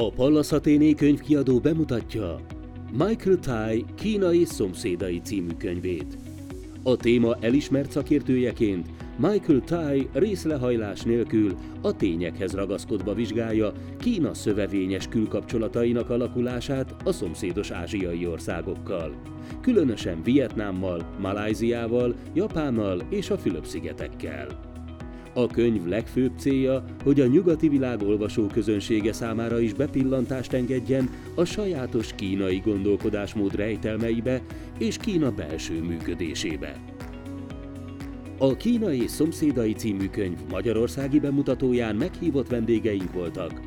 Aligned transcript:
A 0.00 0.10
Pallas 0.10 0.52
Athéné 0.52 0.92
könyvkiadó 0.94 1.58
bemutatja 1.58 2.40
Michael 2.92 3.38
Tai 3.38 3.84
Kínai 3.94 4.44
szomszédai 4.44 5.20
című 5.20 5.52
könyvét. 5.58 6.18
A 6.82 6.96
téma 6.96 7.36
elismert 7.40 7.90
szakértőjeként 7.90 8.88
Michael 9.16 9.60
Tai 9.60 10.08
részlehajlás 10.12 11.02
nélkül 11.02 11.54
a 11.82 11.96
tényekhez 11.96 12.54
ragaszkodva 12.54 13.14
vizsgálja 13.14 13.72
Kína 14.00 14.34
szövevényes 14.34 15.08
külkapcsolatainak 15.08 16.10
alakulását 16.10 16.94
a 17.04 17.12
szomszédos 17.12 17.70
ázsiai 17.70 18.26
országokkal, 18.26 19.14
különösen 19.60 20.22
Vietnámmal, 20.22 21.14
Malajziával, 21.20 22.14
Japánnal 22.34 23.02
és 23.10 23.30
a 23.30 23.38
Fülöp-szigetekkel. 23.38 24.67
A 25.38 25.46
könyv 25.46 25.86
legfőbb 25.86 26.32
célja, 26.38 26.84
hogy 27.04 27.20
a 27.20 27.26
nyugati 27.26 27.68
világ 27.68 28.02
olvasóközönsége 28.02 29.12
számára 29.12 29.60
is 29.60 29.72
bepillantást 29.72 30.52
engedjen 30.52 31.10
a 31.34 31.44
sajátos 31.44 32.14
kínai 32.14 32.58
gondolkodásmód 32.64 33.54
rejtelmeibe 33.54 34.42
és 34.78 34.96
Kína 34.96 35.30
belső 35.30 35.82
működésébe. 35.82 36.80
A 38.38 38.56
Kínai 38.56 39.06
Szomszédai 39.06 39.72
című 39.72 40.08
könyv 40.08 40.38
magyarországi 40.50 41.20
bemutatóján 41.20 41.96
meghívott 41.96 42.48
vendégeink 42.48 43.12
voltak. 43.12 43.60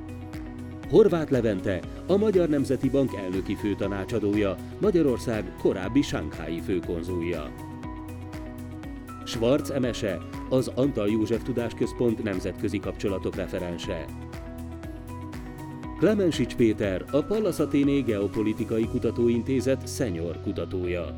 Horváth 0.89 1.31
Levente, 1.31 1.79
a 2.07 2.17
Magyar 2.17 2.49
Nemzeti 2.49 2.89
Bank 2.89 3.15
elnöki 3.15 3.55
főtanácsadója, 3.55 4.55
Magyarország 4.81 5.55
korábbi 5.61 6.01
Sankhái 6.01 6.59
főkonzulja. 6.59 7.70
Schwarz 9.31 9.69
Emese, 9.69 10.17
az 10.49 10.67
Antal 10.67 11.09
József 11.09 11.43
Tudásközpont 11.43 12.23
nemzetközi 12.23 12.79
kapcsolatok 12.79 13.35
referense. 13.35 14.05
Klemensics 15.99 16.55
Péter, 16.55 17.05
a 17.11 17.21
Pallas 17.21 17.59
Athéné 17.59 17.99
Geopolitikai 17.99 18.87
Kutatóintézet 18.87 19.95
senior 19.95 20.41
kutatója. 20.41 21.17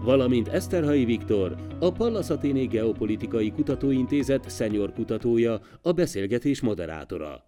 Valamint 0.00 0.48
Eszterhai 0.48 1.04
Viktor, 1.04 1.56
a 1.80 1.92
Pallas 1.92 2.30
Athéné 2.30 2.64
Geopolitikai 2.64 3.52
Kutatóintézet 3.52 4.56
senior 4.56 4.92
kutatója, 4.92 5.60
a 5.82 5.92
beszélgetés 5.92 6.60
moderátora. 6.60 7.44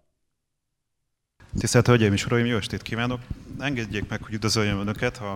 Tisztelt 1.59 1.87
Hölgyeim 1.87 2.13
és 2.13 2.25
Uraim, 2.25 2.45
jó 2.45 2.55
estét 2.57 2.81
kívánok! 2.81 3.19
Engedjék 3.59 4.09
meg, 4.09 4.23
hogy 4.23 4.33
üdvözöljem 4.33 4.79
Önöket 4.79 5.17
a 5.17 5.35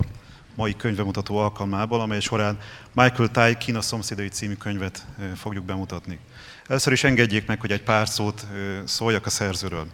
mai 0.55 0.75
könyvemutató 0.75 1.37
alkalmából, 1.37 2.01
amely 2.01 2.19
során 2.19 2.59
Michael 2.93 3.29
Tai 3.29 3.57
Kína 3.57 3.81
szomszédai 3.81 4.27
című 4.27 4.53
könyvet 4.53 5.05
fogjuk 5.35 5.65
bemutatni. 5.65 6.19
Először 6.67 6.93
is 6.93 7.03
engedjék 7.03 7.45
meg, 7.45 7.59
hogy 7.59 7.71
egy 7.71 7.83
pár 7.83 8.07
szót 8.07 8.45
szóljak 8.85 9.25
a 9.25 9.29
szerzőről. 9.29 9.87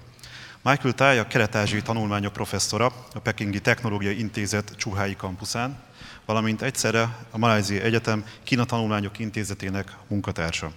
Michael 0.62 0.94
Tai 0.94 1.18
a 1.18 1.28
kelet-ázsiai 1.28 1.82
tanulmányok 1.82 2.34
professzora 2.34 2.86
a 3.14 3.20
Pekingi 3.20 3.60
Technológiai 3.60 4.20
Intézet 4.20 4.74
Csuhái 4.78 5.16
kampuszán, 5.16 5.80
valamint 6.26 6.62
egyszerre 6.62 7.18
a 7.32 7.38
Malajzi 7.38 7.82
Egyetem 7.82 8.26
Kína 8.44 8.66
Tanulmányok 8.66 9.20
Intézetének 9.20 9.96
munkatársa. 10.08 10.72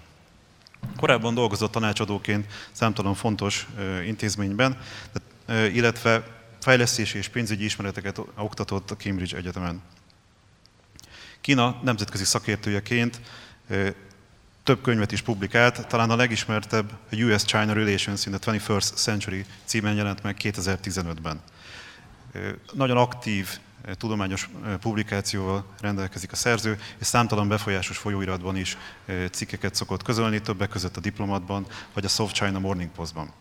Korábban 0.97 1.35
dolgozott 1.35 1.73
tanácsadóként 1.73 2.47
számtalan 2.73 3.15
fontos 3.15 3.67
intézményben, 4.07 4.79
illetve 5.49 6.43
fejlesztési 6.65 7.19
és 7.19 7.29
pénzügyi 7.29 7.65
ismereteket 7.65 8.21
oktatott 8.37 8.91
a 8.91 8.97
Cambridge 8.97 9.37
Egyetemen. 9.37 9.83
Kína 11.41 11.81
nemzetközi 11.83 12.25
szakértőjeként 12.25 13.21
több 14.63 14.83
könyvet 14.83 15.13
is 15.13 15.23
publikált, 15.23 15.87
talán 15.87 16.11
a 16.11 16.17
legismertebb 16.17 16.93
a 17.11 17.17
US-China 17.17 17.73
Relations 17.73 18.27
in 18.27 18.33
the 18.33 18.53
21st 18.53 18.95
Century 18.95 19.45
címen 19.65 19.95
jelent 19.95 20.23
meg 20.23 20.37
2015-ben. 20.43 21.41
Nagyon 22.73 22.97
aktív 22.97 23.59
tudományos 23.97 24.51
publikációval 24.81 25.65
rendelkezik 25.81 26.33
a 26.33 26.37
szerző, 26.37 26.79
és 26.99 27.07
számtalan 27.07 27.49
befolyásos 27.49 27.99
folyóiratban 27.99 28.57
is 28.57 28.77
cikkeket 29.31 29.75
szokott 29.75 30.03
közölni, 30.03 30.41
többek 30.41 30.69
között 30.69 30.97
a 30.97 31.01
Diplomatban 31.01 31.67
vagy 31.93 32.05
a 32.05 32.09
Soft 32.09 32.35
China 32.35 32.59
Morning 32.59 32.91
Postban. 32.91 33.33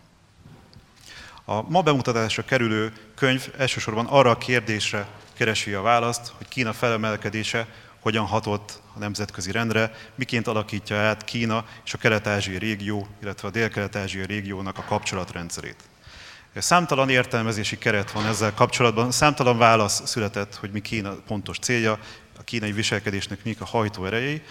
A 1.45 1.69
ma 1.69 1.81
bemutatásra 1.81 2.43
kerülő 2.43 2.93
könyv 3.15 3.47
elsősorban 3.57 4.05
arra 4.05 4.29
a 4.29 4.37
kérdésre 4.37 5.07
keresi 5.33 5.73
a 5.73 5.81
választ, 5.81 6.33
hogy 6.37 6.47
Kína 6.47 6.73
felemelkedése 6.73 7.67
hogyan 7.99 8.25
hatott 8.25 8.81
a 8.95 8.99
nemzetközi 8.99 9.51
rendre, 9.51 9.91
miként 10.15 10.47
alakítja 10.47 10.97
át 10.97 11.23
Kína 11.23 11.65
és 11.85 11.93
a 11.93 11.97
kelet-ázsiai 11.97 12.57
régió, 12.57 13.07
illetve 13.21 13.47
a 13.47 13.51
dél-kelet-ázsiai 13.51 14.25
régiónak 14.25 14.77
a 14.77 14.83
kapcsolatrendszerét. 14.83 15.75
Számtalan 16.55 17.09
értelmezési 17.09 17.77
keret 17.77 18.11
van 18.11 18.25
ezzel 18.25 18.53
kapcsolatban, 18.53 19.11
számtalan 19.11 19.57
válasz 19.57 20.01
született, 20.05 20.55
hogy 20.55 20.71
mi 20.71 20.81
Kína 20.81 21.15
pontos 21.27 21.59
célja, 21.59 21.99
a 22.39 22.43
kínai 22.43 22.71
viselkedésnek 22.71 23.43
mik 23.43 23.61
a 23.61 23.65
hajtó 23.65 24.05
erejei, 24.05 24.41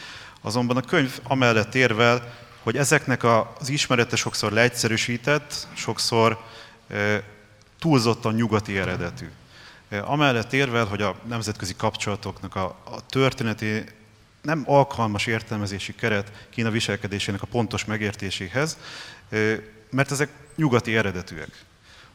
azonban 0.40 0.76
a 0.76 0.80
könyv 0.80 1.18
amellett 1.22 1.74
érvel, 1.74 2.34
hogy 2.62 2.76
ezeknek 2.76 3.24
az 3.24 3.68
ismerete 3.68 4.16
sokszor 4.16 4.52
leegyszerűsített, 4.52 5.68
sokszor 5.74 6.38
túlzottan 7.78 8.34
nyugati 8.34 8.78
eredetű. 8.78 9.30
Amellett 10.00 10.52
érvel, 10.52 10.84
hogy 10.84 11.02
a 11.02 11.16
nemzetközi 11.28 11.74
kapcsolatoknak 11.76 12.54
a, 12.54 12.64
a 12.84 13.06
történeti 13.06 13.84
nem 14.42 14.62
alkalmas 14.66 15.26
értelmezési 15.26 15.94
keret 15.94 16.46
Kína 16.50 16.70
viselkedésének 16.70 17.42
a 17.42 17.46
pontos 17.46 17.84
megértéséhez, 17.84 18.76
mert 19.90 20.10
ezek 20.10 20.28
nyugati 20.56 20.96
eredetűek. 20.96 21.64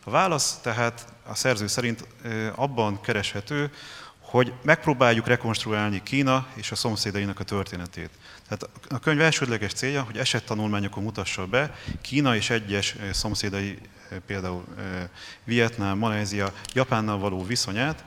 A 0.03 0.09
válasz 0.09 0.59
tehát 0.61 1.07
a 1.23 1.35
szerző 1.35 1.67
szerint 1.67 2.07
abban 2.55 3.01
kereshető, 3.01 3.71
hogy 4.19 4.53
megpróbáljuk 4.61 5.27
rekonstruálni 5.27 6.03
Kína 6.03 6.47
és 6.53 6.71
a 6.71 6.75
szomszédainak 6.75 7.39
a 7.39 7.43
történetét. 7.43 8.09
Tehát 8.47 8.69
a 8.89 8.99
könyv 8.99 9.21
elsődleges 9.21 9.73
célja, 9.73 10.01
hogy 10.01 10.17
esettanulmányokon 10.17 11.03
mutassa 11.03 11.45
be 11.45 11.75
Kína 12.01 12.35
és 12.35 12.49
egyes 12.49 12.95
szomszédai 13.11 13.79
például 14.25 14.65
Vietnám, 15.43 15.97
Malajzia, 15.97 16.53
Japánnal 16.73 17.17
való 17.17 17.45
viszonyát 17.45 18.03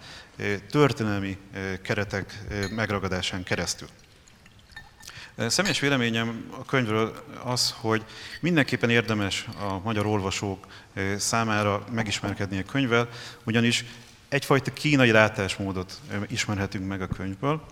történelmi 0.71 1.39
keretek 1.83 2.39
megragadásán 2.75 3.43
keresztül. 3.43 3.89
Személyes 5.37 5.81
véleményem 5.81 6.45
a 6.59 6.65
könyvről 6.65 7.25
az, 7.45 7.75
hogy 7.81 8.05
mindenképpen 8.41 8.91
érdemes 8.91 9.49
a 9.59 9.79
magyar 9.79 10.07
olvasók 10.07 10.67
számára 11.17 11.85
megismerkedni 11.93 12.59
a 12.59 12.65
könyvvel, 12.65 13.09
ugyanis 13.45 13.85
egyfajta 14.29 14.73
kínai 14.73 15.11
látásmódot 15.11 16.01
ismerhetünk 16.29 16.89
meg 16.89 17.03
a 17.03 17.07
könyvből. 17.07 17.63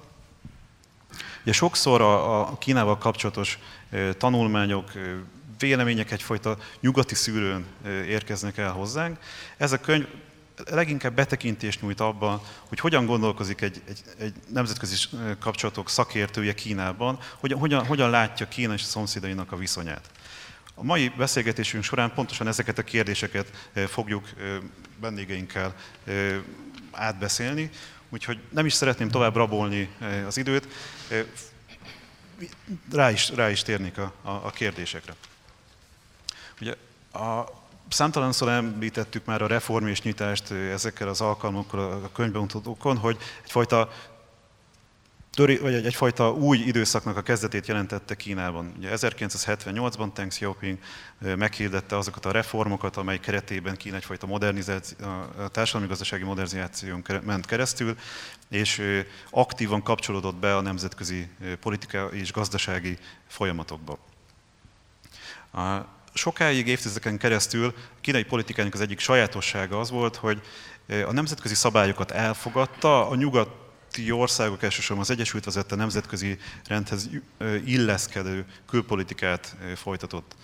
Ugye 1.43 1.53
sokszor 1.53 2.00
a, 2.00 2.41
a 2.41 2.59
Kínával 2.59 2.99
kapcsolatos 2.99 3.59
tanulmányok, 4.16 4.91
vélemények 5.59 6.11
egyfajta 6.11 6.59
nyugati 6.81 7.15
szűrőn 7.15 7.67
érkeznek 8.07 8.57
el 8.57 8.73
hozzánk. 8.73 9.19
Ez 9.57 9.73
a 9.73 9.81
könyv 9.81 10.07
leginkább 10.65 11.15
betekintést 11.15 11.83
nyújt 11.83 12.01
abban, 12.01 12.41
hogy 12.69 12.81
hogyan 12.81 13.07
gondolkozik 13.07 13.61
egy, 13.61 13.83
egy, 13.89 14.03
egy 14.19 14.35
nemzetközi 14.49 14.97
kapcsolatok 15.41 15.91
szakértője 15.91 16.55
Kínában, 16.55 17.19
hogyan, 17.37 17.59
hogyan, 17.59 17.87
hogyan 17.87 18.11
látja 18.11 18.49
Kína 18.49 18.73
és 18.75 18.83
a 18.83 18.87
szomszédainak 18.87 19.53
a 19.53 19.57
viszonyát. 19.57 20.11
A 20.75 20.83
mai 20.83 21.13
beszélgetésünk 21.17 21.85
során 21.85 22.13
pontosan 22.15 22.47
ezeket 22.47 22.79
a 22.79 22.83
kérdéseket 22.83 23.69
fogjuk 23.87 24.29
vendégeinkkel 25.01 25.75
átbeszélni, 26.91 27.71
úgyhogy 28.09 28.39
nem 28.51 28.67
is 28.67 28.73
szeretném 28.73 29.09
tovább 29.09 29.37
rabolni 29.37 29.89
az 30.27 30.37
időt, 30.37 30.69
rá 32.93 33.11
is, 33.11 33.31
rá 33.31 33.51
is 33.51 33.63
térnék 33.63 33.99
a, 33.99 34.15
a 34.23 34.51
kérdésekre. 34.51 35.15
Ugye 36.60 36.75
a 37.13 37.45
számtalanszor 37.89 38.49
említettük 38.49 39.25
már 39.25 39.43
a 39.43 39.47
reform 39.47 39.87
és 39.87 40.03
nyitást 40.03 40.51
ezekkel 40.51 41.09
az 41.09 41.21
alkalmakkal 41.21 42.03
a 42.05 42.13
könyvbemutatókon, 42.13 42.97
hogy 42.97 43.19
egyfajta 43.45 43.91
töri, 45.39 45.59
vagy 45.59 45.75
egy, 45.75 45.87
egyfajta 45.87 46.33
új 46.33 46.59
időszaknak 46.59 47.16
a 47.16 47.22
kezdetét 47.22 47.66
jelentette 47.66 48.15
Kínában. 48.15 48.72
Ugye 48.77 48.91
1978-ban 48.93 50.10
Deng 50.15 50.31
Xiaoping 50.31 50.78
meghirdette 51.19 51.97
azokat 51.97 52.25
a 52.25 52.31
reformokat, 52.31 52.97
amely 52.97 53.19
keretében 53.19 53.77
Kína 53.77 53.97
egyfajta 53.97 54.27
modernizáció, 54.27 54.97
társadalmi-gazdasági 55.53 56.25
modernizáción 56.25 57.04
ment 57.25 57.47
keresztül, 57.47 57.97
és 58.49 58.83
aktívan 59.31 59.83
kapcsolódott 59.83 60.37
be 60.37 60.57
a 60.57 60.61
nemzetközi 60.61 61.28
politikai 61.61 62.21
és 62.21 62.33
gazdasági 62.33 62.99
folyamatokba. 63.27 63.99
Sokáig, 66.18 66.66
évtizedeken 66.66 67.18
keresztül 67.18 67.74
a 67.76 68.00
kínai 68.00 68.22
politikának 68.22 68.74
az 68.74 68.80
egyik 68.80 68.98
sajátossága 68.98 69.80
az 69.80 69.91
volt, 69.91 70.16
hogy 70.16 70.41
a 71.06 71.12
nemzetközi 71.12 71.54
szabályokat 71.54 72.10
elfogadta, 72.10 73.09
a 73.09 73.15
nyugati 73.15 74.10
országok 74.10 74.62
elsősorban 74.62 75.04
az 75.04 75.10
Egyesült 75.10 75.44
vezette 75.44 75.74
nemzetközi 75.74 76.38
rendhez 76.66 77.09
illeszkedő 77.65 78.44
külpolitikát 78.66 79.56
folytatott. 79.76 80.36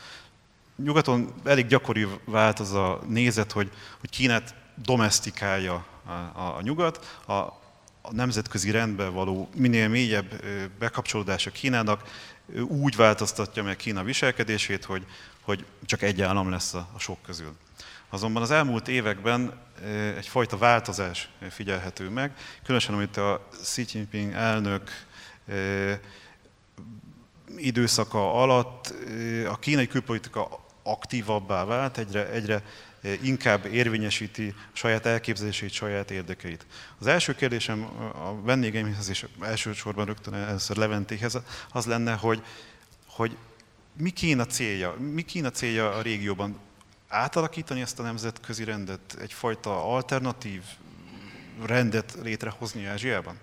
nyugaton 0.85 1.35
elég 1.45 1.67
gyakori 1.67 2.07
vált 2.25 2.61
az 2.61 2.73
a 2.73 3.01
nézet, 3.09 3.53
hogy, 3.53 3.71
hogy 4.01 4.11
Kínát 4.11 4.55
domestikálja 4.85 5.87
a, 6.05 6.11
a, 6.11 6.57
a 6.57 6.63
nyugat, 6.63 7.21
a, 7.27 7.33
a 7.33 8.11
nemzetközi 8.11 8.71
rendben 8.71 9.13
való 9.13 9.49
minél 9.57 9.89
mélyebb 9.89 10.45
bekapcsolódása 10.79 11.51
Kínának 11.51 12.03
úgy 12.63 12.97
változtatja 12.97 13.63
meg 13.63 13.77
Kína 13.77 14.03
viselkedését, 14.03 14.85
hogy, 14.85 15.07
hogy 15.45 15.65
csak 15.85 16.03
egy 16.03 16.23
állam 16.23 16.51
lesz 16.51 16.75
a, 16.75 16.89
sok 16.99 17.23
közül. 17.23 17.55
Azonban 18.09 18.43
az 18.43 18.51
elmúlt 18.51 18.89
években 18.89 19.61
egyfajta 20.17 20.57
változás 20.57 21.29
figyelhető 21.51 22.09
meg, 22.09 22.37
különösen 22.63 22.95
amit 22.95 23.17
a 23.17 23.49
Xi 23.63 23.85
Jinping 23.93 24.33
elnök 24.33 24.91
időszaka 27.57 28.33
alatt 28.43 28.95
a 29.49 29.59
kínai 29.59 29.87
külpolitika 29.87 30.65
aktívabbá 30.83 31.65
vált, 31.65 31.99
egyre, 31.99 32.31
egyre 32.31 32.63
inkább 33.23 33.65
érvényesíti 33.65 34.55
saját 34.73 35.07
elképzelését, 35.07 35.73
saját 35.73 36.11
érdekeit. 36.11 36.67
Az 36.99 37.07
első 37.07 37.35
kérdésem 37.35 37.83
a 38.15 38.43
vendégeimhez, 38.43 39.09
és 39.09 39.27
elsősorban 39.41 40.05
rögtön 40.05 40.35
először 40.35 40.77
Leventéhez, 40.77 41.39
az 41.73 41.87
lenne, 41.87 42.13
hogy, 42.13 42.43
hogy 43.07 43.37
mi 43.97 44.11
Kína 44.11 44.45
célja? 44.47 44.95
Mi 44.99 45.23
Kína 45.23 45.51
célja 45.51 45.95
a 45.95 46.03
régióban? 46.03 46.59
Átalakítani 47.09 47.81
ezt 47.81 47.99
a 47.99 48.03
nemzetközi 48.03 48.65
rendet, 48.65 49.17
egyfajta 49.21 49.95
alternatív 49.95 50.63
rendet 51.67 52.17
létrehozni 52.23 52.87
Ázsiában? 52.87 53.37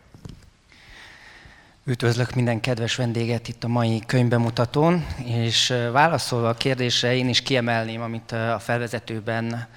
Üdvözlök 1.84 2.34
minden 2.34 2.60
kedves 2.60 2.96
vendéget 2.96 3.48
itt 3.48 3.64
a 3.64 3.68
mai 3.68 4.04
könyvbemutatón, 4.06 5.06
és 5.26 5.74
válaszolva 5.92 6.50
a 6.50 6.54
kérdésre 6.54 7.16
én 7.16 7.30
is 7.30 7.42
kiemelném, 7.42 8.02
amit 8.02 8.32
a 8.32 8.60
felvezetőben 8.60 9.68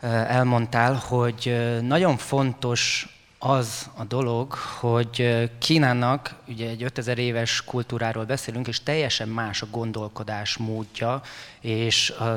elmondtál, 0.00 0.94
hogy 0.94 1.56
nagyon 1.80 2.16
fontos 2.16 3.13
az 3.46 3.90
a 3.96 4.04
dolog, 4.04 4.52
hogy 4.80 5.50
Kínának, 5.58 6.34
ugye 6.48 6.68
egy 6.68 6.82
5000 6.82 7.18
éves 7.18 7.64
kultúráról 7.64 8.24
beszélünk, 8.24 8.68
és 8.68 8.82
teljesen 8.82 9.28
más 9.28 9.62
a 9.62 9.66
gondolkodás 9.70 10.56
módja, 10.56 11.20
és 11.60 12.10
a 12.10 12.36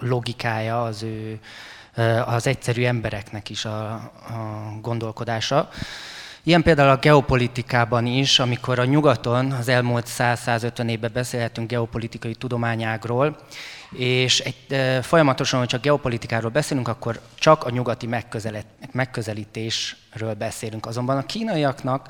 logikája 0.00 0.82
az 0.82 1.02
ő, 1.02 1.40
az 2.26 2.46
egyszerű 2.46 2.84
embereknek 2.84 3.50
is 3.50 3.64
a, 3.64 3.92
a 3.92 4.78
gondolkodása. 4.80 5.68
Ilyen 6.42 6.62
például 6.62 6.90
a 6.90 6.96
geopolitikában 6.96 8.06
is, 8.06 8.38
amikor 8.38 8.78
a 8.78 8.84
nyugaton 8.84 9.52
az 9.52 9.68
elmúlt 9.68 10.06
100-150 10.18 10.88
évben 10.88 11.10
beszélhetünk 11.12 11.70
geopolitikai 11.70 12.34
tudományágról, 12.34 13.36
és 13.92 14.40
egy, 14.40 14.72
e, 14.72 15.02
folyamatosan, 15.02 15.58
hogy 15.58 15.68
csak 15.68 15.82
geopolitikáról 15.82 16.50
beszélünk, 16.50 16.88
akkor 16.88 17.20
csak 17.34 17.64
a 17.64 17.70
nyugati 17.70 18.08
megközelítésről 18.92 20.34
beszélünk. 20.34 20.86
Azonban 20.86 21.16
a 21.16 21.26
kínaiaknak 21.26 22.08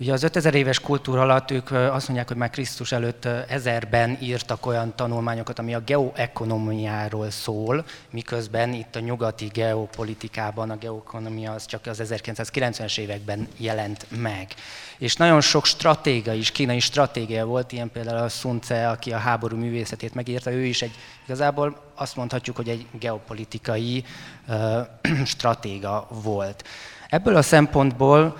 Ugye 0.00 0.12
az 0.12 0.22
5000 0.22 0.54
éves 0.54 0.80
kultúra 0.80 1.20
alatt 1.20 1.50
ők 1.50 1.70
azt 1.70 2.06
mondják, 2.06 2.28
hogy 2.28 2.36
már 2.36 2.50
Krisztus 2.50 2.92
előtt 2.92 3.24
ezerben 3.24 4.18
írtak 4.20 4.66
olyan 4.66 4.96
tanulmányokat, 4.96 5.58
ami 5.58 5.74
a 5.74 5.80
geoekonomiáról 5.80 7.30
szól, 7.30 7.84
miközben 8.10 8.72
itt 8.72 8.96
a 8.96 9.00
nyugati 9.00 9.46
geopolitikában 9.46 10.70
a 10.70 10.76
geoekonomia 10.76 11.52
az 11.52 11.66
csak 11.66 11.86
az 11.86 12.02
1990-es 12.04 12.98
években 12.98 13.48
jelent 13.56 14.06
meg. 14.16 14.54
És 14.98 15.16
nagyon 15.16 15.40
sok 15.40 15.64
stratéga 15.64 16.32
is, 16.32 16.50
kínai 16.50 16.80
stratégia 16.80 17.46
volt, 17.46 17.72
ilyen 17.72 17.90
például 17.90 18.22
a 18.22 18.28
Sun 18.28 18.60
Tse, 18.60 18.88
aki 18.88 19.12
a 19.12 19.18
háború 19.18 19.56
művészetét 19.56 20.14
megírta, 20.14 20.52
ő 20.52 20.64
is 20.64 20.82
egy, 20.82 20.94
igazából 21.24 21.92
azt 21.94 22.16
mondhatjuk, 22.16 22.56
hogy 22.56 22.68
egy 22.68 22.86
geopolitikai 22.98 24.04
uh, 24.48 24.78
stratéga 25.24 26.08
volt. 26.22 26.64
Ebből 27.08 27.36
a 27.36 27.42
szempontból 27.42 28.36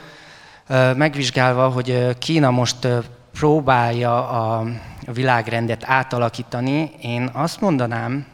megvizsgálva, 0.96 1.68
hogy 1.68 2.18
Kína 2.18 2.50
most 2.50 2.88
próbálja 3.32 4.28
a 4.28 4.64
világrendet 5.12 5.82
átalakítani, 5.86 6.90
én 7.00 7.30
azt 7.32 7.60
mondanám, 7.60 8.26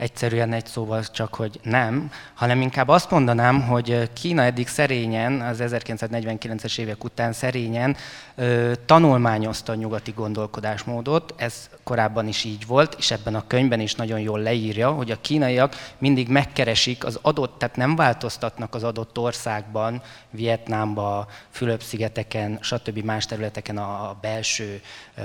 egyszerűen 0.00 0.52
egy 0.52 0.66
szóval 0.66 1.04
csak, 1.04 1.34
hogy 1.34 1.60
nem, 1.62 2.10
hanem 2.34 2.60
inkább 2.60 2.88
azt 2.88 3.10
mondanám, 3.10 3.62
hogy 3.62 4.10
Kína 4.12 4.42
eddig 4.42 4.68
szerényen, 4.68 5.40
az 5.40 5.62
1949-es 5.62 6.78
évek 6.78 7.04
után 7.04 7.32
szerényen 7.32 7.96
ö, 8.34 8.72
tanulmányozta 8.86 9.72
a 9.72 9.74
nyugati 9.74 10.10
gondolkodásmódot, 10.10 11.34
ez 11.36 11.68
korábban 11.82 12.28
is 12.28 12.44
így 12.44 12.66
volt, 12.66 12.94
és 12.98 13.10
ebben 13.10 13.34
a 13.34 13.46
könyvben 13.46 13.80
is 13.80 13.94
nagyon 13.94 14.20
jól 14.20 14.40
leírja, 14.40 14.90
hogy 14.90 15.10
a 15.10 15.20
kínaiak 15.20 15.74
mindig 15.98 16.28
megkeresik 16.28 17.04
az 17.04 17.18
adott, 17.22 17.58
tehát 17.58 17.76
nem 17.76 17.96
változtatnak 17.96 18.74
az 18.74 18.84
adott 18.84 19.18
országban, 19.18 20.02
Vietnámba, 20.30 21.26
Fülöp-szigeteken, 21.50 22.58
stb. 22.60 22.98
más 22.98 23.26
területeken 23.26 23.78
a 23.78 24.16
belső 24.20 24.80
ö, 25.16 25.22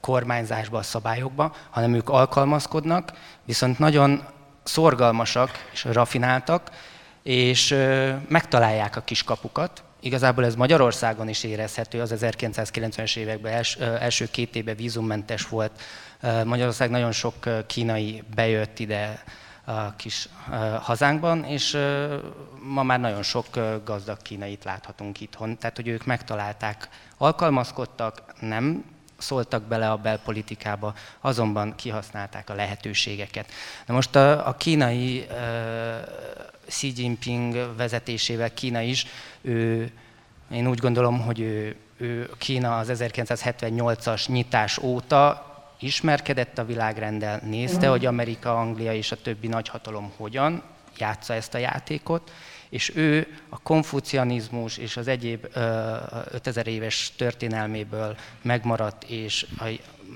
kormányzásba, 0.00 0.78
a 0.78 0.82
szabályokba, 0.82 1.54
hanem 1.70 1.94
ők 1.94 2.08
alkalmazkodnak, 2.08 3.12
viszont 3.48 3.78
nagyon 3.78 4.22
szorgalmasak 4.62 5.50
és 5.72 5.84
rafináltak, 5.84 6.70
és 7.22 7.76
megtalálják 8.28 8.96
a 8.96 9.00
kiskapukat. 9.00 9.82
Igazából 10.00 10.44
ez 10.44 10.54
Magyarországon 10.54 11.28
is 11.28 11.44
érezhető, 11.44 12.00
az 12.00 12.14
1990-es 12.16 13.16
években 13.16 13.52
els, 13.52 13.76
első 13.76 14.28
két 14.30 14.56
évben 14.56 14.76
vízummentes 14.76 15.48
volt. 15.48 15.80
Magyarország 16.44 16.90
nagyon 16.90 17.12
sok 17.12 17.34
kínai 17.66 18.22
bejött 18.34 18.78
ide 18.78 19.22
a 19.64 19.96
kis 19.96 20.28
hazánkban, 20.80 21.44
és 21.44 21.78
ma 22.62 22.82
már 22.82 23.00
nagyon 23.00 23.22
sok 23.22 23.46
gazdag 23.84 24.22
kínait 24.22 24.64
láthatunk 24.64 25.20
itthon. 25.20 25.58
Tehát, 25.58 25.76
hogy 25.76 25.88
ők 25.88 26.04
megtalálták, 26.04 26.88
alkalmazkodtak, 27.16 28.22
nem 28.40 28.84
szóltak 29.18 29.62
bele 29.62 29.90
a 29.90 29.96
belpolitikába, 29.96 30.94
azonban 31.20 31.74
kihasználták 31.74 32.50
a 32.50 32.54
lehetőségeket. 32.54 33.50
Na 33.86 33.94
most 33.94 34.16
a, 34.16 34.48
a 34.48 34.56
kínai 34.56 35.26
uh, 35.30 35.36
Xi 36.66 36.92
Jinping 36.96 37.76
vezetésével 37.76 38.54
Kína 38.54 38.80
is, 38.80 39.06
ő, 39.40 39.90
én 40.50 40.68
úgy 40.68 40.78
gondolom, 40.78 41.20
hogy 41.20 41.40
ő, 41.40 41.76
ő 41.96 42.30
Kína 42.38 42.78
az 42.78 42.90
1978-as 42.92 44.28
nyitás 44.28 44.78
óta 44.78 45.46
ismerkedett 45.80 46.58
a 46.58 46.64
világrenddel, 46.64 47.40
nézte, 47.44 47.88
hogy 47.88 48.06
Amerika, 48.06 48.60
Anglia 48.60 48.94
és 48.94 49.12
a 49.12 49.20
többi 49.22 49.46
nagyhatalom 49.46 50.12
hogyan 50.16 50.62
játsza 50.98 51.34
ezt 51.34 51.54
a 51.54 51.58
játékot, 51.58 52.32
és 52.68 52.92
ő 52.94 53.26
a 53.48 53.58
konfucianizmus 53.58 54.76
és 54.76 54.96
az 54.96 55.08
egyéb 55.08 55.46
5000 56.30 56.66
éves 56.66 57.12
történelméből 57.16 58.16
megmaradt, 58.42 59.04
és 59.04 59.46
a 59.58 59.64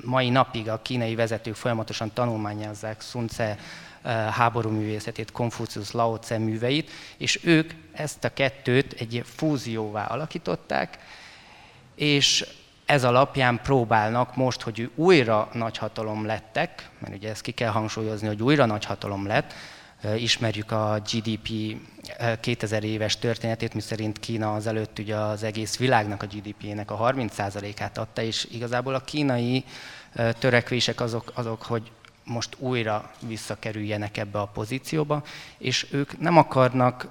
mai 0.04 0.30
napig 0.30 0.68
a 0.68 0.82
kínai 0.82 1.14
vezetők 1.14 1.54
folyamatosan 1.54 2.12
tanulmányozzák 2.12 3.00
Sun 3.00 3.26
Tse 3.26 3.59
háború 4.30 4.71
művészetét, 4.71 5.32
Konfucius 5.32 5.90
Lao 5.90 6.18
Tse 6.18 6.38
műveit, 6.38 6.90
és 7.16 7.40
ők 7.42 7.73
ezt 7.92 8.25
a 8.25 8.32
kettőt 8.32 8.92
egy 8.92 9.23
fúzióvá 9.25 10.04
alakították, 10.04 10.99
és 11.94 12.47
ez 12.87 13.04
alapján 13.04 13.61
próbálnak 13.62 14.37
most, 14.37 14.61
hogy 14.61 14.90
újra 14.94 15.49
nagyhatalom 15.52 16.26
lettek, 16.26 16.90
mert 16.99 17.14
ugye 17.14 17.30
ezt 17.30 17.40
ki 17.40 17.50
kell 17.52 17.71
hangsúlyozni, 17.71 18.26
hogy 18.26 18.42
újra 18.42 18.66
nagyhatalom 18.66 19.26
lett, 19.26 19.54
ismerjük 20.16 20.71
a 20.71 21.02
GDP 21.12 21.76
2000 22.40 22.85
éves 22.85 23.18
történetét, 23.18 23.75
miszerint 23.75 24.21
Kína 24.21 24.54
az 24.54 24.66
előtt 24.66 24.99
ugye 24.99 25.16
az 25.16 25.42
egész 25.42 25.76
világnak 25.76 26.23
a 26.23 26.26
GDP-nek 26.26 26.90
a 26.90 27.12
30%-át 27.12 27.99
adta, 27.99 28.23
és 28.23 28.49
igazából 28.50 28.94
a 28.94 29.00
kínai 29.00 29.64
törekvések 30.38 31.00
azok, 31.00 31.32
azok, 31.35 31.62
hogy 31.62 31.90
most 32.25 32.56
újra 32.59 33.11
visszakerüljenek 33.26 34.16
ebbe 34.16 34.40
a 34.40 34.47
pozícióba, 34.47 35.23
és 35.59 35.87
ők 35.90 36.18
nem 36.18 36.37
akarnak 36.37 37.09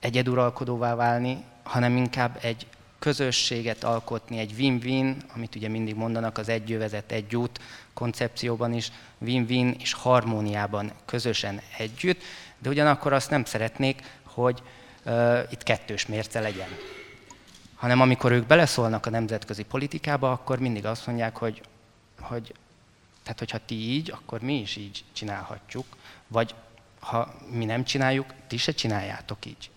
egyeduralkodóvá 0.00 0.94
válni, 0.94 1.44
hanem 1.62 1.96
inkább 1.96 2.38
egy 2.40 2.66
közösséget 3.06 3.84
alkotni, 3.84 4.38
egy 4.38 4.54
win-win, 4.58 5.16
amit 5.34 5.54
ugye 5.54 5.68
mindig 5.68 5.94
mondanak 5.94 6.38
az 6.38 6.48
egy 6.48 6.68
jövezet, 6.68 7.12
egy 7.12 7.36
út 7.36 7.60
koncepcióban 7.92 8.72
is, 8.72 8.92
win-win 9.18 9.76
és 9.78 9.92
harmóniában 9.92 10.92
közösen 11.04 11.60
együtt, 11.78 12.22
de 12.58 12.68
ugyanakkor 12.68 13.12
azt 13.12 13.30
nem 13.30 13.44
szeretnék, 13.44 14.02
hogy 14.22 14.62
uh, 15.04 15.38
itt 15.50 15.62
kettős 15.62 16.06
mérce 16.06 16.40
legyen. 16.40 16.68
Hanem 17.74 18.00
amikor 18.00 18.32
ők 18.32 18.46
beleszólnak 18.46 19.06
a 19.06 19.10
nemzetközi 19.10 19.62
politikába, 19.62 20.32
akkor 20.32 20.58
mindig 20.58 20.86
azt 20.86 21.06
mondják, 21.06 21.36
hogy, 21.36 21.60
hogy 22.20 22.54
tehát 23.22 23.38
hogyha 23.38 23.64
ti 23.66 23.74
így, 23.74 24.10
akkor 24.10 24.40
mi 24.40 24.60
is 24.60 24.76
így 24.76 25.04
csinálhatjuk, 25.12 25.86
vagy 26.28 26.54
ha 27.00 27.34
mi 27.50 27.64
nem 27.64 27.84
csináljuk, 27.84 28.26
ti 28.46 28.56
se 28.56 28.72
csináljátok 28.72 29.46
így. 29.46 29.70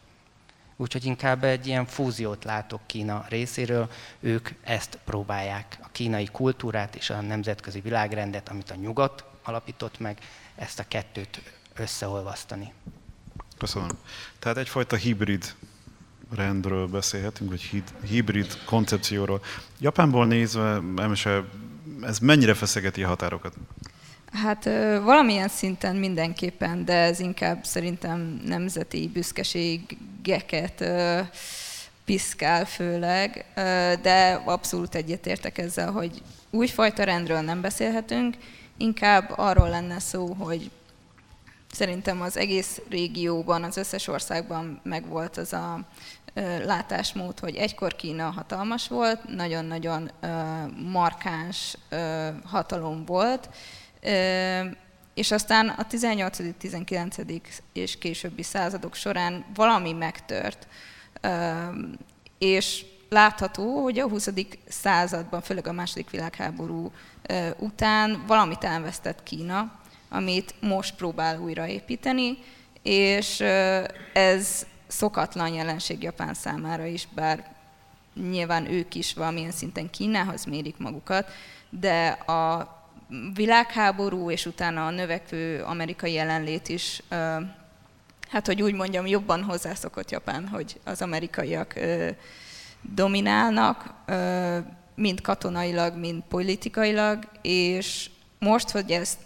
Úgyhogy 0.81 1.05
inkább 1.05 1.43
egy 1.43 1.67
ilyen 1.67 1.85
fúziót 1.85 2.43
látok 2.43 2.81
Kína 2.85 3.25
részéről. 3.29 3.89
Ők 4.19 4.49
ezt 4.63 4.99
próbálják, 5.05 5.79
a 5.81 5.87
kínai 5.91 6.25
kultúrát 6.31 6.95
és 6.95 7.09
a 7.09 7.21
nemzetközi 7.21 7.79
világrendet, 7.79 8.49
amit 8.49 8.71
a 8.71 8.75
nyugat 8.75 9.23
alapított 9.43 9.99
meg, 9.99 10.17
ezt 10.55 10.79
a 10.79 10.85
kettőt 10.87 11.41
összeolvasztani. 11.75 12.73
Köszönöm. 13.57 13.89
Tehát 14.39 14.57
egyfajta 14.57 14.95
hibrid 14.95 15.55
rendről 16.35 16.87
beszélhetünk, 16.87 17.49
vagy 17.49 17.83
hibrid 18.05 18.63
koncepcióról. 18.65 19.41
Japánból 19.79 20.25
nézve, 20.25 20.81
Emese, 20.95 21.43
ez 22.01 22.19
mennyire 22.19 22.53
feszegeti 22.53 23.03
a 23.03 23.07
határokat? 23.07 23.55
Hát 24.31 24.63
valamilyen 25.03 25.47
szinten 25.47 25.95
mindenképpen, 25.95 26.85
de 26.85 26.93
ez 26.93 27.19
inkább 27.19 27.63
szerintem 27.65 28.41
nemzeti 28.45 29.07
büszkeségeket 29.07 30.83
piszkál 32.05 32.65
főleg, 32.65 33.45
de 34.01 34.41
abszolút 34.45 34.95
egyetértek 34.95 35.57
ezzel, 35.57 35.91
hogy 35.91 36.21
újfajta 36.49 37.03
rendről 37.03 37.39
nem 37.39 37.61
beszélhetünk, 37.61 38.35
inkább 38.77 39.33
arról 39.35 39.69
lenne 39.69 39.99
szó, 39.99 40.33
hogy 40.33 40.71
szerintem 41.71 42.21
az 42.21 42.37
egész 42.37 42.81
régióban, 42.89 43.63
az 43.63 43.77
összes 43.77 44.07
országban 44.07 44.79
megvolt 44.83 45.37
az 45.37 45.53
a 45.53 45.79
látásmód, 46.65 47.39
hogy 47.39 47.55
egykor 47.55 47.95
Kína 47.95 48.29
hatalmas 48.29 48.87
volt, 48.87 49.35
nagyon-nagyon 49.35 50.11
markáns 50.91 51.77
hatalom 52.43 53.05
volt, 53.05 53.49
és 55.13 55.31
aztán 55.31 55.69
a 55.69 55.83
18., 55.87 56.37
19. 56.57 57.15
és 57.73 57.97
későbbi 57.97 58.43
századok 58.43 58.95
során 58.95 59.45
valami 59.53 59.93
megtört, 59.93 60.67
és 62.37 62.85
látható, 63.09 63.83
hogy 63.83 63.99
a 63.99 64.07
20. 64.07 64.29
században, 64.67 65.41
főleg 65.41 65.67
a 65.67 65.71
második 65.71 66.09
világháború 66.09 66.91
után 67.57 68.23
valamit 68.27 68.63
elvesztett 68.63 69.23
Kína, 69.23 69.79
amit 70.09 70.55
most 70.59 70.95
próbál 70.95 71.39
újraépíteni, 71.39 72.37
és 72.81 73.39
ez 74.13 74.65
szokatlan 74.87 75.53
jelenség 75.53 76.03
Japán 76.03 76.33
számára 76.33 76.85
is, 76.85 77.07
bár 77.15 77.55
nyilván 78.29 78.71
ők 78.71 78.95
is 78.95 79.13
valamilyen 79.13 79.51
szinten 79.51 79.89
Kínához 79.89 80.45
mérik 80.45 80.77
magukat, 80.77 81.31
de 81.69 82.07
a 82.09 82.77
világháború 83.33 84.31
és 84.31 84.45
utána 84.45 84.85
a 84.85 84.89
növekvő 84.89 85.63
amerikai 85.63 86.13
jelenlét 86.13 86.69
is, 86.69 87.03
hát 88.29 88.45
hogy 88.45 88.61
úgy 88.61 88.73
mondjam, 88.73 89.07
jobban 89.07 89.43
hozzászokott 89.43 90.11
Japán, 90.11 90.47
hogy 90.47 90.79
az 90.83 91.01
amerikaiak 91.01 91.79
dominálnak, 92.81 93.93
mind 94.95 95.21
katonailag, 95.21 95.97
mind 95.97 96.23
politikailag, 96.27 97.23
és 97.41 98.09
most, 98.39 98.69
hogy 98.69 98.91
ez, 98.91 99.17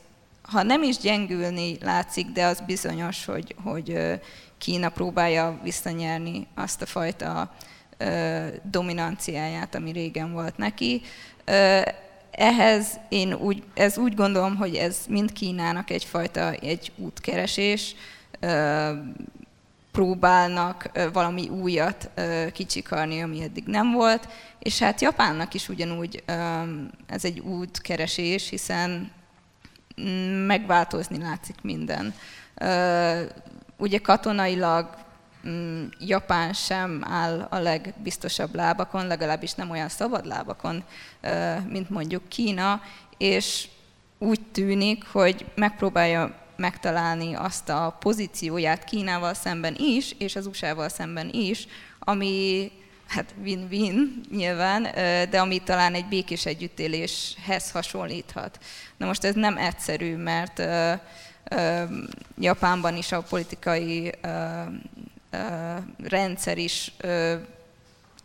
ha 0.42 0.63
nem 0.63 0.84
is 0.84 0.98
gyengülni 0.98 1.78
látszik, 1.82 2.28
de 2.28 2.46
az 2.46 2.63
bizonyos, 2.66 3.25
hogy, 3.25 3.56
hogy 3.63 4.20
Kína 4.58 4.90
próbálja 4.90 5.60
visszanyerni 5.63 6.48
azt 6.56 6.82
a 6.82 6.86
fajta 6.86 7.56
dominanciáját, 8.63 9.75
ami 9.75 9.92
régen 9.92 10.34
volt 10.34 10.58
neki. 10.58 11.02
Ehhez 12.38 13.00
én 13.10 13.34
úgy, 13.34 13.63
ez 13.74 13.98
úgy 13.98 14.16
gondolom, 14.16 14.56
hogy 14.56 14.75
ez 14.75 14.98
mind 15.10 15.32
Kínának 15.34 15.90
egyfajta 15.90 16.52
egy 16.52 16.92
útkeresés, 16.96 17.96
próbálnak 19.92 20.92
valami 21.13 21.50
újat 21.50 22.10
kicsikarni, 22.54 23.22
ami 23.22 23.44
eddig 23.44 23.63
nem 23.66 23.92
volt, 23.92 24.28
és 24.60 24.80
hát 24.80 25.02
Japánnak 25.02 25.54
is 25.54 25.70
ugyanúgy 25.70 26.24
ez 27.08 27.25
egy 27.25 27.40
útkeresés, 27.40 28.50
hiszen 28.50 29.12
megváltozni 30.46 31.18
látszik 31.18 31.56
minden. 31.62 32.13
Ugye 33.78 33.98
katonailag 33.98 34.98
Japán 36.00 36.54
sem 36.54 37.02
áll 37.06 37.48
a 37.50 37.58
legbiztosabb 37.58 38.56
lábakon, 38.56 39.08
legalábbis 39.08 39.54
nem 39.54 39.70
olyan 39.70 39.90
szabad 39.90 40.26
lábakon, 40.26 40.84
mint 41.68 41.90
mondjuk 41.90 42.28
Kína, 42.28 42.82
és 43.18 43.68
úgy 44.18 44.42
tűnik, 44.52 45.06
hogy 45.06 45.46
megpróbálja 45.56 46.36
megtalálni 46.56 47.34
azt 47.34 47.70
a 47.70 47.98
pozícióját 48.00 48.84
Kínával 48.84 49.34
szemben 49.34 49.76
is, 49.78 50.16
és 50.18 50.36
az 50.36 50.46
USA-val 50.46 50.90
szemben 50.90 51.30
is, 51.32 51.68
ami 52.00 52.72
hát 53.08 53.34
win-win 53.42 54.22
nyilván, 54.32 54.84
de 55.30 55.40
ami 55.40 55.60
talán 55.60 55.94
egy 55.94 56.06
békés 56.06 56.46
együttéléshez 56.46 57.72
hasonlíthat. 57.72 58.60
Na 58.98 59.06
most 59.06 59.24
ez 59.24 59.36
nem 59.36 59.58
egyszerű, 59.58 60.16
mert 60.16 60.64
Japánban 62.40 62.98
is 62.98 63.12
a 63.12 63.22
politikai 63.22 64.12
rendszer 66.04 66.58
is 66.58 66.94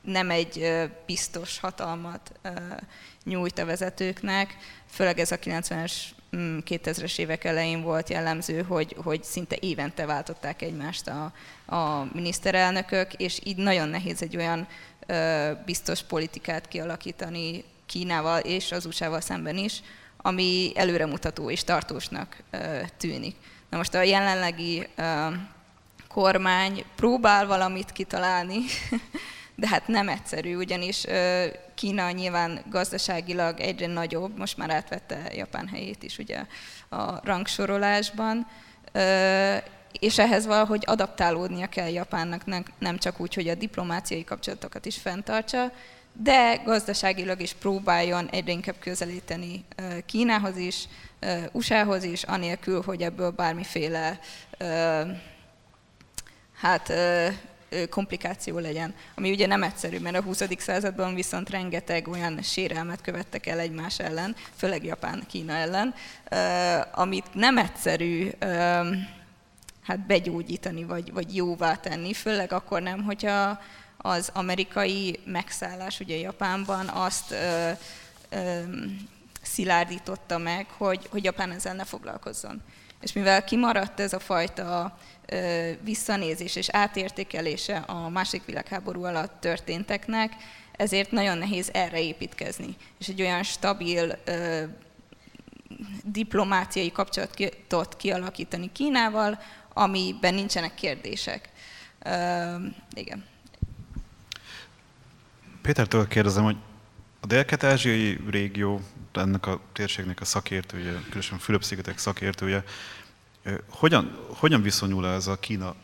nem 0.00 0.30
egy 0.30 0.72
biztos 1.06 1.58
hatalmat 1.58 2.32
nyújt 3.24 3.58
a 3.58 3.64
vezetőknek, 3.64 4.56
főleg 4.90 5.18
ez 5.18 5.32
a 5.32 5.38
90-es 5.38 5.92
2000-es 6.32 7.18
mm, 7.18 7.22
évek 7.22 7.44
elején 7.44 7.82
volt 7.82 8.08
jellemző, 8.08 8.62
hogy, 8.62 8.96
hogy 9.02 9.24
szinte 9.24 9.56
évente 9.60 10.06
váltották 10.06 10.62
egymást 10.62 11.08
a, 11.08 11.32
a 11.76 12.08
miniszterelnökök, 12.12 13.14
és 13.14 13.40
így 13.44 13.56
nagyon 13.56 13.88
nehéz 13.88 14.22
egy 14.22 14.36
olyan 14.36 14.68
biztos 15.64 16.02
politikát 16.02 16.68
kialakítani 16.68 17.64
Kínával 17.86 18.40
és 18.40 18.72
az 18.72 18.86
USA-val 18.86 19.20
szemben 19.20 19.56
is, 19.56 19.82
ami 20.16 20.72
előremutató 20.74 21.50
és 21.50 21.64
tartósnak 21.64 22.42
tűnik. 22.96 23.36
Na 23.70 23.76
most 23.76 23.94
a 23.94 24.02
jelenlegi 24.02 24.86
kormány 26.08 26.84
próbál 26.96 27.46
valamit 27.46 27.92
kitalálni, 27.92 28.58
de 29.54 29.68
hát 29.68 29.86
nem 29.86 30.08
egyszerű, 30.08 30.56
ugyanis 30.56 31.04
Kína 31.74 32.10
nyilván 32.10 32.64
gazdaságilag 32.70 33.60
egyre 33.60 33.86
nagyobb, 33.86 34.38
most 34.38 34.56
már 34.56 34.70
átvette 34.70 35.30
Japán 35.34 35.68
helyét 35.68 36.02
is 36.02 36.18
ugye 36.18 36.44
a 36.88 37.26
rangsorolásban, 37.26 38.46
és 39.92 40.18
ehhez 40.18 40.46
valahogy 40.46 40.82
adaptálódnia 40.86 41.66
kell 41.66 41.88
Japánnak, 41.88 42.44
nem 42.78 42.98
csak 42.98 43.20
úgy, 43.20 43.34
hogy 43.34 43.48
a 43.48 43.54
diplomáciai 43.54 44.24
kapcsolatokat 44.24 44.86
is 44.86 44.96
fenntartsa, 44.96 45.72
de 46.12 46.60
gazdaságilag 46.64 47.40
is 47.40 47.52
próbáljon 47.52 48.28
egyre 48.30 48.52
inkább 48.52 48.78
közelíteni 48.78 49.64
Kínához 50.06 50.56
is, 50.56 50.84
USA-hoz 51.52 52.04
is, 52.04 52.22
anélkül, 52.22 52.82
hogy 52.82 53.02
ebből 53.02 53.30
bármiféle 53.30 54.18
hát 56.60 56.92
komplikáció 57.90 58.58
legyen, 58.58 58.94
ami 59.14 59.30
ugye 59.30 59.46
nem 59.46 59.62
egyszerű, 59.62 59.98
mert 59.98 60.16
a 60.16 60.22
20. 60.22 60.42
században 60.58 61.14
viszont 61.14 61.50
rengeteg 61.50 62.08
olyan 62.08 62.42
sérelmet 62.42 63.00
követtek 63.00 63.46
el 63.46 63.58
egymás 63.58 63.98
ellen, 63.98 64.36
főleg 64.56 64.84
Japán, 64.84 65.22
Kína 65.26 65.52
ellen, 65.52 65.94
amit 66.92 67.34
nem 67.34 67.58
egyszerű 67.58 68.30
hát 69.82 70.06
begyógyítani, 70.06 70.84
vagy, 70.84 71.12
vagy 71.12 71.36
jóvá 71.36 71.74
tenni, 71.74 72.12
főleg 72.12 72.52
akkor 72.52 72.82
nem, 72.82 73.02
hogyha 73.02 73.60
az 73.96 74.30
amerikai 74.34 75.18
megszállás 75.24 76.00
ugye 76.00 76.16
Japánban 76.16 76.88
azt 76.88 77.30
ö, 77.30 77.70
ö, 78.28 78.60
szilárdította 79.42 80.38
meg, 80.38 80.66
hogy, 80.76 81.06
hogy 81.10 81.24
Japán 81.24 81.50
ezzel 81.50 81.74
ne 81.74 81.84
foglalkozzon. 81.84 82.62
És 83.00 83.12
mivel 83.12 83.44
kimaradt 83.44 84.00
ez 84.00 84.12
a 84.12 84.18
fajta 84.18 84.98
visszanézés 85.80 86.56
és 86.56 86.68
átértékelése 86.68 87.76
a 87.76 88.08
második 88.08 88.44
világháború 88.44 89.04
alatt 89.04 89.40
történteknek, 89.40 90.32
ezért 90.72 91.10
nagyon 91.10 91.38
nehéz 91.38 91.70
erre 91.72 92.00
építkezni. 92.00 92.76
És 92.98 93.08
egy 93.08 93.20
olyan 93.20 93.42
stabil 93.42 94.18
ö, 94.24 94.62
diplomáciai 96.02 96.92
kapcsolatot 96.92 97.96
kialakítani 97.96 98.72
Kínával, 98.72 99.38
amiben 99.72 100.34
nincsenek 100.34 100.74
kérdések. 100.74 101.48
Ö, 102.02 102.54
igen. 102.94 103.24
Pétertől 105.62 106.08
kérdezem, 106.08 106.44
hogy 106.44 106.56
a 107.20 107.26
dél-kelet-ázsiai 107.26 108.18
régió, 108.30 108.80
ennek 109.12 109.46
a 109.46 109.60
térségnek 109.72 110.20
a 110.20 110.24
szakértője, 110.24 110.92
különösen 111.04 111.38
Fülöp-szigetek 111.38 111.98
szakértője, 111.98 112.64
hogyan, 113.68 114.18
hogyan 114.28 114.62
viszonyul 114.62 115.06
ez 115.06 115.26
a 115.26 115.38
Kína 115.38 115.74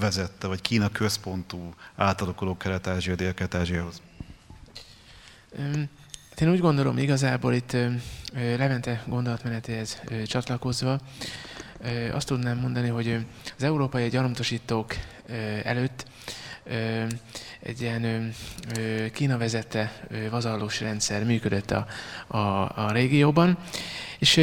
vezette, 0.00 0.46
vagy 0.46 0.60
Kína 0.60 0.88
központú 0.88 1.74
átalakuló 1.96 2.56
Kelet-Ázsia, 2.56 3.14
Dél-Kelet-Ázsiához? 3.14 4.02
Hát 6.30 6.40
én 6.40 6.50
úgy 6.50 6.60
gondolom, 6.60 6.98
igazából 6.98 7.54
itt 7.54 7.76
Levente 8.32 9.04
gondolatmenetéhez 9.06 10.02
csatlakozva, 10.26 11.00
azt 12.12 12.26
tudnám 12.26 12.58
mondani, 12.58 12.88
hogy 12.88 13.26
az 13.56 13.62
európai 13.62 14.08
gyarmatosítók 14.08 14.94
előtt 15.62 16.06
egy 17.60 17.80
ilyen 17.80 18.34
Kína 19.12 19.38
vezette 19.38 19.92
vazallós 20.30 20.80
rendszer 20.80 21.24
működött 21.24 21.70
a, 21.70 21.86
a, 22.26 22.38
a 22.86 22.90
régióban. 22.92 23.58
És 24.18 24.36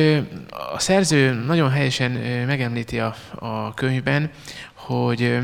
a 0.73 0.79
szerző 0.79 1.31
nagyon 1.33 1.69
helyesen 1.69 2.11
megemlíti 2.45 2.99
a, 2.99 3.15
a 3.35 3.73
könyvben, 3.73 4.31
hogy 4.73 5.37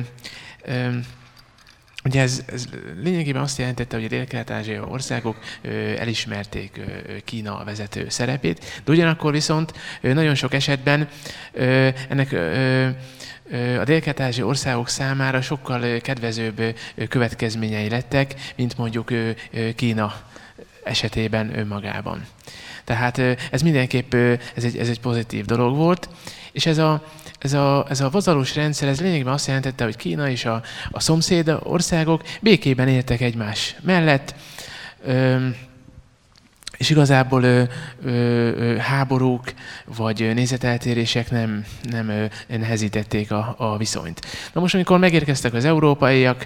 Ugye 2.05 2.21
ez, 2.21 2.43
ez 2.53 2.65
lényegében 3.01 3.41
azt 3.41 3.57
jelentette, 3.57 3.95
hogy 3.95 4.05
a 4.05 4.07
dél-kelet-ázsiai 4.07 4.79
országok 4.79 5.37
elismerték 5.97 6.81
Kína 7.25 7.63
vezető 7.63 8.09
szerepét, 8.09 8.81
de 8.83 8.91
ugyanakkor 8.91 9.31
viszont 9.31 9.73
nagyon 10.01 10.35
sok 10.35 10.53
esetben 10.53 11.09
ennek 12.09 12.35
a 13.79 13.83
dél 13.83 14.01
országok 14.41 14.89
számára 14.89 15.41
sokkal 15.41 15.99
kedvezőbb 15.99 16.61
következményei 17.09 17.89
lettek, 17.89 18.33
mint 18.55 18.77
mondjuk 18.77 19.11
Kína 19.75 20.13
esetében 20.83 21.57
önmagában. 21.57 22.25
Tehát 22.83 23.17
ez 23.51 23.61
mindenképp 23.61 24.13
ez 24.55 24.63
egy, 24.63 24.77
ez 24.77 24.89
egy 24.89 24.99
pozitív 24.99 25.45
dolog 25.45 25.75
volt, 25.75 26.09
és 26.51 26.65
ez 26.65 26.77
a, 26.77 27.03
ez 27.39 27.53
a, 27.53 27.85
ez 27.89 28.01
a 28.01 28.09
vazalós 28.09 28.55
rendszer, 28.55 28.87
ez 28.87 29.01
lényegében 29.01 29.33
azt 29.33 29.47
jelentette, 29.47 29.83
hogy 29.83 29.95
Kína 29.95 30.29
és 30.29 30.45
a, 30.45 30.61
a 30.91 30.99
szomszéd 30.99 31.57
országok 31.63 32.21
békében 32.41 32.87
éltek 32.87 33.21
egymás 33.21 33.75
mellett, 33.81 34.35
és 36.83 36.89
igazából 36.89 37.43
ö, 37.43 37.63
ö, 38.03 38.09
ö, 38.09 38.75
háborúk 38.77 39.43
vagy 39.97 40.31
nézeteltérések 40.33 41.31
nem, 41.31 41.65
nem 41.89 42.09
ö, 42.09 42.25
nehezítették 42.47 43.31
a, 43.31 43.55
a 43.57 43.77
viszonyt. 43.77 44.21
Na 44.53 44.61
most, 44.61 44.73
amikor 44.73 44.99
megérkeztek 44.99 45.53
az 45.53 45.65
európaiak, 45.65 46.45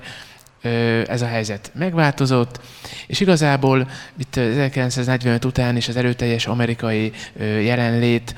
ez 1.07 1.21
a 1.21 1.25
helyzet 1.25 1.71
megváltozott, 1.73 2.59
és 3.07 3.19
igazából 3.19 3.89
itt 4.17 4.35
1945 4.35 5.45
után 5.45 5.75
is 5.75 5.87
az 5.87 5.95
erőteljes 5.95 6.47
amerikai 6.47 7.11
jelenlét 7.39 8.35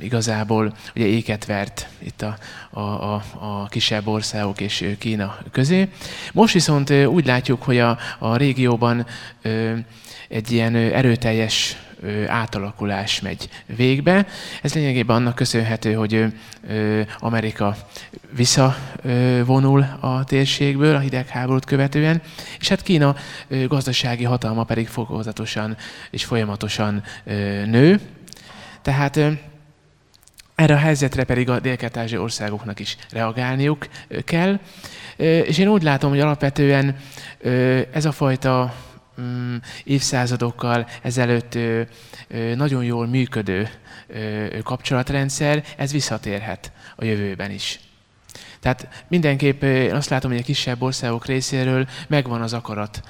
igazából 0.00 0.76
ugye 0.94 1.06
éket 1.06 1.46
vert 1.46 1.88
itt 1.98 2.22
a, 2.22 2.36
a, 2.70 2.80
a, 2.80 3.22
a 3.38 3.66
kisebb 3.68 4.06
országok 4.06 4.60
és 4.60 4.94
Kína 4.98 5.38
közé. 5.52 5.88
Most 6.32 6.54
viszont 6.54 6.90
úgy 6.90 7.26
látjuk, 7.26 7.62
hogy 7.62 7.78
a, 7.78 7.98
a 8.18 8.36
régióban 8.36 9.06
egy 10.28 10.52
ilyen 10.52 10.74
erőteljes 10.74 11.76
átalakulás 12.26 13.20
megy 13.20 13.48
végbe. 13.66 14.26
Ez 14.62 14.74
lényegében 14.74 15.16
annak 15.16 15.34
köszönhető, 15.34 15.92
hogy 15.92 16.24
Amerika 17.18 17.76
visszavonul 18.30 19.86
a 20.00 20.24
térségből 20.24 20.94
a 20.94 20.98
hidegháborút 20.98 21.64
követően, 21.64 22.22
és 22.60 22.68
hát 22.68 22.82
Kína 22.82 23.16
gazdasági 23.68 24.24
hatalma 24.24 24.64
pedig 24.64 24.88
fokozatosan 24.88 25.76
és 26.10 26.24
folyamatosan 26.24 27.02
nő. 27.66 28.00
Tehát 28.82 29.20
erre 30.54 30.74
a 30.74 30.78
helyzetre 30.78 31.24
pedig 31.24 31.48
a 31.48 31.60
dél 31.60 31.76
országoknak 32.16 32.80
is 32.80 32.96
reagálniuk 33.10 33.88
kell. 34.24 34.58
És 35.16 35.58
én 35.58 35.68
úgy 35.68 35.82
látom, 35.82 36.10
hogy 36.10 36.20
alapvetően 36.20 36.96
ez 37.92 38.04
a 38.04 38.12
fajta 38.12 38.74
mm, 39.20 39.56
évszázadokkal 39.84 40.88
ezelőtt 41.02 41.58
nagyon 42.54 42.84
jól 42.84 43.06
működő 43.06 43.68
kapcsolatrendszer, 44.62 45.64
ez 45.76 45.92
visszatérhet 45.92 46.72
a 46.96 47.04
jövőben 47.04 47.50
is. 47.50 47.80
Tehát 48.60 49.04
mindenképp 49.08 49.62
azt 49.92 50.08
látom, 50.08 50.30
hogy 50.30 50.40
a 50.40 50.44
kisebb 50.44 50.82
országok 50.82 51.26
részéről 51.26 51.88
megvan 52.06 52.42
az 52.42 52.52
akarat 52.52 53.02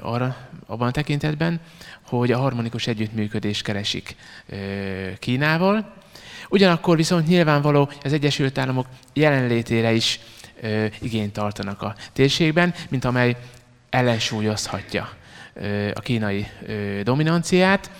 arra, 0.00 0.36
abban 0.66 0.88
a 0.88 0.90
tekintetben, 0.90 1.60
hogy 2.02 2.32
a 2.32 2.38
harmonikus 2.38 2.86
együttműködést 2.86 3.62
keresik 3.62 4.16
Kínával. 5.18 5.94
Ugyanakkor 6.48 6.96
viszont 6.96 7.26
nyilvánvaló 7.26 7.90
az 8.02 8.12
Egyesült 8.12 8.58
Államok 8.58 8.86
jelenlétére 9.12 9.92
is 9.92 10.20
igényt 11.00 11.32
tartanak 11.32 11.82
a 11.82 11.94
térségben, 12.12 12.74
mint 12.88 13.04
amely 13.04 13.36
ellensúlyozhatja 13.90 15.08
a 15.94 16.00
kínai 16.00 16.46
dominanciát, 17.02 17.90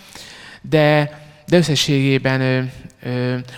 de, 0.62 1.20
de 1.46 1.56
összességében 1.56 2.70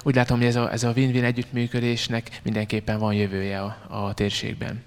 úgy 0.02 0.14
látom, 0.14 0.38
hogy 0.38 0.46
ez 0.46 0.56
a, 0.56 0.72
ez 0.72 0.82
a 0.82 0.92
win-win 0.92 1.24
együttműködésnek 1.24 2.40
mindenképpen 2.42 2.98
van 2.98 3.14
jövője 3.14 3.60
a, 3.60 3.76
a 3.88 4.14
térségben. 4.14 4.82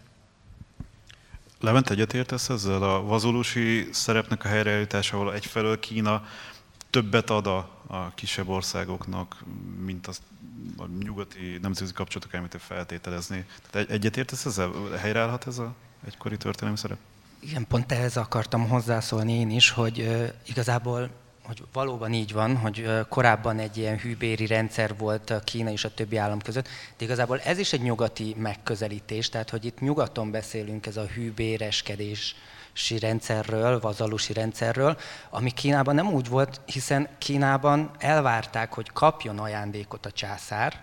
Levent 1.60 1.90
egyetértesz 1.90 2.50
ezzel 2.50 2.84
a 2.84 3.04
vazolusi 3.04 3.88
szerepnek 3.92 4.46
a 4.46 4.48
helyreállításával 4.48 5.34
egyfelől 5.34 5.80
Kína 5.80 6.26
többet 6.90 7.30
ad 7.30 7.48
a, 7.48 7.58
a 7.88 8.14
kisebb 8.16 8.48
országoknak, 8.50 9.44
mint 9.86 10.08
az 10.08 10.22
a 10.78 10.84
nyugati 11.04 11.58
nemzetközi 11.62 11.94
kapcsolatok 11.94 12.34
elmítő 12.34 12.58
feltételezni. 12.58 13.46
Tehát 13.70 13.90
egyetértesz 13.90 14.46
ezzel? 14.46 14.72
Helyreállhat 14.98 15.48
ez 15.48 15.58
a 15.58 15.74
egykori 16.06 16.38
történelmi 16.38 16.78
szerep? 16.78 16.98
Igen, 17.46 17.68
pont 17.68 17.92
ehhez 17.92 18.18
akartam 18.18 18.70
hozzászólni 18.70 19.34
én 19.34 19.50
is, 19.50 19.70
hogy 19.70 20.30
igazából 20.46 21.10
hogy 21.44 21.64
valóban 21.74 22.14
így 22.14 22.34
van, 22.34 22.58
hogy 22.58 22.90
korábban 23.10 23.60
egy 23.60 23.78
ilyen 23.78 23.98
hűbéri 23.98 24.46
rendszer 24.46 24.98
volt 24.98 25.34
Kína 25.44 25.72
és 25.72 25.84
a 25.84 25.94
többi 25.94 26.18
állam 26.18 26.40
között, 26.40 26.68
de 26.98 27.06
igazából 27.06 27.40
ez 27.40 27.58
is 27.58 27.74
egy 27.74 27.82
nyugati 27.82 28.36
megközelítés, 28.38 29.30
tehát 29.30 29.50
hogy 29.50 29.66
itt 29.66 29.80
nyugaton 29.80 30.32
beszélünk 30.32 30.86
ez 30.86 30.98
a 30.98 31.06
hűbéreskedés 31.06 32.36
rendszerről, 33.00 33.80
vazalusi 33.80 34.34
rendszerről, 34.34 34.98
ami 35.30 35.52
Kínában 35.52 35.96
nem 35.96 36.14
úgy 36.14 36.28
volt, 36.28 36.62
hiszen 36.66 37.10
Kínában 37.18 37.92
elvárták, 38.00 38.74
hogy 38.74 38.92
kapjon 38.94 39.40
ajándékot 39.40 40.06
a 40.06 40.12
császár, 40.12 40.82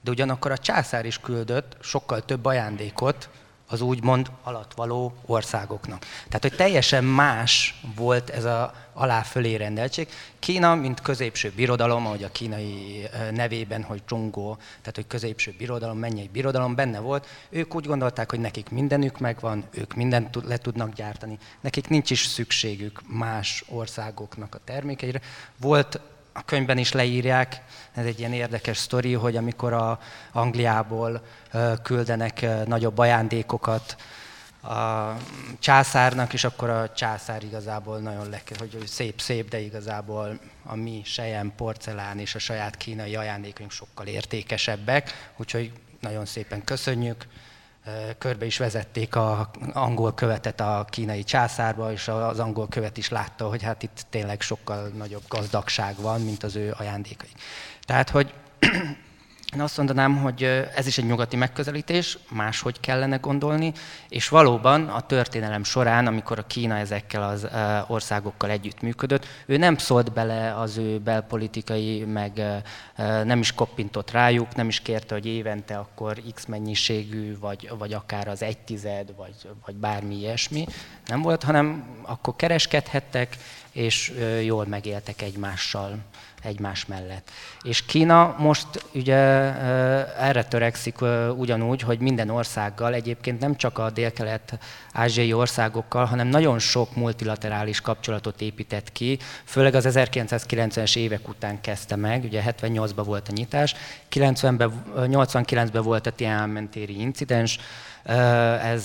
de 0.00 0.10
ugyanakkor 0.10 0.50
a 0.50 0.58
császár 0.58 1.04
is 1.04 1.18
küldött 1.18 1.76
sokkal 1.80 2.24
több 2.24 2.44
ajándékot 2.44 3.28
az 3.70 3.80
úgymond 3.80 4.30
alatvaló 4.42 5.12
országoknak. 5.26 6.00
Tehát, 6.00 6.42
hogy 6.42 6.56
teljesen 6.56 7.04
más 7.04 7.80
volt 7.96 8.30
ez 8.30 8.44
a 8.44 8.74
alá-fölé 8.92 9.54
rendeltség. 9.54 10.08
Kína, 10.38 10.74
mint 10.74 11.00
középső 11.00 11.52
birodalom, 11.56 12.06
ahogy 12.06 12.22
a 12.22 12.30
kínai 12.32 13.06
nevében, 13.30 13.82
hogy 13.82 14.02
Zsongó, 14.08 14.56
tehát, 14.56 14.94
hogy 14.94 15.06
középső 15.06 15.54
birodalom, 15.58 15.98
mennyei 15.98 16.28
birodalom 16.32 16.74
benne 16.74 16.98
volt, 16.98 17.26
ők 17.48 17.74
úgy 17.74 17.86
gondolták, 17.86 18.30
hogy 18.30 18.40
nekik 18.40 18.70
mindenük 18.70 19.18
megvan, 19.18 19.64
ők 19.70 19.94
mindent 19.94 20.38
le 20.46 20.56
tudnak 20.56 20.92
gyártani, 20.94 21.38
nekik 21.60 21.88
nincs 21.88 22.10
is 22.10 22.24
szükségük 22.24 23.00
más 23.06 23.64
országoknak 23.68 24.54
a 24.54 24.60
termékeire. 24.64 25.20
Volt 25.56 26.00
a 26.32 26.44
könyvben 26.44 26.78
is 26.78 26.92
leírják, 26.92 27.62
ez 27.94 28.04
egy 28.04 28.18
ilyen 28.18 28.32
érdekes 28.32 28.76
sztori, 28.76 29.12
hogy 29.12 29.36
amikor 29.36 29.72
a 29.72 29.98
Angliából 30.32 31.22
küldenek 31.82 32.66
nagyobb 32.66 32.98
ajándékokat 32.98 33.96
a 34.62 35.16
császárnak, 35.58 36.32
és 36.32 36.44
akkor 36.44 36.70
a 36.70 36.92
császár 36.92 37.42
igazából 37.42 37.98
nagyon 37.98 38.28
le, 38.28 38.42
hogy 38.58 38.86
szép-szép, 38.86 39.48
de 39.48 39.60
igazából 39.60 40.38
a 40.64 40.74
mi 40.74 41.02
sejem, 41.04 41.52
porcelán 41.56 42.18
és 42.18 42.34
a 42.34 42.38
saját 42.38 42.76
kínai 42.76 43.16
ajándékaink 43.16 43.70
sokkal 43.70 44.06
értékesebbek, 44.06 45.32
úgyhogy 45.36 45.72
nagyon 46.00 46.26
szépen 46.26 46.64
köszönjük 46.64 47.26
körbe 48.18 48.46
is 48.46 48.58
vezették 48.58 49.16
az 49.16 49.46
angol 49.72 50.14
követet 50.14 50.60
a 50.60 50.86
kínai 50.90 51.24
császárba, 51.24 51.92
és 51.92 52.08
az 52.08 52.38
angol 52.38 52.68
követ 52.68 52.96
is 52.96 53.08
látta, 53.08 53.48
hogy 53.48 53.62
hát 53.62 53.82
itt 53.82 54.06
tényleg 54.10 54.40
sokkal 54.40 54.88
nagyobb 54.88 55.22
gazdagság 55.28 55.96
van, 55.96 56.20
mint 56.20 56.42
az 56.42 56.56
ő 56.56 56.74
ajándékai. 56.78 57.30
Tehát, 57.84 58.10
hogy 58.10 58.34
én 59.54 59.60
azt 59.60 59.76
mondanám, 59.76 60.16
hogy 60.16 60.42
ez 60.74 60.86
is 60.86 60.98
egy 60.98 61.04
nyugati 61.04 61.36
megközelítés, 61.36 62.18
máshogy 62.28 62.80
kellene 62.80 63.16
gondolni, 63.16 63.72
és 64.08 64.28
valóban 64.28 64.88
a 64.88 65.00
történelem 65.00 65.64
során, 65.64 66.06
amikor 66.06 66.38
a 66.38 66.46
Kína 66.46 66.76
ezekkel 66.76 67.22
az 67.22 67.48
országokkal 67.86 68.50
együtt 68.50 68.80
működött, 68.80 69.26
ő 69.46 69.56
nem 69.56 69.76
szólt 69.76 70.12
bele 70.12 70.54
az 70.58 70.76
ő 70.76 70.98
belpolitikai, 70.98 72.04
meg 72.04 72.42
nem 73.24 73.38
is 73.38 73.52
koppintott 73.52 74.10
rájuk, 74.10 74.54
nem 74.54 74.68
is 74.68 74.80
kérte, 74.80 75.14
hogy 75.14 75.26
évente 75.26 75.78
akkor 75.78 76.22
x 76.34 76.46
mennyiségű, 76.46 77.38
vagy, 77.38 77.70
vagy 77.78 77.92
akár 77.92 78.28
az 78.28 78.42
egy 78.42 78.58
tized, 78.58 79.16
vagy, 79.16 79.34
vagy 79.66 79.74
bármi 79.74 80.14
ilyesmi. 80.14 80.66
Nem 81.06 81.22
volt, 81.22 81.42
hanem 81.42 81.84
akkor 82.02 82.36
kereskedhettek, 82.36 83.36
és 83.72 84.12
jól 84.42 84.66
megéltek 84.66 85.22
egymással 85.22 85.98
egymás 86.42 86.86
mellett. 86.86 87.30
És 87.62 87.84
Kína 87.84 88.34
most 88.38 88.66
ugye 88.94 89.39
erre 90.18 90.44
törekszik 90.44 90.96
ugyanúgy, 91.36 91.80
hogy 91.80 91.98
minden 91.98 92.30
országgal, 92.30 92.94
egyébként 92.94 93.40
nem 93.40 93.56
csak 93.56 93.78
a 93.78 93.90
dél-kelet-ázsiai 93.90 95.32
országokkal, 95.32 96.04
hanem 96.04 96.26
nagyon 96.26 96.58
sok 96.58 96.96
multilaterális 96.96 97.80
kapcsolatot 97.80 98.40
épített 98.40 98.92
ki, 98.92 99.18
főleg 99.44 99.74
az 99.74 99.86
1990-es 99.88 100.96
évek 100.96 101.28
után 101.28 101.60
kezdte 101.60 101.96
meg, 101.96 102.24
ugye 102.24 102.42
78-ban 102.46 103.02
volt 103.04 103.28
a 103.28 103.32
nyitás, 103.32 103.74
90-ben, 104.12 104.72
89-ben 104.96 105.82
volt 105.82 106.06
a 106.06 106.10
Tiananmen 106.10 106.68
téri 106.70 107.00
incidens, 107.00 107.58
ez 108.62 108.84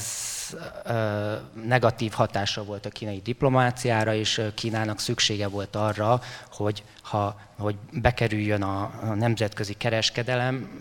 negatív 1.65 2.12
hatása 2.12 2.63
volt 2.63 2.86
a 2.86 2.89
kínai 2.89 3.21
diplomáciára, 3.23 4.13
és 4.13 4.41
Kínának 4.53 4.99
szüksége 4.99 5.47
volt 5.47 5.75
arra, 5.75 6.21
hogy, 6.51 6.84
ha, 7.01 7.39
hogy 7.58 7.75
bekerüljön 7.91 8.62
a, 8.62 8.91
nemzetközi 9.15 9.73
kereskedelem 9.73 10.79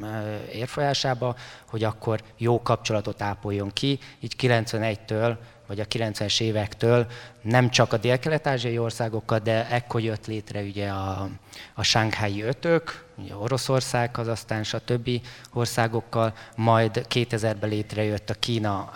érfolyásába, 0.53 1.37
hogy 1.68 1.85
akkor 1.85 2.22
jó 2.37 2.62
kapcsolatot 2.62 3.22
ápoljon 3.22 3.70
ki. 3.72 3.98
Így 4.20 4.35
91-től 4.40 5.37
vagy 5.66 5.81
a 5.81 5.85
90-es 5.85 6.40
évektől 6.40 7.07
nem 7.42 7.70
csak 7.70 7.92
a 7.92 7.96
dél-kelet-ázsiai 7.96 8.79
országokkal, 8.79 9.38
de 9.38 9.68
ekkor 9.68 10.00
jött 10.00 10.27
létre 10.27 10.61
ugye 10.61 10.88
a, 10.88 11.29
a 11.74 11.83
Sánghái 11.83 12.42
ötök, 12.42 13.05
ugye 13.16 13.37
Oroszország, 13.37 14.11
Kazasztán, 14.11 14.62
stb. 14.62 15.11
országokkal, 15.53 16.35
majd 16.57 17.07
2000-ben 17.11 17.68
létrejött 17.68 18.31
a 18.31 18.35
Kína 18.35 18.92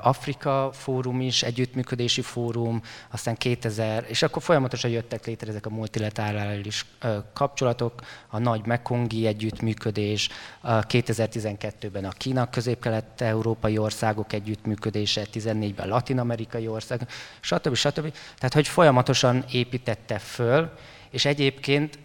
Afrika 0.00 0.70
fórum 0.72 1.20
is, 1.20 1.42
együttműködési 1.42 2.22
fórum, 2.22 2.82
aztán 3.10 3.36
2000, 3.36 4.04
és 4.08 4.22
akkor 4.22 4.42
folyamatosan 4.42 4.90
jöttek 4.90 5.26
létre 5.26 5.48
ezek 5.48 5.66
a 5.66 5.70
multilaterális 5.70 6.86
kapcsolatok, 7.32 8.00
a 8.28 8.38
nagy 8.38 8.66
Mekongi 8.66 9.26
együttműködés, 9.26 10.28
2012-ben 10.64 12.04
a 12.04 12.10
Kína 12.10 12.50
közép-kelet-európai 12.50 13.78
országok 13.78 14.32
együttműködése, 14.32 15.26
14-ben 15.32 15.88
latin-amerikai 15.88 16.68
országok, 16.68 17.08
stb. 17.40 17.74
stb. 17.74 18.12
Tehát, 18.36 18.54
hogy 18.54 18.68
folyamatosan 18.68 19.44
építette 19.50 20.18
föl, 20.18 20.72
és 21.10 21.24
egyébként 21.24 21.98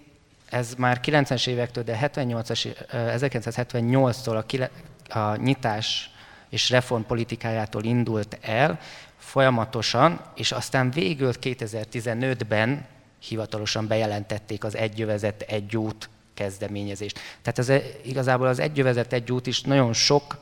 ez 0.50 0.74
már 0.78 1.00
90-es 1.04 1.48
évektől, 1.48 1.84
de 1.84 1.96
78 1.96 2.50
1978-tól 2.92 4.70
a, 5.10 5.20
a 5.20 5.36
nyitás 5.36 6.12
és 6.50 6.70
reformpolitikájától 6.70 7.84
indult 7.84 8.38
el 8.42 8.80
folyamatosan, 9.18 10.22
és 10.36 10.52
aztán 10.52 10.92
végül 10.92 11.34
2015-ben 11.42 12.86
hivatalosan 13.20 13.88
bejelentették 13.88 14.64
az 14.64 14.76
egyövezet 14.76 15.42
egy 15.42 15.78
út 15.78 16.10
kezdeményezést. 16.34 17.20
Tehát 17.42 17.60
ez 17.60 17.84
igazából 18.06 18.48
az 18.48 18.60
egyövezet 18.60 19.14
egy 19.14 19.32
út 19.32 19.48
is 19.48 19.62
nagyon 19.62 19.94
sok 19.94 20.38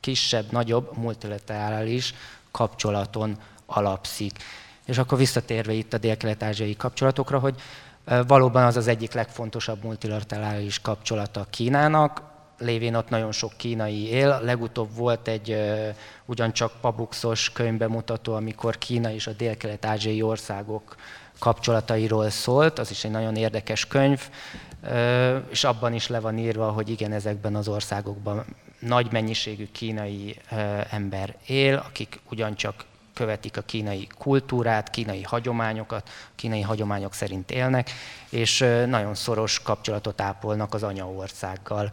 kisebb, 0.00 0.52
nagyobb 0.52 0.96
multilaterális 0.96 2.14
kapcsolaton 2.50 3.38
alapszik. 3.66 4.32
És 4.86 4.98
akkor 4.98 5.18
visszatérve 5.18 5.72
itt 5.72 5.92
a 5.92 5.98
dél-kelet-ázsiai 5.98 6.76
kapcsolatokra, 6.76 7.38
hogy 7.38 7.54
valóban 8.26 8.64
az 8.64 8.76
az 8.76 8.86
egyik 8.86 9.12
legfontosabb 9.12 9.82
multilaterális 9.82 10.80
kapcsolata 10.80 11.46
Kínának, 11.50 12.22
lévén 12.60 12.94
ott 12.94 13.08
nagyon 13.08 13.32
sok 13.32 13.52
kínai 13.56 14.08
él. 14.08 14.40
Legutóbb 14.42 14.96
volt 14.96 15.28
egy 15.28 15.56
ugyancsak 16.24 16.72
pabuxos 16.80 17.52
könyvbemutató, 17.52 18.34
amikor 18.34 18.78
Kína 18.78 19.10
és 19.10 19.26
a 19.26 19.32
dél-kelet-ázsiai 19.32 20.22
országok 20.22 20.96
kapcsolatairól 21.38 22.30
szólt, 22.30 22.78
az 22.78 22.90
is 22.90 23.04
egy 23.04 23.10
nagyon 23.10 23.36
érdekes 23.36 23.86
könyv, 23.86 24.28
és 25.50 25.64
abban 25.64 25.94
is 25.94 26.08
le 26.08 26.20
van 26.20 26.38
írva, 26.38 26.70
hogy 26.70 26.88
igen, 26.88 27.12
ezekben 27.12 27.54
az 27.54 27.68
országokban 27.68 28.44
nagy 28.78 29.12
mennyiségű 29.12 29.68
kínai 29.72 30.36
ember 30.90 31.36
él, 31.46 31.82
akik 31.86 32.20
ugyancsak 32.30 32.84
követik 33.14 33.56
a 33.56 33.62
kínai 33.62 34.08
kultúrát, 34.18 34.90
kínai 34.90 35.22
hagyományokat, 35.22 36.08
kínai 36.34 36.60
hagyományok 36.60 37.14
szerint 37.14 37.50
élnek, 37.50 37.90
és 38.28 38.58
nagyon 38.86 39.14
szoros 39.14 39.62
kapcsolatot 39.62 40.20
ápolnak 40.20 40.74
az 40.74 40.82
anyaországgal 40.82 41.90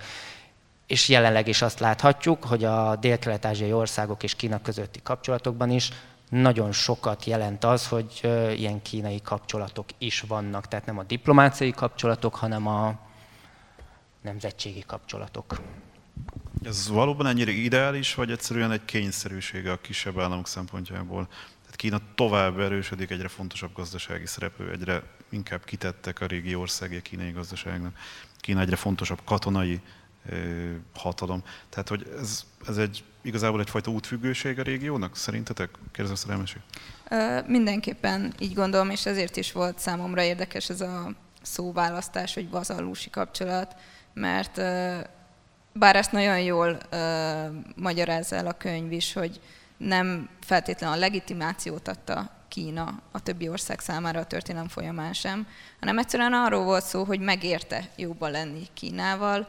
és 0.87 1.09
jelenleg 1.09 1.47
is 1.47 1.61
azt 1.61 1.79
láthatjuk, 1.79 2.43
hogy 2.43 2.63
a 2.63 2.95
dél-kelet-ázsiai 2.95 3.73
országok 3.73 4.23
és 4.23 4.35
Kína 4.35 4.61
közötti 4.61 4.99
kapcsolatokban 5.03 5.69
is 5.69 5.89
nagyon 6.29 6.71
sokat 6.71 7.25
jelent 7.25 7.63
az, 7.63 7.87
hogy 7.87 8.19
ilyen 8.55 8.81
kínai 8.81 9.21
kapcsolatok 9.21 9.85
is 9.97 10.21
vannak. 10.21 10.67
Tehát 10.67 10.85
nem 10.85 10.97
a 10.97 11.03
diplomáciai 11.03 11.71
kapcsolatok, 11.71 12.35
hanem 12.35 12.67
a 12.67 12.99
nemzetségi 14.21 14.83
kapcsolatok. 14.87 15.61
Ez 16.63 16.89
valóban 16.89 17.27
ennyire 17.27 17.51
ideális, 17.51 18.13
vagy 18.13 18.31
egyszerűen 18.31 18.71
egy 18.71 18.85
kényszerűsége 18.85 19.71
a 19.71 19.81
kisebb 19.81 20.19
államok 20.19 20.47
szempontjából? 20.47 21.27
Tehát 21.61 21.75
Kína 21.75 21.99
tovább 22.15 22.59
erősödik, 22.59 23.09
egyre 23.09 23.27
fontosabb 23.27 23.73
gazdasági 23.73 24.25
szereplő, 24.25 24.71
egyre 24.71 25.03
inkább 25.29 25.63
kitettek 25.63 26.21
a 26.21 26.25
régi 26.25 26.55
országi 26.55 27.01
kínai 27.01 27.31
gazdaságnak. 27.31 27.97
Kína 28.39 28.61
egyre 28.61 28.75
fontosabb 28.75 29.19
katonai 29.25 29.81
hatalom. 30.93 31.43
Tehát, 31.69 31.89
hogy 31.89 32.13
ez, 32.19 32.43
ez 32.67 32.77
egy 32.77 33.03
igazából 33.21 33.59
egyfajta 33.59 33.91
útfüggőség 33.91 34.59
a 34.59 34.63
régiónak, 34.63 35.15
szerintetek? 35.15 35.69
Kérdező 35.91 36.15
szerelmeség. 36.15 36.61
Mindenképpen 37.45 38.33
így 38.39 38.53
gondolom, 38.53 38.89
és 38.89 39.05
ezért 39.05 39.37
is 39.37 39.51
volt 39.51 39.79
számomra 39.79 40.21
érdekes 40.21 40.69
ez 40.69 40.81
a 40.81 41.13
szóválasztás, 41.41 42.33
hogy 42.33 42.49
vazallúsi 42.49 43.09
kapcsolat, 43.09 43.75
mert 44.13 44.55
bár 45.73 45.95
ezt 45.95 46.11
nagyon 46.11 46.39
jól 46.39 46.77
magyarázza 47.75 48.35
el 48.35 48.47
a 48.47 48.53
könyv 48.53 48.91
is, 48.91 49.13
hogy 49.13 49.41
nem 49.77 50.29
feltétlenül 50.41 50.95
a 50.95 50.99
legitimációt 50.99 51.87
adta 51.87 52.36
Kína 52.47 53.01
a 53.11 53.23
többi 53.23 53.49
ország 53.49 53.79
számára 53.79 54.19
a 54.19 54.25
történelem 54.25 54.67
folyamán 54.67 55.13
sem, 55.13 55.47
hanem 55.79 55.97
egyszerűen 55.97 56.33
arról 56.33 56.63
volt 56.63 56.85
szó, 56.85 57.03
hogy 57.03 57.19
megérte 57.19 57.89
jobban 57.95 58.31
lenni 58.31 58.67
Kínával, 58.73 59.47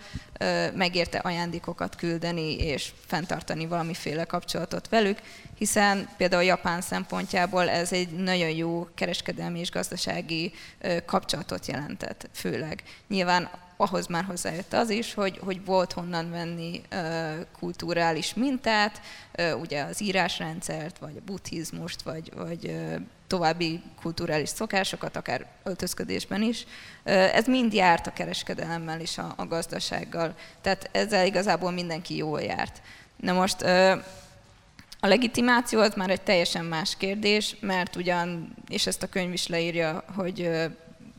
megérte 0.75 1.19
ajándékokat 1.19 1.97
küldeni 1.97 2.57
és 2.57 2.93
fenntartani 3.07 3.67
valamiféle 3.67 4.25
kapcsolatot 4.25 4.89
velük, 4.89 5.19
hiszen 5.55 6.09
például 6.17 6.43
Japán 6.43 6.81
szempontjából 6.81 7.69
ez 7.69 7.93
egy 7.93 8.09
nagyon 8.11 8.51
jó 8.51 8.89
kereskedelmi 8.95 9.59
és 9.59 9.71
gazdasági 9.71 10.53
kapcsolatot 11.07 11.67
jelentett, 11.67 12.29
főleg. 12.33 12.83
Nyilván 13.09 13.51
ahhoz 13.81 14.07
már 14.07 14.25
hozzájött 14.25 14.73
az 14.73 14.91
is, 14.91 15.15
hogy, 15.15 15.39
hogy 15.45 15.65
volt 15.65 15.93
honnan 15.93 16.31
venni 16.31 16.83
kulturális 17.59 18.35
mintát, 18.35 19.01
ugye 19.61 19.83
az 19.83 20.03
írásrendszert, 20.03 20.99
vagy 20.99 21.17
a 21.17 21.25
buddhizmust, 21.25 22.03
vagy, 22.03 22.33
vagy 22.37 22.77
további 23.27 23.83
kulturális 24.01 24.49
szokásokat, 24.49 25.17
akár 25.17 25.47
öltözködésben 25.63 26.43
is. 26.43 26.67
Ez 27.05 27.47
mind 27.47 27.73
járt 27.73 28.07
a 28.07 28.13
kereskedelemmel 28.13 29.01
és 29.01 29.19
a, 29.19 29.35
a 29.37 29.47
gazdasággal. 29.47 30.35
Tehát 30.61 30.89
ezzel 30.93 31.27
igazából 31.27 31.71
mindenki 31.71 32.17
jól 32.17 32.41
járt. 32.41 32.83
Na 33.17 33.33
most 33.33 33.63
a 35.01 35.07
legitimáció 35.07 35.81
az 35.81 35.95
már 35.95 36.11
egy 36.11 36.23
teljesen 36.23 36.65
más 36.65 36.97
kérdés, 36.97 37.57
mert 37.61 37.97
ugyan, 37.97 38.55
és 38.69 38.87
ezt 38.87 39.03
a 39.03 39.09
könyv 39.09 39.33
is 39.33 39.47
leírja, 39.47 40.05
hogy 40.15 40.51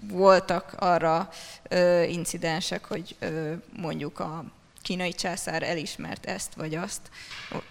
voltak 0.01 0.73
arra 0.77 1.29
ö, 1.69 2.03
incidensek, 2.03 2.85
hogy 2.85 3.15
ö, 3.19 3.53
mondjuk 3.81 4.19
a 4.19 4.43
kínai 4.81 5.13
császár 5.13 5.63
elismert 5.63 6.25
ezt 6.25 6.53
vagy 6.53 6.75
azt, 6.75 7.01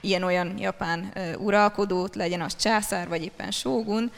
ilyen-olyan 0.00 0.58
japán 0.58 1.12
uralkodót, 1.38 2.14
legyen 2.14 2.40
az 2.40 2.56
császár, 2.56 3.08
vagy 3.08 3.22
éppen 3.22 3.50
sógun. 3.50 4.12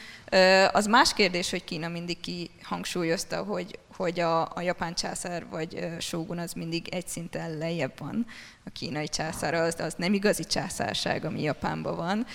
Az 0.72 0.86
más 0.86 1.12
kérdés, 1.14 1.50
hogy 1.50 1.64
Kína 1.64 1.88
mindig 1.88 2.20
kihangsúlyozta, 2.20 3.42
hogy 3.42 3.78
hogy 4.00 4.20
a, 4.20 4.40
a 4.40 4.60
japán 4.60 4.94
császár 4.94 5.46
vagy 5.50 5.88
sógun 5.98 6.38
az 6.38 6.52
mindig 6.52 6.88
egy 6.88 7.06
szinten 7.06 7.58
lejjebb 7.58 7.92
van. 7.98 8.26
A 8.64 8.70
kínai 8.72 9.08
császár 9.08 9.54
az, 9.54 9.76
az 9.80 9.94
nem 9.96 10.12
igazi 10.12 10.44
császárság, 10.44 11.24
ami 11.24 11.42
Japánban 11.42 11.96
van, 11.96 12.26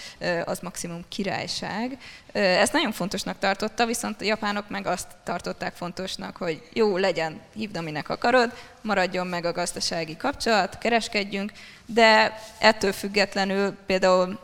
az 0.46 0.60
maximum 0.60 1.06
királyság. 1.08 1.98
Ezt 2.32 2.74
nagyon 2.74 2.92
fontosnak 2.92 3.40
tartotta, 3.40 3.86
viszont 3.86 4.22
a 4.22 4.26
japánok 4.26 4.70
meg 4.70 4.88
azt 4.88 5.08
tartották 5.24 5.76
fontosnak, 5.76 6.38
hogy 6.38 6.70
jó, 6.74 6.98
legyen, 6.98 7.42
hívd, 7.54 7.78
aminek 7.78 8.10
akarod, 8.10 8.54
maradjon 8.82 9.28
meg 9.28 9.46
a 9.46 9.52
gazdasági 9.52 10.18
kapcsolat, 10.18 10.78
kereskedjünk, 10.78 11.52
de 11.86 12.40
ettől 12.60 12.92
függetlenül 12.92 13.72
például 13.86 14.40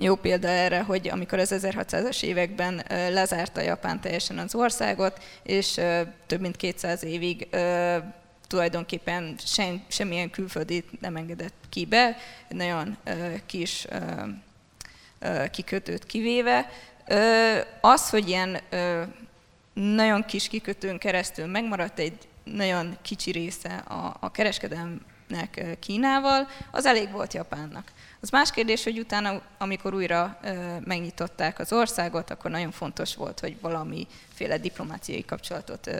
jó 0.00 0.14
példa 0.14 0.48
erre, 0.48 0.82
hogy 0.82 1.08
amikor 1.08 1.38
az 1.38 1.54
1600-as 1.56 2.22
években 2.22 2.84
lezárta 2.88 3.60
Japán 3.60 4.00
teljesen 4.00 4.38
az 4.38 4.54
országot, 4.54 5.24
és 5.42 5.80
több 6.26 6.40
mint 6.40 6.56
200 6.56 7.04
évig 7.04 7.48
tulajdonképpen 8.46 9.34
sem, 9.38 9.82
semmilyen 9.88 10.30
külföldit 10.30 11.00
nem 11.00 11.16
engedett 11.16 11.54
ki 11.68 11.84
be, 11.86 12.16
nagyon 12.48 12.96
kis 13.46 13.86
kikötőt 15.50 16.06
kivéve. 16.06 16.70
Az, 17.80 18.10
hogy 18.10 18.28
ilyen 18.28 18.60
nagyon 19.72 20.24
kis 20.24 20.48
kikötőn 20.48 20.98
keresztül 20.98 21.46
megmaradt 21.46 21.98
egy 21.98 22.18
nagyon 22.44 22.96
kicsi 23.02 23.30
része 23.30 23.74
a, 23.76 24.16
a 24.20 24.30
kereskedelmnek 24.30 25.76
Kínával, 25.80 26.48
az 26.70 26.86
elég 26.86 27.10
volt 27.10 27.34
Japánnak. 27.34 27.92
Az 28.22 28.30
más 28.30 28.50
kérdés, 28.50 28.84
hogy 28.84 28.98
utána, 28.98 29.42
amikor 29.58 29.94
újra 29.94 30.38
megnyitották 30.84 31.58
az 31.58 31.72
országot, 31.72 32.30
akkor 32.30 32.50
nagyon 32.50 32.70
fontos 32.70 33.14
volt, 33.14 33.40
hogy 33.40 33.60
valamiféle 33.60 34.58
diplomáciai 34.58 35.24
kapcsolatot 35.24 35.90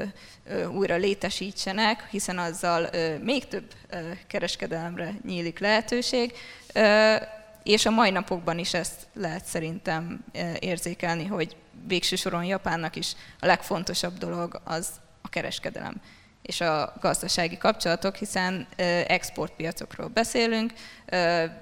újra 0.70 0.96
létesítsenek, 0.96 2.08
hiszen 2.10 2.38
azzal 2.38 2.88
még 3.22 3.48
több 3.48 3.74
kereskedelemre 4.26 5.14
nyílik 5.26 5.58
lehetőség. 5.58 6.32
és 7.62 7.86
a 7.86 7.90
mai 7.90 8.10
napokban 8.10 8.58
is 8.58 8.74
ezt 8.74 9.06
lehet 9.14 9.44
szerintem 9.44 10.24
érzékelni, 10.58 11.24
hogy 11.24 11.56
végső 11.86 12.16
soron 12.16 12.44
Japánnak 12.44 12.96
is 12.96 13.12
a 13.40 13.46
legfontosabb 13.46 14.18
dolog 14.18 14.60
az 14.64 14.88
a 15.22 15.28
kereskedelem 15.28 16.00
és 16.42 16.60
a 16.60 16.92
gazdasági 17.00 17.58
kapcsolatok, 17.58 18.16
hiszen 18.16 18.66
exportpiacokról 19.06 20.08
beszélünk. 20.08 20.72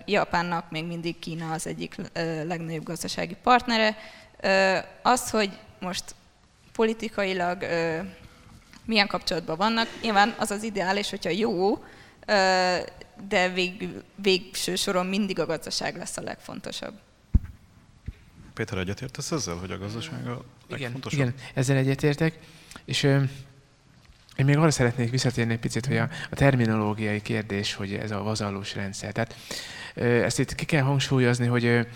Japánnak 0.04 0.70
még 0.70 0.86
mindig 0.86 1.18
Kína 1.18 1.52
az 1.52 1.66
egyik 1.66 1.94
legnagyobb 2.44 2.84
gazdasági 2.84 3.36
partnere. 3.42 3.96
Az, 5.02 5.30
hogy 5.30 5.58
most 5.80 6.14
politikailag 6.72 7.66
milyen 8.84 9.06
kapcsolatban 9.06 9.56
vannak, 9.56 9.88
nyilván 10.02 10.34
az 10.38 10.50
az 10.50 10.62
ideális, 10.62 11.10
hogyha 11.10 11.30
jó, 11.30 11.84
de 13.28 13.48
vég, 13.54 13.88
végső 14.14 14.74
soron 14.74 15.06
mindig 15.06 15.38
a 15.38 15.46
gazdaság 15.46 15.96
lesz 15.96 16.16
a 16.16 16.22
legfontosabb. 16.22 16.94
Péter, 18.54 18.78
egyetértesz 18.78 19.30
ezzel, 19.30 19.54
hogy 19.54 19.70
a 19.70 19.78
gazdaság 19.78 20.28
a 20.28 20.44
legfontosabb? 20.68 21.20
Igen, 21.20 21.28
igen 21.28 21.46
ezzel 21.54 21.76
egyetértek, 21.76 22.38
és 22.84 23.08
én 24.40 24.46
még 24.46 24.56
arra 24.56 24.70
szeretnék 24.70 25.10
visszatérni 25.10 25.52
egy 25.52 25.58
picit, 25.58 25.86
hogy 25.86 25.96
a, 25.96 26.08
a 26.30 26.34
terminológiai 26.34 27.20
kérdés, 27.20 27.74
hogy 27.74 27.92
ez 27.92 28.10
a 28.10 28.22
vazallós 28.22 28.74
rendszer. 28.74 29.12
Tehát 29.12 29.34
ezt 30.24 30.38
itt 30.38 30.54
ki 30.54 30.64
kell 30.64 30.82
hangsúlyozni, 30.82 31.46
hogy 31.46 31.86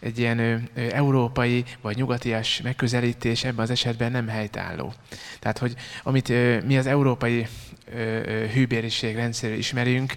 egy 0.00 0.18
ilyen 0.18 0.68
európai 0.74 1.64
vagy 1.80 1.96
nyugatias 1.96 2.60
megközelítés 2.60 3.44
ebben 3.44 3.64
az 3.64 3.70
esetben 3.70 4.12
nem 4.12 4.28
helytálló. 4.28 4.94
Tehát, 5.38 5.58
hogy 5.58 5.74
amit 6.02 6.28
mi 6.66 6.78
az 6.78 6.86
európai 6.86 7.46
hűbériség 8.52 9.14
rendszerről 9.14 9.58
ismerünk, 9.58 10.14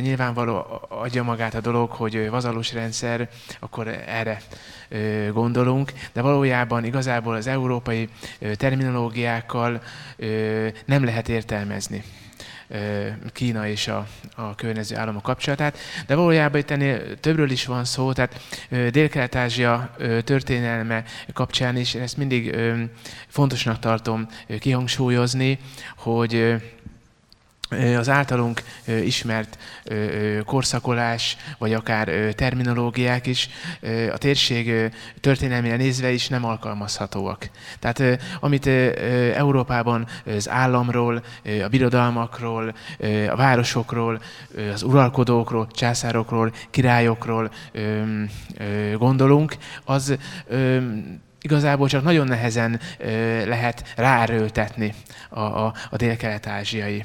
nyilvánvaló 0.00 0.82
adja 0.88 1.22
magát 1.22 1.54
a 1.54 1.60
dolog, 1.60 1.90
hogy 1.90 2.28
vazalós 2.30 2.72
rendszer, 2.72 3.28
akkor 3.60 3.88
erre 4.06 4.40
gondolunk, 5.32 5.92
de 6.12 6.22
valójában 6.22 6.84
igazából 6.84 7.34
az 7.34 7.46
európai 7.46 8.08
terminológiákkal 8.56 9.82
nem 10.84 11.04
lehet 11.04 11.28
értelmezni. 11.28 12.02
Kína 13.32 13.68
és 13.68 13.88
a, 13.88 14.06
a 14.34 14.54
környező 14.54 14.96
államok 14.96 15.22
kapcsolatát, 15.22 15.78
de 16.06 16.14
valójában 16.14 16.60
itt 16.60 16.70
ennél 16.70 17.20
többről 17.20 17.50
is 17.50 17.66
van 17.66 17.84
szó, 17.84 18.12
tehát 18.12 18.40
Dél-Kelet-Ázsia 18.90 19.96
történelme 20.24 21.04
kapcsán 21.32 21.76
is 21.76 21.94
ezt 21.94 22.16
mindig 22.16 22.56
fontosnak 23.28 23.78
tartom 23.78 24.28
kihangsúlyozni, 24.58 25.58
hogy 25.96 26.54
az 27.98 28.08
általunk 28.08 28.62
ismert 29.04 29.58
korszakolás, 30.44 31.36
vagy 31.58 31.72
akár 31.72 32.08
terminológiák 32.34 33.26
is 33.26 33.48
a 34.12 34.18
térség 34.18 34.90
történelmére 35.20 35.76
nézve 35.76 36.10
is 36.10 36.28
nem 36.28 36.44
alkalmazhatóak. 36.44 37.50
Tehát 37.78 38.22
amit 38.40 38.66
Európában 39.34 40.06
az 40.36 40.48
államról, 40.48 41.22
a 41.64 41.68
birodalmakról, 41.68 42.74
a 43.28 43.36
városokról, 43.36 44.20
az 44.72 44.82
uralkodókról, 44.82 45.66
császárokról, 45.70 46.52
királyokról 46.70 47.50
gondolunk, 48.96 49.56
az 49.84 50.16
igazából 51.40 51.88
csak 51.88 52.02
nagyon 52.02 52.26
nehezen 52.26 52.80
lehet 53.44 53.92
ráerőltetni 53.96 54.94
a, 55.28 55.40
a, 55.40 55.74
a 55.90 55.96
dél-kelet-ázsiai 55.96 57.04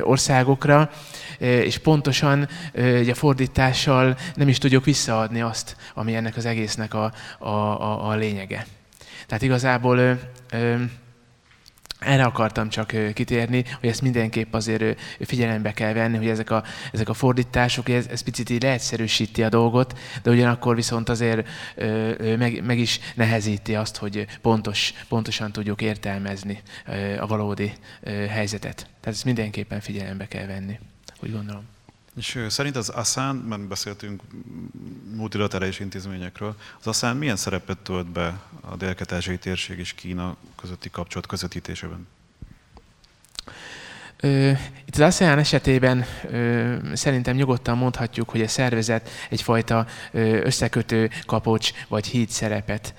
országokra, 0.00 0.90
és 1.38 1.78
pontosan 1.78 2.48
ugye 2.74 3.14
fordítással 3.14 4.16
nem 4.34 4.48
is 4.48 4.58
tudjuk 4.58 4.84
visszaadni 4.84 5.40
azt, 5.40 5.76
ami 5.94 6.14
ennek 6.14 6.36
az 6.36 6.44
egésznek 6.44 6.94
a, 6.94 7.12
a, 7.38 7.48
a, 7.48 8.08
a 8.08 8.14
lényege. 8.14 8.66
Tehát 9.26 9.42
igazából 9.42 10.18
erre 12.00 12.24
akartam 12.24 12.68
csak 12.68 12.94
kitérni, 13.14 13.64
hogy 13.80 13.88
ezt 13.88 14.02
mindenképp 14.02 14.54
azért 14.54 15.00
figyelembe 15.20 15.72
kell 15.72 15.92
venni, 15.92 16.16
hogy 16.16 16.28
ezek 16.28 16.50
a, 16.50 16.64
ezek 16.92 17.08
a 17.08 17.14
fordítások, 17.14 17.88
ez, 17.88 18.06
ez 18.06 18.20
picit 18.20 18.50
így 18.50 18.62
leegyszerűsíti 18.62 19.42
a 19.42 19.48
dolgot, 19.48 19.98
de 20.22 20.30
ugyanakkor 20.30 20.74
viszont 20.74 21.08
azért 21.08 21.48
meg, 22.38 22.64
meg 22.64 22.78
is 22.78 23.00
nehezíti 23.14 23.74
azt, 23.74 23.96
hogy 23.96 24.26
pontos, 24.42 24.92
pontosan 25.08 25.52
tudjuk 25.52 25.82
értelmezni 25.82 26.62
a 27.18 27.26
valódi 27.26 27.72
helyzetet. 28.28 28.76
Tehát 28.76 29.16
ezt 29.16 29.24
mindenképpen 29.24 29.80
figyelembe 29.80 30.26
kell 30.26 30.46
venni, 30.46 30.78
úgy 31.22 31.32
gondolom. 31.32 31.62
És 32.16 32.44
szerint 32.48 32.76
az 32.76 32.88
ASEAN, 32.88 33.36
mert 33.36 33.62
beszéltünk 33.62 34.22
multilaterális 35.14 35.80
intézményekről, 35.80 36.56
az 36.80 36.86
ASEAN 36.86 37.16
milyen 37.16 37.36
szerepet 37.36 37.78
tölt 37.78 38.06
be 38.06 38.40
a 38.60 38.76
dél 38.76 38.94
térség 39.38 39.78
és 39.78 39.92
Kína 39.92 40.36
közötti 40.56 40.90
kapcsolat 40.90 41.26
közvetítésében? 41.26 42.06
Itt 44.84 44.94
az 44.94 45.00
ASEAN 45.00 45.38
esetében 45.38 46.04
szerintem 46.92 47.36
nyugodtan 47.36 47.76
mondhatjuk, 47.76 48.30
hogy 48.30 48.42
a 48.42 48.48
szervezet 48.48 49.08
egyfajta 49.30 49.86
összekötő 50.42 51.10
kapocs 51.26 51.70
vagy 51.88 52.06
híd 52.06 52.28
szerepet 52.28 52.94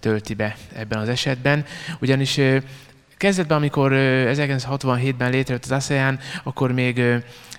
tölti 0.00 0.34
be 0.34 0.56
ebben 0.72 0.98
az 0.98 1.08
esetben. 1.08 1.64
Ugyanis 2.00 2.40
kezdetben, 3.22 3.56
amikor 3.56 3.92
1967-ben 3.94 5.30
létrejött 5.30 5.64
az 5.64 5.70
ASEAN, 5.70 6.18
akkor 6.42 6.72
még 6.72 7.02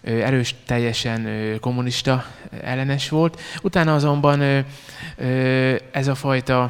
erős, 0.03 0.55
teljesen 0.65 1.27
kommunista 1.59 2.25
ellenes 2.61 3.09
volt. 3.09 3.41
Utána 3.61 3.93
azonban 3.93 4.65
ez 5.91 6.07
a 6.07 6.15
fajta 6.15 6.69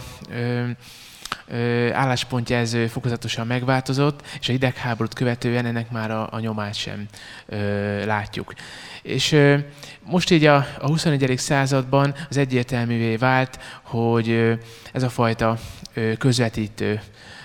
álláspontja 1.91 2.57
ez 2.57 2.77
fokozatosan 2.89 3.47
megváltozott, 3.47 4.21
és 4.39 4.49
a 4.49 4.51
hidegháborút 4.51 5.13
követően 5.13 5.65
ennek 5.65 5.91
már 5.91 6.11
a, 6.11 6.27
a 6.31 6.39
nyomát 6.39 6.73
sem 6.75 7.05
látjuk. 8.05 8.53
És 9.01 9.37
most 10.03 10.31
így 10.31 10.45
a, 10.45 10.55
a 10.79 10.87
21. 10.87 11.37
században 11.37 12.15
az 12.29 12.37
egyértelművé 12.37 13.15
vált, 13.15 13.59
hogy 13.81 14.59
ez 14.93 15.03
a 15.03 15.09
fajta 15.09 15.57
közvetítő 16.17 17.01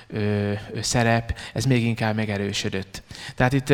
ö, 0.09 0.53
szerep, 0.81 1.39
ez 1.53 1.65
még 1.65 1.85
inkább 1.85 2.15
megerősödött. 2.15 3.03
Tehát 3.35 3.53
itt 3.53 3.71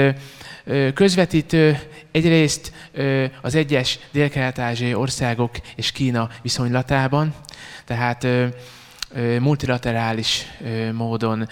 ö, 0.64 0.92
közvetítő 0.92 1.79
egyrészt 2.11 2.72
ö, 2.92 3.24
az 3.42 3.55
egyes 3.55 3.98
dél-kelet-ázsiai 4.11 4.94
országok 4.94 5.50
és 5.77 5.92
Kína 5.92 6.31
viszonylatában, 6.42 7.35
tehát 7.85 8.24
ö, 8.24 8.46
multilaterális 9.40 10.46
módon 10.92 11.48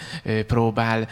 próbálja 0.46 1.06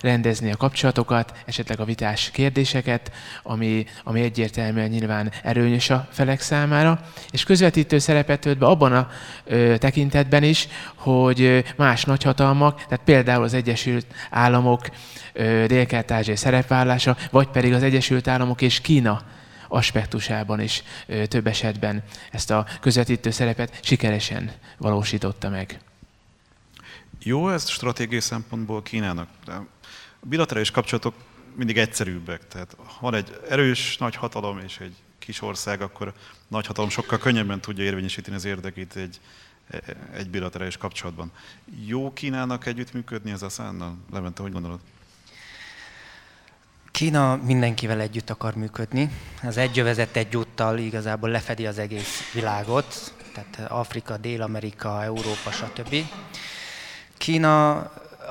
rendezni 0.00 0.52
a 0.52 0.56
kapcsolatokat, 0.56 1.32
esetleg 1.46 1.80
a 1.80 1.84
vitás 1.84 2.30
kérdéseket, 2.30 3.12
ami, 3.42 3.86
ami 4.04 4.20
egyértelműen 4.20 4.88
nyilván 4.88 5.32
erőnyös 5.42 5.90
a 5.90 6.08
felek 6.10 6.40
számára, 6.40 7.00
és 7.30 7.44
közvetítő 7.44 7.98
szerepet 7.98 8.40
tölt 8.40 8.58
be 8.58 8.66
abban 8.66 8.92
a 8.92 9.08
tekintetben 9.78 10.42
is, 10.42 10.68
hogy 10.94 11.64
más 11.76 12.04
nagyhatalmak, 12.04 12.84
tehát 12.84 13.04
például 13.04 13.44
az 13.44 13.54
Egyesült 13.54 14.06
Államok 14.30 14.86
dél-kelet-ázsiai 15.66 16.36
szerepvállása, 16.36 17.16
vagy 17.30 17.46
pedig 17.46 17.72
az 17.72 17.82
Egyesült 17.82 18.28
Államok 18.28 18.62
és 18.62 18.80
Kína 18.80 19.22
aspektusában 19.68 20.60
is 20.60 20.82
több 21.28 21.46
esetben 21.46 22.02
ezt 22.30 22.50
a 22.50 22.66
közvetítő 22.80 23.30
szerepet 23.30 23.84
sikeresen 23.84 24.52
valósította 24.78 25.48
meg. 25.48 25.80
Jó 27.22 27.50
ez 27.50 27.68
stratégiai 27.68 28.20
szempontból 28.20 28.82
Kínának? 28.82 29.28
A 29.46 29.52
bilaterális 30.20 30.70
kapcsolatok 30.70 31.14
mindig 31.54 31.78
egyszerűbbek. 31.78 32.48
Tehát 32.48 32.76
ha 32.84 32.98
van 33.00 33.14
egy 33.14 33.40
erős 33.48 33.96
nagy 33.98 34.14
hatalom 34.14 34.58
és 34.58 34.78
egy 34.78 34.94
kis 35.18 35.42
ország, 35.42 35.80
akkor 35.80 36.12
nagy 36.48 36.66
hatalom 36.66 36.90
sokkal 36.90 37.18
könnyebben 37.18 37.60
tudja 37.60 37.84
érvényesíteni 37.84 38.36
az 38.36 38.44
érdekét 38.44 38.96
egy, 38.96 39.20
egy 40.12 40.30
bilaterális 40.30 40.76
kapcsolatban. 40.76 41.30
Jó 41.86 42.12
Kínának 42.12 42.66
együttműködni 42.66 43.32
az 43.32 43.42
ASEAN-nal? 43.42 43.96
Levente, 44.12 44.42
hogy 44.42 44.52
gondolod? 44.52 44.80
Kína 46.96 47.36
mindenkivel 47.36 48.00
együtt 48.00 48.30
akar 48.30 48.54
működni. 48.54 49.10
Az 49.42 49.56
egyövezet 49.56 50.16
egyúttal 50.16 50.78
igazából 50.78 51.28
lefedi 51.28 51.66
az 51.66 51.78
egész 51.78 52.32
világot, 52.32 53.14
tehát 53.34 53.70
Afrika, 53.70 54.16
Dél-Amerika, 54.16 55.02
Európa, 55.04 55.50
stb. 55.50 55.94
Kína 57.18 57.76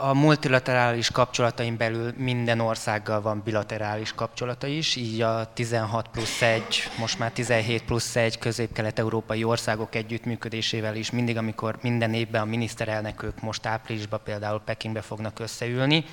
a 0.01 0.13
multilaterális 0.13 1.11
kapcsolatain 1.11 1.77
belül 1.77 2.13
minden 2.17 2.59
országgal 2.59 3.21
van 3.21 3.41
bilaterális 3.43 4.13
kapcsolata 4.13 4.67
is, 4.67 4.95
így 4.95 5.21
a 5.21 5.53
16 5.53 6.07
plusz 6.07 6.41
1, 6.41 6.63
most 6.97 7.19
már 7.19 7.31
17 7.31 7.83
plusz 7.83 8.15
1 8.15 8.37
közép-kelet-európai 8.37 9.43
országok 9.43 9.95
együttműködésével 9.95 10.95
is 10.95 11.11
mindig, 11.11 11.37
amikor 11.37 11.77
minden 11.81 12.13
évben 12.13 12.41
a 12.41 12.45
miniszterelnökök 12.45 13.41
most 13.41 13.65
áprilisban 13.65 14.21
például 14.23 14.61
Pekingbe 14.65 15.01
fognak 15.01 15.39
összeülni, 15.39 16.05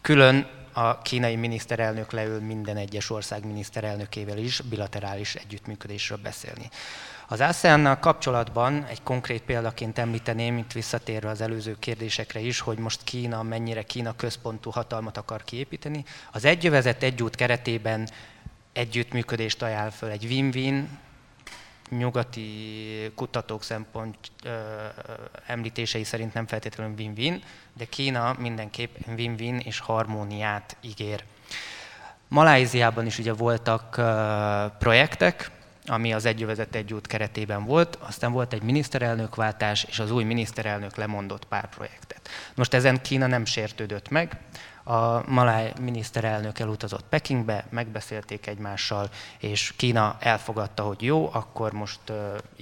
külön 0.00 0.60
a 0.72 1.02
kínai 1.02 1.36
miniszterelnök 1.36 2.12
leül 2.12 2.40
minden 2.40 2.76
egyes 2.76 3.10
ország 3.10 3.46
miniszterelnökével 3.46 4.38
is 4.38 4.60
bilaterális 4.60 5.34
együttműködésről 5.34 6.18
beszélni. 6.22 6.70
Az 7.28 7.40
asean 7.40 8.00
kapcsolatban 8.00 8.84
egy 8.84 9.02
konkrét 9.02 9.42
példaként 9.42 9.98
említeném, 9.98 10.54
mint 10.54 10.72
visszatérve 10.72 11.28
az 11.28 11.40
előző 11.40 11.76
kérdésekre 11.78 12.40
is, 12.40 12.60
hogy 12.60 12.78
most 12.78 13.04
Kína 13.04 13.42
mennyire 13.42 13.82
Kína 13.82 14.16
központú 14.16 14.70
hatalmat 14.70 15.16
akar 15.16 15.44
kiépíteni. 15.44 16.04
Az 16.32 16.44
egyövezet 16.44 17.02
egyút 17.02 17.36
keretében 17.36 18.08
együttműködést 18.72 19.62
ajánl 19.62 19.90
föl 19.90 20.10
egy 20.10 20.24
win-win, 20.24 20.98
nyugati 21.96 23.12
kutatók 23.14 23.62
szempont 23.62 24.16
említései 25.46 26.04
szerint 26.04 26.34
nem 26.34 26.46
feltétlenül 26.46 26.94
win-win, 26.96 27.42
de 27.76 27.84
Kína 27.84 28.36
mindenképp 28.38 28.96
win-win 29.16 29.58
és 29.58 29.78
harmóniát 29.78 30.76
ígér. 30.80 31.24
Maláziában 32.28 33.06
is 33.06 33.18
ugye 33.18 33.32
voltak 33.32 34.00
projektek, 34.78 35.50
ami 35.86 36.12
az 36.12 36.24
Egyövezet 36.24 36.74
egy 36.74 36.92
út 36.94 37.06
keretében 37.06 37.64
volt, 37.64 37.98
aztán 38.00 38.32
volt 38.32 38.52
egy 38.52 38.62
miniszterelnökváltás, 38.62 39.84
és 39.84 39.98
az 39.98 40.10
új 40.10 40.24
miniszterelnök 40.24 40.96
lemondott 40.96 41.44
pár 41.44 41.68
projektet. 41.68 42.28
Most 42.54 42.74
ezen 42.74 43.02
Kína 43.02 43.26
nem 43.26 43.44
sértődött 43.44 44.08
meg, 44.08 44.36
a 44.84 45.30
maláj 45.30 45.72
miniszterelnök 45.80 46.58
elutazott 46.58 47.04
Pekingbe, 47.08 47.66
megbeszélték 47.70 48.46
egymással, 48.46 49.10
és 49.38 49.72
Kína 49.76 50.16
elfogadta, 50.20 50.82
hogy 50.82 51.02
jó, 51.02 51.30
akkor 51.32 51.72
most 51.72 52.00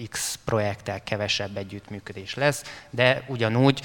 X 0.08 0.38
projekttel 0.44 1.02
kevesebb 1.02 1.56
együttműködés 1.56 2.34
lesz, 2.34 2.64
de 2.90 3.24
ugyanúgy 3.26 3.80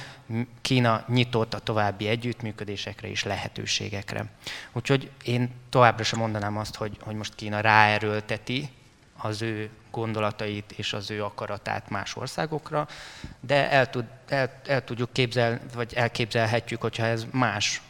Kína 0.62 1.04
nyitott 1.08 1.54
a 1.54 1.60
további 1.60 2.08
együttműködésekre 2.08 3.08
és 3.08 3.24
lehetőségekre. 3.24 4.26
Úgyhogy 4.72 5.12
én 5.24 5.52
továbbra 5.70 6.04
sem 6.04 6.20
mondanám 6.20 6.58
azt, 6.58 6.76
hogy, 6.76 6.98
hogy 7.02 7.16
most 7.16 7.36
Kína 7.36 7.60
ráerőlteti 7.60 8.70
az 9.18 9.42
ő 9.42 9.70
gondolatait 9.92 10.72
és 10.72 10.94
az 10.94 11.12
ő 11.12 11.24
akaratát 11.24 11.90
más 11.90 12.16
országokra, 12.16 12.88
de 13.40 13.72
el, 13.72 13.90
tud, 13.90 14.06
el, 14.28 14.62
el 14.68 14.84
tudjuk 14.84 15.14
képzelni, 15.14 15.60
vagy 15.74 15.94
elképzelhetjük, 15.94 16.82
hogyha 16.82 17.06
ez 17.06 17.26
más 17.32 17.82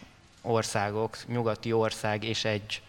országok, 0.45 1.17
nyugati 1.27 1.73
ország 1.73 2.23
és 2.23 2.45
egy 2.45 2.81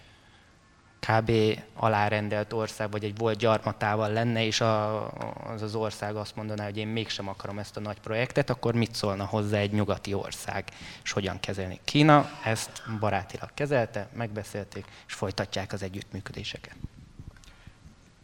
kb. 1.00 1.32
alárendelt 1.74 2.52
ország, 2.52 2.90
vagy 2.90 3.04
egy 3.04 3.16
volt 3.16 3.38
gyarmatával 3.38 4.12
lenne, 4.12 4.44
és 4.44 4.60
a, 4.60 5.06
az 5.52 5.62
az 5.62 5.74
ország 5.74 6.16
azt 6.16 6.36
mondaná, 6.36 6.64
hogy 6.64 6.76
én 6.76 6.88
mégsem 6.88 7.28
akarom 7.28 7.58
ezt 7.58 7.76
a 7.76 7.80
nagy 7.80 8.00
projektet, 8.00 8.50
akkor 8.50 8.74
mit 8.74 8.94
szólna 8.94 9.24
hozzá 9.24 9.58
egy 9.58 9.72
nyugati 9.72 10.14
ország, 10.14 10.64
és 11.04 11.12
hogyan 11.12 11.40
kezelni? 11.40 11.80
Kína 11.84 12.30
ezt 12.44 12.82
barátilag 13.00 13.50
kezelte, 13.54 14.08
megbeszélték, 14.16 14.84
és 15.06 15.14
folytatják 15.14 15.72
az 15.72 15.82
együttműködéseket. 15.82 16.74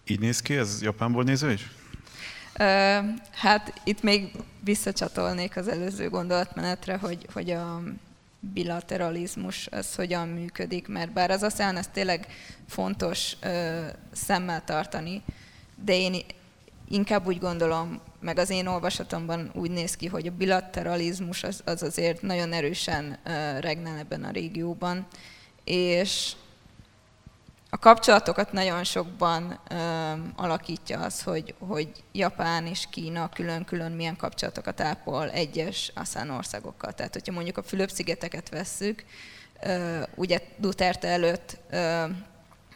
Így 0.07 0.21
néz 0.21 0.43
ki, 0.43 0.57
ez 0.57 0.83
Japánból 0.83 1.23
néző 1.23 1.53
is? 1.53 1.71
hát 3.31 3.81
itt 3.85 4.03
még 4.03 4.31
visszacsatolnék 4.65 5.57
az 5.57 5.69
előző 5.69 6.09
gondolatmenetre, 6.09 6.97
hogy, 6.97 7.27
hogy 7.33 7.51
a 7.51 7.83
bilateralizmus 8.53 9.67
az 9.71 9.95
hogyan 9.95 10.29
működik, 10.29 10.89
mert 10.89 11.13
bár 11.13 11.31
az 11.31 11.43
ASEAN 11.43 11.77
ez 11.77 11.89
tényleg 11.93 12.27
fontos 12.69 13.37
ö, 13.41 13.87
szemmel 14.13 14.65
tartani, 14.65 15.23
de 15.85 15.97
én 15.97 16.17
inkább 16.89 17.27
úgy 17.27 17.39
gondolom, 17.39 18.01
meg 18.21 18.39
az 18.39 18.51
én 18.51 18.67
olvasatomban 18.67 19.51
úgy 19.55 19.71
néz 19.71 19.97
ki, 19.97 20.07
hogy 20.07 20.27
a 20.27 20.37
bilateralizmus 20.37 21.43
az, 21.43 21.63
az 21.65 21.83
azért 21.83 22.23
nagyon 22.23 22.53
erősen 22.53 23.19
ö, 23.25 23.59
regnál 23.61 23.99
ebben 23.99 24.25
a 24.25 24.31
régióban, 24.31 25.07
és 25.65 26.33
a 27.75 27.79
kapcsolatokat 27.79 28.53
nagyon 28.53 28.85
sokban 28.85 29.59
ö, 29.71 29.75
alakítja 30.37 31.01
az, 31.01 31.23
hogy, 31.23 31.55
hogy 31.59 31.89
Japán 32.13 32.67
és 32.67 32.87
Kína 32.91 33.29
külön-külön 33.29 33.93
milyen 33.93 34.17
kapcsolatokat 34.17 34.81
ápol 34.81 35.31
egyes 35.31 35.93
ASEAN 35.95 36.31
országokkal. 36.31 36.93
Tehát, 36.93 37.13
hogyha 37.13 37.33
mondjuk 37.33 37.59
a 37.59 37.63
Fülöp-szigeteket 37.63 38.49
vesszük, 38.49 39.05
ö, 39.63 40.03
ugye 40.15 40.39
Duterte 40.57 41.09
előtt 41.09 41.57
ö, 41.71 42.05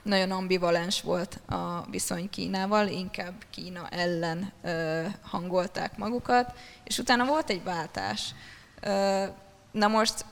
nagyon 0.03 0.31
ambivalens 0.31 1.03
volt 1.03 1.41
a 1.49 1.91
viszony 1.91 2.31
Kínával, 2.31 2.89
inkább 2.89 3.35
Kína 3.51 3.89
ellen 3.89 4.53
ö, 4.63 5.03
hangolták 5.23 5.97
magukat, 5.97 6.59
és 6.85 6.99
utána 6.99 7.25
volt 7.25 7.51
egy 7.51 7.63
váltás. 7.65 8.35
Ö, 8.81 9.25
na 9.71 9.89
most 9.89 10.25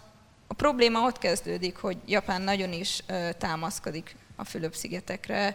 a 0.47 0.55
probléma 0.55 1.01
ott 1.01 1.19
kezdődik, 1.19 1.77
hogy 1.77 1.99
Japán 2.07 2.43
nagyon 2.43 2.73
is 2.73 3.03
ö, 3.07 3.29
támaszkodik 3.39 4.17
a 4.37 4.45
Fülöp-szigetekre, 4.45 5.55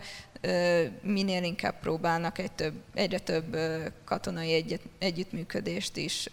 minél 1.01 1.43
inkább 1.43 1.79
próbálnak 1.79 2.37
egy 2.37 2.51
több, 2.51 2.73
egyre 2.93 3.19
több 3.19 3.57
katonai 4.05 4.53
egyet, 4.53 4.81
együttműködést 4.99 5.97
is 5.97 6.29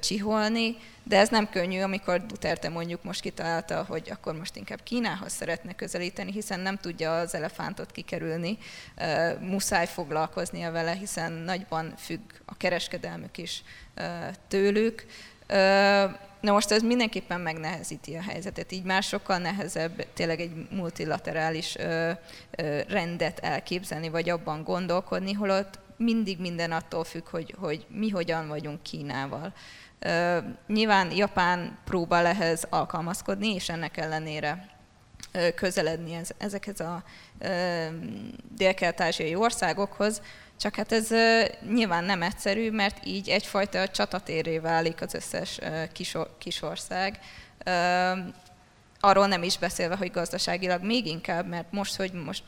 csiholni, 0.00 0.76
de 1.02 1.18
ez 1.18 1.28
nem 1.28 1.50
könnyű, 1.50 1.80
amikor 1.80 2.26
Duterte 2.26 2.68
mondjuk 2.68 3.02
most 3.02 3.20
kitalálta, 3.20 3.84
hogy 3.88 4.10
akkor 4.10 4.36
most 4.36 4.56
inkább 4.56 4.82
Kínához 4.82 5.32
szeretne 5.32 5.74
közelíteni, 5.74 6.32
hiszen 6.32 6.60
nem 6.60 6.76
tudja 6.76 7.18
az 7.18 7.34
elefántot 7.34 7.92
kikerülni, 7.92 8.58
muszáj 9.40 9.86
foglalkoznia 9.86 10.70
vele, 10.70 10.92
hiszen 10.92 11.32
nagyban 11.32 11.94
függ 11.96 12.20
a 12.44 12.56
kereskedelmük 12.56 13.38
is 13.38 13.62
tőlük. 14.48 15.06
Na 16.40 16.52
most 16.52 16.70
ez 16.70 16.82
mindenképpen 16.82 17.40
megnehezíti 17.40 18.14
a 18.14 18.22
helyzetet, 18.22 18.72
így 18.72 18.84
már 18.84 19.02
sokkal 19.02 19.38
nehezebb 19.38 20.06
tényleg 20.12 20.40
egy 20.40 20.66
multilaterális 20.70 21.76
ö, 21.76 22.10
ö, 22.50 22.80
rendet 22.88 23.38
elképzelni, 23.38 24.08
vagy 24.08 24.28
abban 24.28 24.62
gondolkodni, 24.62 25.32
holott 25.32 25.78
mindig 25.96 26.40
minden 26.40 26.72
attól 26.72 27.04
függ, 27.04 27.28
hogy, 27.28 27.54
hogy 27.58 27.86
mi 27.88 28.08
hogyan 28.08 28.48
vagyunk 28.48 28.82
Kínával. 28.82 29.52
Ö, 29.98 30.38
nyilván 30.66 31.10
Japán 31.12 31.78
próbál 31.84 32.26
ehhez 32.26 32.66
alkalmazkodni, 32.70 33.54
és 33.54 33.68
ennek 33.68 33.96
ellenére 33.96 34.76
közeledni 35.54 36.14
ez, 36.14 36.30
ezekhez 36.38 36.80
a 36.80 37.02
dél-kelet-ázsiai 38.56 39.34
országokhoz, 39.34 40.22
csak 40.60 40.74
hát 40.74 40.92
ez 40.92 41.08
nyilván 41.72 42.04
nem 42.04 42.22
egyszerű, 42.22 42.70
mert 42.70 43.06
így 43.06 43.28
egyfajta 43.28 43.88
csatatéré 43.88 44.58
válik 44.58 45.00
az 45.00 45.14
összes 45.14 45.58
kisország. 46.38 47.20
Arról 49.00 49.26
nem 49.26 49.42
is 49.42 49.58
beszélve, 49.58 49.96
hogy 49.96 50.10
gazdaságilag 50.10 50.82
még 50.82 51.06
inkább, 51.06 51.48
mert 51.48 51.72
most, 51.72 51.96
hogy 51.96 52.12
most 52.12 52.42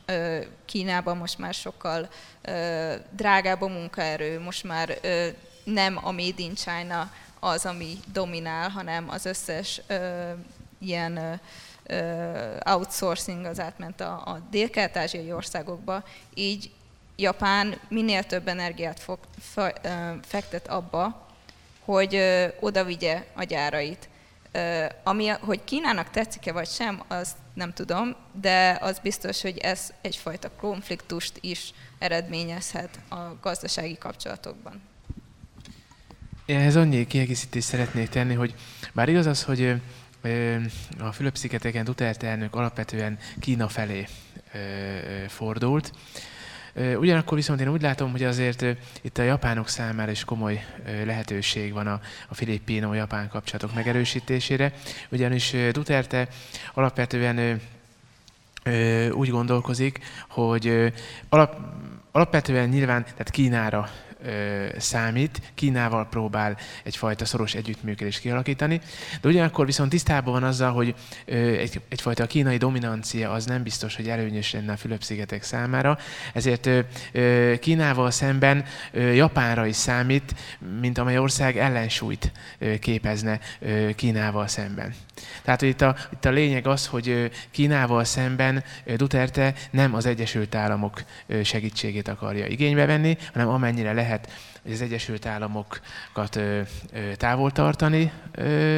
Kínában 0.65 1.17
most 1.17 1.37
már 1.37 1.53
sokkal 1.53 2.09
drágább 3.11 3.61
a 3.61 3.67
munkaerő, 3.67 4.39
most 4.39 4.63
már 4.63 4.99
nem 5.63 5.99
a 6.03 6.11
Made 6.11 6.33
in 6.43 6.55
China 6.55 7.11
az, 7.39 7.65
ami 7.65 7.97
dominál, 8.13 8.69
hanem 8.69 9.09
az 9.09 9.25
összes 9.25 9.81
ilyen 10.79 11.39
outsourcing 12.65 13.45
az 13.45 13.59
átment 13.59 14.01
a, 14.01 14.21
a 14.25 14.41
dél-kelet-ázsiai 14.49 15.31
országokba, 15.33 16.03
így 16.33 16.71
Japán 17.21 17.79
minél 17.87 18.23
több 18.23 18.47
energiát 18.47 18.99
fog, 18.99 19.19
fektet 20.21 20.67
abba, 20.67 21.27
hogy 21.79 22.23
oda 22.59 22.83
vigye 22.83 23.25
a 23.33 23.43
gyárait. 23.43 24.09
Ami, 25.03 25.27
hogy 25.27 25.63
Kínának 25.63 26.09
tetszik-e 26.09 26.51
vagy 26.51 26.67
sem, 26.67 27.03
azt 27.07 27.35
nem 27.53 27.73
tudom, 27.73 28.15
de 28.41 28.77
az 28.81 28.99
biztos, 28.99 29.41
hogy 29.41 29.57
ez 29.57 29.93
egyfajta 30.01 30.51
konfliktust 30.55 31.37
is 31.41 31.73
eredményezhet 31.99 32.99
a 33.09 33.15
gazdasági 33.41 33.97
kapcsolatokban. 33.97 34.81
Ehhez 36.45 36.75
annyi 36.75 37.07
kiegészítést 37.07 37.67
szeretnék 37.67 38.09
tenni, 38.09 38.33
hogy 38.33 38.55
bár 38.93 39.09
igaz 39.09 39.25
az, 39.25 39.43
hogy 39.43 39.81
a 40.99 41.11
Fülöp-szigeteken 41.11 41.83
Duterte 41.83 42.27
elnök 42.27 42.55
alapvetően 42.55 43.19
Kína 43.39 43.67
felé 43.67 44.07
fordult, 45.27 45.91
Ugyanakkor 46.75 47.37
viszont 47.37 47.61
én 47.61 47.67
úgy 47.67 47.81
látom, 47.81 48.11
hogy 48.11 48.23
azért 48.23 48.65
itt 49.01 49.17
a 49.17 49.23
japánok 49.23 49.67
számára 49.67 50.11
is 50.11 50.23
komoly 50.23 50.65
lehetőség 51.05 51.73
van 51.73 51.87
a, 51.87 51.99
a 52.27 52.33
filippino-japán 52.33 53.29
kapcsolatok 53.29 53.75
megerősítésére, 53.75 54.73
ugyanis 55.09 55.55
Duterte 55.71 56.27
alapvetően 56.73 57.61
úgy 59.11 59.29
gondolkozik, 59.29 59.99
hogy 60.29 60.93
alap, 61.29 61.55
alapvetően 62.11 62.69
nyilván 62.69 63.03
tehát 63.03 63.29
Kínára 63.29 63.89
számít, 64.77 65.41
Kínával 65.53 66.07
próbál 66.07 66.57
egyfajta 66.83 67.25
szoros 67.25 67.53
együttműködést 67.53 68.19
kialakítani, 68.19 68.81
de 69.21 69.29
ugyanakkor 69.29 69.65
viszont 69.65 69.89
tisztában 69.89 70.33
van 70.33 70.43
azzal, 70.43 70.71
hogy 70.71 70.95
egy, 71.25 71.81
egyfajta 71.89 72.27
kínai 72.27 72.57
dominancia 72.57 73.31
az 73.31 73.45
nem 73.45 73.63
biztos, 73.63 73.95
hogy 73.95 74.09
előnyös 74.09 74.51
lenne 74.51 74.71
a 74.71 74.77
Fülöp-szigetek 74.77 75.43
számára, 75.43 75.97
ezért 76.33 76.69
Kínával 77.59 78.11
szemben 78.11 78.65
Japánra 78.93 79.65
is 79.65 79.75
számít, 79.75 80.35
mint 80.81 80.97
amely 80.97 81.17
ország 81.17 81.57
ellensúlyt 81.57 82.31
képezne 82.79 83.39
Kínával 83.95 84.47
szemben. 84.47 84.93
Tehát 85.43 85.59
hogy 85.59 85.69
itt 85.69 85.81
a, 85.81 85.95
itt 86.13 86.25
a 86.25 86.29
lényeg 86.29 86.67
az, 86.67 86.87
hogy 86.87 87.31
Kínával 87.51 88.03
szemben 88.03 88.63
Duterte 88.95 89.53
nem 89.71 89.95
az 89.95 90.05
Egyesült 90.05 90.55
Államok 90.55 91.03
segítségét 91.43 92.07
akarja 92.07 92.45
igénybe 92.45 92.85
venni, 92.85 93.17
hanem 93.33 93.47
amennyire 93.47 93.93
lehet 93.93 94.10
hogy 94.63 94.71
az 94.71 94.81
Egyesült 94.81 95.25
Államokat 95.25 96.39
távol 97.15 97.51
tartani 97.51 98.11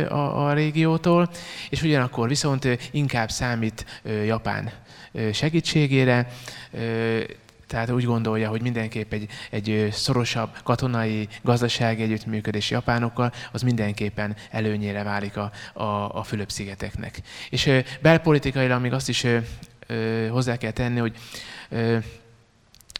a, 0.09 0.45
a 0.47 0.53
régiótól, 0.53 1.29
és 1.69 1.81
ugyanakkor 1.81 2.27
viszont 2.27 2.67
inkább 2.91 3.29
számít 3.29 4.01
Japán 4.25 4.71
segítségére, 5.33 6.27
tehát 7.67 7.91
úgy 7.91 8.05
gondolja, 8.05 8.49
hogy 8.49 8.61
mindenképp 8.61 9.13
egy, 9.13 9.27
egy 9.49 9.87
szorosabb 9.91 10.49
katonai, 10.63 11.27
gazdasági 11.41 12.01
együttműködés 12.01 12.69
japánokkal, 12.69 13.31
az 13.51 13.61
mindenképpen 13.61 14.35
előnyére 14.51 15.03
válik 15.03 15.37
a, 15.37 15.51
a, 15.73 15.83
a 16.17 16.23
Fülöp-szigeteknek. 16.23 17.21
És 17.49 17.69
belpolitikailag 18.01 18.81
még 18.81 18.93
azt 18.93 19.09
is 19.09 19.25
hozzá 20.29 20.57
kell 20.57 20.71
tenni, 20.71 20.99
hogy 20.99 21.15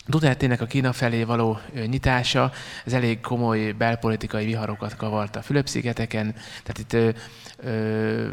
Dutertének 0.08 0.62
a 0.62 0.66
Kína 0.66 0.94
felé 0.94 1.24
való 1.24 1.60
nyitása, 1.86 2.52
ez 2.86 2.94
elég 2.94 3.22
komoly 3.22 3.72
belpolitikai 3.72 4.46
viharokat 4.46 4.96
kavart 4.96 5.36
a 5.36 5.42
Fülöp-szigeteken, 5.42 6.36
tehát 6.64 6.78
itt 6.78 6.94
ö, 6.94 7.10
ö, 7.58 8.28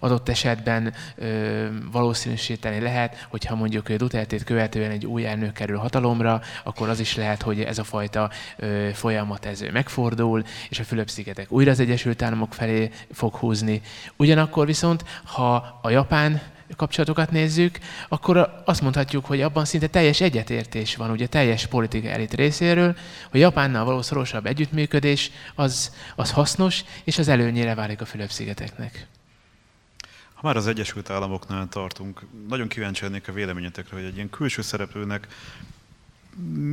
adott 0.00 0.28
esetben 0.28 0.94
ö, 1.16 1.66
valószínűsíteni 1.92 2.80
lehet, 2.80 3.26
hogyha 3.30 3.54
mondjuk 3.54 3.92
Dutertét 3.92 4.44
követően 4.44 4.90
egy 4.90 5.06
új 5.06 5.26
elnök 5.26 5.52
kerül 5.52 5.76
hatalomra, 5.76 6.40
akkor 6.64 6.88
az 6.88 7.00
is 7.00 7.16
lehet, 7.16 7.42
hogy 7.42 7.60
ez 7.60 7.78
a 7.78 7.84
fajta 7.84 8.30
ö, 8.56 8.88
folyamat 8.92 9.44
ez 9.44 9.64
megfordul, 9.72 10.44
és 10.68 10.78
a 10.78 10.84
Fülöp-szigetek 10.84 11.52
újra 11.52 11.70
az 11.70 11.80
Egyesült 11.80 12.22
Államok 12.22 12.54
felé 12.54 12.90
fog 13.12 13.34
húzni. 13.34 13.80
Ugyanakkor 14.16 14.66
viszont, 14.66 15.04
ha 15.24 15.78
a 15.82 15.90
Japán 15.90 16.40
kapcsolatokat 16.76 17.30
nézzük, 17.30 17.78
akkor 18.08 18.62
azt 18.64 18.80
mondhatjuk, 18.80 19.24
hogy 19.24 19.40
abban 19.40 19.64
szinte 19.64 19.86
teljes 19.86 20.20
egyetértés 20.20 20.96
van, 20.96 21.10
ugye 21.10 21.26
teljes 21.26 21.66
politika 21.66 22.08
elit 22.08 22.34
részéről, 22.34 22.96
hogy 23.30 23.40
Japánnal 23.40 23.84
való 23.84 24.02
szorosabb 24.02 24.46
együttműködés 24.46 25.30
az, 25.54 25.94
az 26.16 26.30
hasznos, 26.30 26.84
és 27.04 27.18
az 27.18 27.28
előnyére 27.28 27.74
válik 27.74 28.00
a 28.00 28.04
Fülöp-szigeteknek. 28.04 29.06
Ha 30.34 30.48
már 30.48 30.56
az 30.56 30.66
Egyesült 30.66 31.10
Államoknál 31.10 31.68
tartunk, 31.68 32.26
nagyon 32.48 32.68
kíváncsi 32.68 33.02
lennék 33.02 33.28
a 33.28 33.32
véleményetekre, 33.32 33.96
hogy 33.96 34.04
egy 34.04 34.14
ilyen 34.14 34.30
külső 34.30 34.62
szereplőnek 34.62 35.26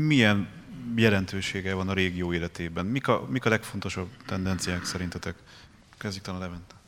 milyen 0.06 0.48
jelentősége 0.96 1.74
van 1.74 1.90
a 1.90 1.94
régió 1.94 2.34
életében? 2.34 2.86
Mik 2.86 3.08
a, 3.08 3.26
mik 3.30 3.46
a 3.46 3.50
legfontosabb 3.50 4.08
tendenciák 4.26 4.86
szerintetek? 4.86 5.36
Kezdjük 5.98 6.24
talán 6.24 6.40
Levente. 6.40 6.79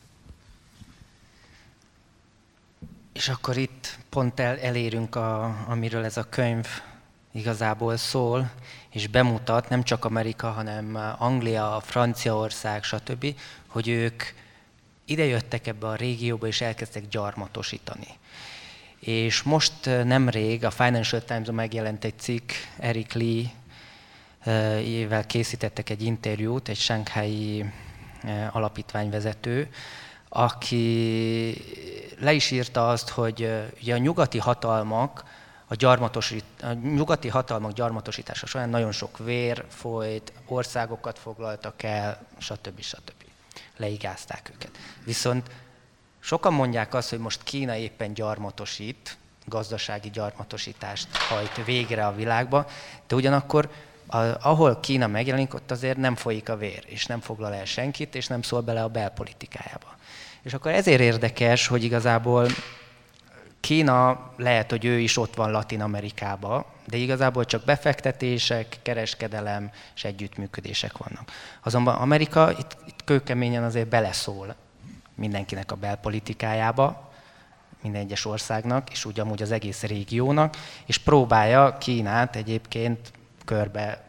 És 3.12 3.28
akkor 3.28 3.56
itt 3.56 3.98
pont 4.08 4.40
el, 4.40 4.58
elérünk, 4.58 5.14
a, 5.14 5.56
amiről 5.68 6.04
ez 6.04 6.16
a 6.16 6.28
könyv 6.28 6.66
igazából 7.32 7.96
szól, 7.96 8.50
és 8.90 9.06
bemutat 9.06 9.68
nem 9.68 9.82
csak 9.82 10.04
Amerika, 10.04 10.50
hanem 10.50 11.14
Anglia, 11.18 11.80
Franciaország, 11.84 12.82
stb., 12.82 13.34
hogy 13.66 13.88
ők 13.88 14.22
idejöttek 15.04 15.66
ebbe 15.66 15.86
a 15.86 15.94
régióba, 15.94 16.46
és 16.46 16.60
elkezdtek 16.60 17.08
gyarmatosítani. 17.08 18.06
És 18.98 19.42
most 19.42 19.72
nemrég 19.84 20.64
a 20.64 20.70
Financial 20.70 21.24
Times-on 21.24 21.54
megjelent 21.54 22.04
egy 22.04 22.18
cikk, 22.18 22.50
Eric 22.78 23.12
Lee 23.12 23.44
ével 24.78 25.26
készítettek 25.26 25.90
egy 25.90 26.02
interjút, 26.02 26.68
egy 26.68 26.76
shanghai 26.76 27.64
alapítványvezető, 28.50 29.68
aki 30.34 31.54
le 32.18 32.32
is 32.32 32.50
írta 32.50 32.88
azt, 32.88 33.08
hogy 33.08 33.50
ugye 33.80 33.94
a 33.94 33.98
nyugati 33.98 34.38
hatalmak 34.38 35.24
a, 35.66 35.74
gyarmatosít, 35.74 36.44
a 36.62 36.72
nyugati 36.72 37.28
hatalmak 37.28 37.72
gyarmatosítása 37.72 38.46
során 38.46 38.68
nagyon 38.68 38.92
sok 38.92 39.18
vér 39.18 39.64
folyt, 39.68 40.32
országokat 40.46 41.18
foglaltak 41.18 41.82
el, 41.82 42.26
stb. 42.38 42.80
stb. 42.80 43.24
Leigázták 43.76 44.50
őket. 44.54 44.70
Viszont 45.04 45.50
sokan 46.20 46.52
mondják 46.52 46.94
azt, 46.94 47.10
hogy 47.10 47.18
most 47.18 47.42
Kína 47.42 47.76
éppen 47.76 48.14
gyarmatosít, 48.14 49.16
gazdasági 49.44 50.10
gyarmatosítást 50.10 51.16
hajt 51.16 51.64
végre 51.64 52.06
a 52.06 52.14
világba, 52.14 52.66
de 53.06 53.14
ugyanakkor 53.14 53.70
ahol 54.40 54.80
Kína 54.80 55.06
megjelenik, 55.06 55.54
ott 55.54 55.70
azért 55.70 55.96
nem 55.96 56.14
folyik 56.14 56.48
a 56.48 56.56
vér, 56.56 56.84
és 56.86 57.06
nem 57.06 57.20
foglal 57.20 57.54
el 57.54 57.64
senkit, 57.64 58.14
és 58.14 58.26
nem 58.26 58.42
szól 58.42 58.60
bele 58.60 58.82
a 58.82 58.88
belpolitikájába. 58.88 59.96
És 60.42 60.54
akkor 60.54 60.72
ezért 60.72 61.00
érdekes, 61.00 61.66
hogy 61.66 61.84
igazából 61.84 62.48
Kína 63.60 64.30
lehet, 64.36 64.70
hogy 64.70 64.84
ő 64.84 64.98
is 64.98 65.16
ott 65.16 65.34
van 65.34 65.50
Latin 65.50 65.82
Amerikába, 65.82 66.66
de 66.86 66.96
igazából 66.96 67.44
csak 67.44 67.64
befektetések, 67.64 68.78
kereskedelem 68.82 69.70
és 69.94 70.04
együttműködések 70.04 70.96
vannak. 70.96 71.30
Azonban 71.62 71.94
Amerika 71.94 72.50
itt, 72.58 72.76
itt 72.86 73.04
kőkeményen 73.04 73.62
azért 73.62 73.88
beleszól 73.88 74.54
mindenkinek 75.14 75.72
a 75.72 75.76
belpolitikájába, 75.76 77.10
minden 77.82 78.00
egyes 78.00 78.24
országnak, 78.24 78.90
és 78.90 79.04
úgy 79.04 79.20
amúgy 79.20 79.42
az 79.42 79.52
egész 79.52 79.82
régiónak, 79.82 80.56
és 80.86 80.98
próbálja 80.98 81.78
Kínát 81.78 82.36
egyébként 82.36 83.12
körbe 83.44 84.04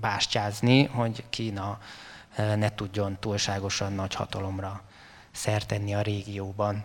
bástyázni, 0.00 0.84
hogy 0.84 1.24
Kína 1.30 1.78
eh, 2.34 2.56
ne 2.56 2.74
tudjon 2.74 3.16
túlságosan 3.20 3.92
nagy 3.92 4.14
hatalomra 4.14 4.82
szertenni 5.30 5.94
a 5.94 6.00
régióban. 6.00 6.84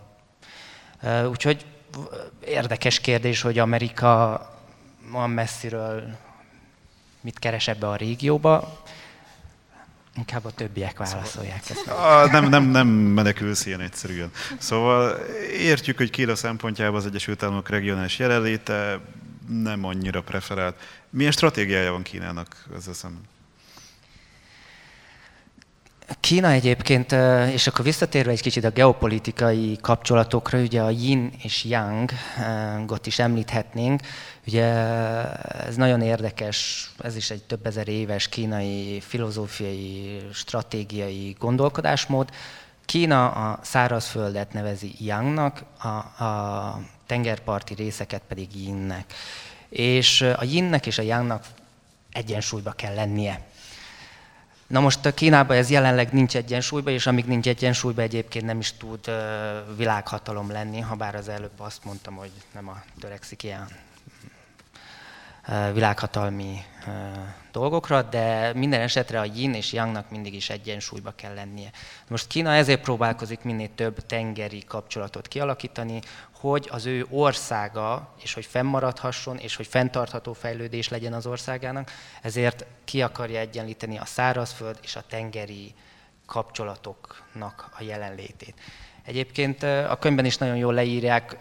Úgyhogy 1.28 1.66
érdekes 2.44 3.00
kérdés, 3.00 3.40
hogy 3.40 3.58
Amerika 3.58 4.40
van 5.10 5.30
messziről 5.30 6.16
mit 7.20 7.38
keres 7.38 7.68
ebbe 7.68 7.88
a 7.88 7.96
régióba. 7.96 8.82
Inkább 10.16 10.44
a 10.44 10.50
többiek 10.50 10.98
válaszolják 10.98 11.70
ezt. 11.70 11.86
A, 11.86 12.26
nem, 12.30 12.48
nem, 12.48 12.64
nem 12.64 12.86
menekülsz 12.88 13.66
ilyen 13.66 13.80
egyszerűen. 13.80 14.30
Szóval 14.58 15.18
értjük, 15.58 15.96
hogy 15.96 16.10
Kína 16.10 16.34
szempontjában 16.34 16.94
az 16.94 17.06
Egyesült 17.06 17.42
Államok 17.42 17.68
regionális 17.68 18.18
jelenléte 18.18 19.00
nem 19.48 19.84
annyira 19.84 20.22
preferált. 20.22 20.76
Milyen 21.10 21.32
stratégiája 21.32 21.90
van 21.90 22.02
Kínának 22.02 22.64
ezzel 22.76 22.94
szemben? 22.94 23.22
Kína 26.20 26.50
egyébként, 26.50 27.12
és 27.52 27.66
akkor 27.66 27.84
visszatérve 27.84 28.30
egy 28.30 28.42
kicsit 28.42 28.64
a 28.64 28.70
geopolitikai 28.70 29.78
kapcsolatokra, 29.80 30.58
ugye 30.58 30.80
a 30.80 30.90
yin 30.90 31.32
és 31.42 31.64
yang-ot 31.64 33.06
is 33.06 33.18
említhetnénk. 33.18 34.00
Ugye 34.46 34.64
ez 35.66 35.76
nagyon 35.76 36.00
érdekes, 36.00 36.90
ez 36.98 37.16
is 37.16 37.30
egy 37.30 37.42
több 37.42 37.66
ezer 37.66 37.88
éves 37.88 38.28
kínai 38.28 39.00
filozófiai, 39.00 40.20
stratégiai 40.32 41.36
gondolkodásmód. 41.38 42.30
Kína 42.84 43.30
a 43.30 43.58
szárazföldet 43.62 44.52
nevezi 44.52 44.92
yangnak, 44.98 45.62
a, 45.78 46.24
a 46.24 46.80
tengerparti 47.06 47.74
részeket 47.74 48.22
pedig 48.28 48.56
yinnek. 48.56 49.12
És 49.68 50.20
a 50.20 50.44
yinnek 50.44 50.86
és 50.86 50.98
a 50.98 51.02
yangnak 51.02 51.46
egyensúlyba 52.12 52.72
kell 52.72 52.94
lennie. 52.94 53.40
Na 54.66 54.80
most 54.80 55.06
a 55.06 55.14
Kínában 55.14 55.56
ez 55.56 55.70
jelenleg 55.70 56.12
nincs 56.12 56.36
egyensúlyban, 56.36 56.92
és 56.92 57.06
amíg 57.06 57.24
nincs 57.24 57.48
egyensúlyban 57.48 58.04
egyébként 58.04 58.44
nem 58.44 58.58
is 58.58 58.72
tud 58.72 59.10
világhatalom 59.76 60.50
lenni, 60.50 60.80
ha 60.80 60.94
bár 60.94 61.14
az 61.14 61.28
előbb 61.28 61.60
azt 61.60 61.84
mondtam, 61.84 62.14
hogy 62.14 62.30
nem 62.52 62.68
a 62.68 62.82
törekszik 63.00 63.42
ilyen 63.42 63.68
világhatalmi 65.72 66.64
dolgokra, 67.52 68.02
de 68.02 68.52
minden 68.54 68.80
esetre 68.80 69.20
a 69.20 69.24
yin 69.34 69.54
és 69.54 69.72
yangnak 69.72 70.10
mindig 70.10 70.34
is 70.34 70.50
egyensúlyba 70.50 71.12
kell 71.16 71.34
lennie. 71.34 71.70
Most 72.08 72.26
Kína 72.26 72.54
ezért 72.54 72.80
próbálkozik 72.80 73.42
minél 73.42 73.74
több 73.74 74.06
tengeri 74.06 74.62
kapcsolatot 74.66 75.28
kialakítani, 75.28 76.00
hogy 76.32 76.68
az 76.70 76.86
ő 76.86 77.06
országa, 77.10 78.14
és 78.22 78.34
hogy 78.34 78.44
fennmaradhasson, 78.44 79.36
és 79.36 79.56
hogy 79.56 79.66
fenntartható 79.66 80.32
fejlődés 80.32 80.88
legyen 80.88 81.12
az 81.12 81.26
országának, 81.26 81.90
ezért 82.22 82.64
ki 82.84 83.02
akarja 83.02 83.40
egyenlíteni 83.40 83.98
a 83.98 84.04
szárazföld 84.04 84.78
és 84.82 84.96
a 84.96 85.04
tengeri 85.08 85.74
kapcsolatoknak 86.26 87.70
a 87.78 87.82
jelenlétét. 87.82 88.54
Egyébként 89.04 89.62
a 89.62 89.96
könyvben 90.00 90.24
is 90.24 90.36
nagyon 90.36 90.56
jól 90.56 90.74
leírják, 90.74 91.36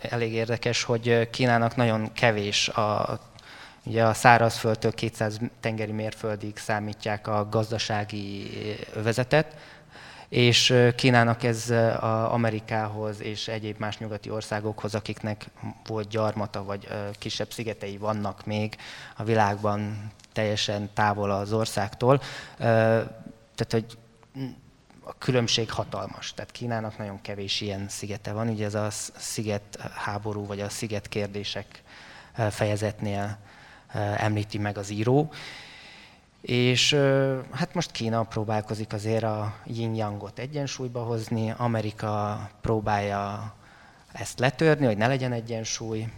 elég 0.00 0.32
érdekes, 0.32 0.82
hogy 0.82 1.30
Kínának 1.30 1.76
nagyon 1.76 2.12
kevés 2.12 2.68
a 2.68 3.20
Ugye 3.88 4.04
a 4.04 4.14
szárazföldtől 4.14 4.92
200 4.92 5.38
tengeri 5.60 5.92
mérföldig 5.92 6.56
számítják 6.56 7.26
a 7.26 7.48
gazdasági 7.48 8.50
övezetet, 8.94 9.56
és 10.28 10.74
Kínának 10.96 11.42
ez 11.42 11.70
a 11.70 12.32
Amerikához 12.32 13.20
és 13.22 13.48
egyéb 13.48 13.78
más 13.78 13.98
nyugati 13.98 14.30
országokhoz, 14.30 14.94
akiknek 14.94 15.46
volt 15.86 16.08
gyarmata 16.08 16.64
vagy 16.64 16.88
kisebb 17.18 17.52
szigetei 17.52 17.96
vannak 17.96 18.46
még 18.46 18.76
a 19.16 19.24
világban 19.24 20.10
teljesen 20.32 20.90
távol 20.94 21.30
az 21.30 21.52
országtól. 21.52 22.20
Tehát, 22.58 23.68
hogy 23.70 23.98
a 25.00 25.18
különbség 25.18 25.70
hatalmas. 25.70 26.34
Tehát 26.34 26.50
Kínának 26.50 26.98
nagyon 26.98 27.20
kevés 27.20 27.60
ilyen 27.60 27.88
szigete 27.88 28.32
van. 28.32 28.48
Ugye 28.48 28.64
ez 28.64 28.74
a 28.74 28.90
sziget 29.16 29.78
háború, 29.94 30.46
vagy 30.46 30.60
a 30.60 30.68
sziget 30.68 31.08
kérdések 31.08 31.82
fejezetnél 32.50 33.38
említi 34.16 34.58
meg 34.58 34.78
az 34.78 34.90
író. 34.90 35.32
És 36.40 36.94
hát 37.50 37.74
most 37.74 37.90
Kína 37.90 38.22
próbálkozik 38.22 38.92
azért 38.92 39.22
a 39.22 39.54
yin-yangot 39.64 40.38
egyensúlyba 40.38 41.02
hozni, 41.02 41.54
Amerika 41.56 42.50
próbálja 42.60 43.54
ezt 44.12 44.38
letörni, 44.38 44.86
hogy 44.86 44.96
ne 44.96 45.06
legyen 45.06 45.32
egyensúly. 45.32 46.08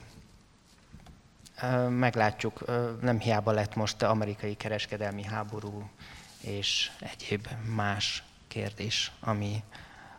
Meglátjuk, 1.89 2.65
nem 3.01 3.19
hiába 3.19 3.53
lett 3.53 3.75
most 3.75 4.03
amerikai 4.03 4.55
kereskedelmi 4.55 5.25
háború 5.25 5.91
és 6.41 6.91
egyéb 7.01 7.49
más 7.75 8.23
kérdés, 8.49 9.13
ami 9.21 9.63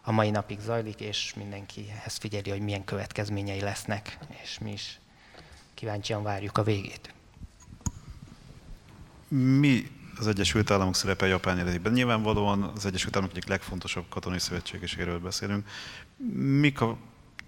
a 0.02 0.12
mai 0.12 0.30
napig 0.30 0.60
zajlik, 0.60 1.00
és 1.00 1.34
mindenki 1.34 1.94
ezt 2.06 2.20
figyeli, 2.20 2.50
hogy 2.50 2.62
milyen 2.62 2.84
következményei 2.84 3.62
lesznek, 3.62 4.18
és 4.44 4.60
mi 4.60 4.72
is 4.72 5.00
kíváncsian 5.74 6.24
várjuk 6.24 6.58
a 6.58 6.64
végét. 6.64 7.14
Mi 9.34 9.88
az 10.20 10.28
Egyesült 10.28 10.72
Államok 10.72 10.96
szerepe 10.96 11.28
Japán 11.28 11.58
életében? 11.58 11.92
Nyilvánvalóan 11.92 12.64
az 12.64 12.86
Egyesült 12.86 13.16
Államok 13.16 13.36
egyik 13.36 13.50
legfontosabb 13.50 14.06
katonai 14.10 14.40
szövetségeséről 14.40 15.20
beszélünk. 15.20 15.68
Mik 16.36 16.82
a 16.82 16.98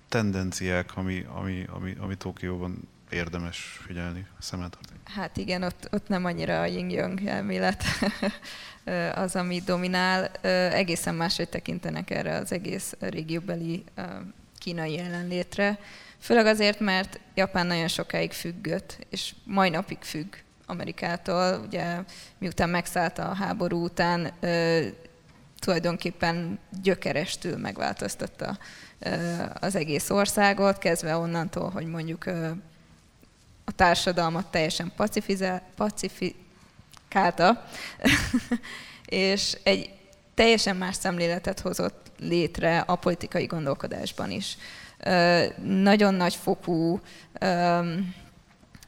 tendenciák, 0.10 0.98
ami, 0.98 1.26
ami, 1.34 1.66
ami, 1.70 1.96
ami 2.00 2.16
Tokióban 2.16 2.88
érdemes 3.10 3.80
figyelni, 3.86 4.26
szemmel 4.40 4.70
tartani? 4.70 5.00
Hát 5.04 5.38
igen, 5.38 5.64
ott, 5.64 5.88
ott 5.92 6.08
nem 6.08 6.26
annyira 6.26 6.62
a 6.62 6.66
yin 6.66 7.20
elmélet 7.26 7.84
az, 9.24 9.36
ami 9.36 9.62
dominál. 9.66 10.26
Egészen 10.72 11.16
máshogy 11.16 11.50
tekintenek 11.50 12.10
erre 12.10 12.36
az 12.36 12.52
egész 12.52 12.96
régióbeli 13.00 13.84
kínai 14.58 14.94
jelenlétre. 14.94 15.80
Főleg 16.20 16.46
azért, 16.46 16.80
mert 16.80 17.20
Japán 17.34 17.68
nagyon 17.68 17.88
sokáig 17.88 18.32
függött, 18.32 18.98
és 19.10 19.34
mai 19.44 19.70
napig 19.70 19.98
függ 20.02 20.36
Amerikától. 20.66 21.64
Ugye 21.66 21.98
miután 22.38 22.70
megszállt 22.70 23.18
a 23.18 23.34
háború 23.34 23.84
után, 23.84 24.32
tulajdonképpen 25.60 26.60
gyökerestül 26.82 27.58
megváltoztatta 27.58 28.58
az 29.54 29.76
egész 29.76 30.10
országot, 30.10 30.78
kezdve 30.78 31.16
onnantól, 31.16 31.70
hogy 31.70 31.86
mondjuk 31.86 32.26
a 33.66 33.72
társadalmat 33.72 34.52
teljesen 34.52 34.92
pacifikálta, 35.76 37.66
és 39.06 39.58
egy 39.64 39.90
teljesen 40.34 40.76
más 40.76 40.96
szemléletet 40.96 41.60
hozott 41.60 42.12
létre 42.20 42.80
a 42.80 42.96
politikai 42.96 43.46
gondolkodásban 43.46 44.32
is. 44.32 44.58
Nagyon 45.64 46.14
nagy 46.14 46.36
fokú 46.36 47.02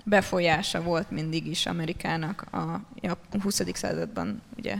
befolyása 0.07 0.81
volt 0.81 1.11
mindig 1.11 1.47
is 1.47 1.65
Amerikának 1.65 2.45
a 2.51 2.81
20. 3.41 3.61
században, 3.73 4.41
ugye, 4.57 4.75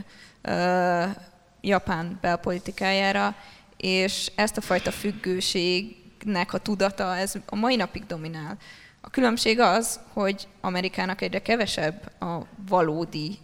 Japán 1.60 2.18
belpolitikájára, 2.20 3.34
és 3.76 4.32
ezt 4.34 4.56
a 4.56 4.60
fajta 4.60 4.90
függőségnek 4.90 6.52
a 6.52 6.58
tudata, 6.58 7.16
ez 7.16 7.34
a 7.46 7.56
mai 7.56 7.76
napig 7.76 8.06
dominál. 8.06 8.56
A 9.00 9.10
különbség 9.10 9.60
az, 9.60 10.00
hogy 10.12 10.48
Amerikának 10.60 11.20
egyre 11.20 11.42
kevesebb 11.42 12.22
a 12.22 12.46
valódi 12.68 13.38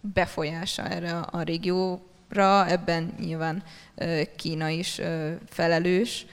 befolyása 0.00 0.88
erre 0.88 1.18
a 1.18 1.42
régióra, 1.42 2.66
ebben 2.68 3.14
nyilván 3.18 3.62
Kína 4.36 4.68
is 4.68 5.00
felelős, 5.48 6.26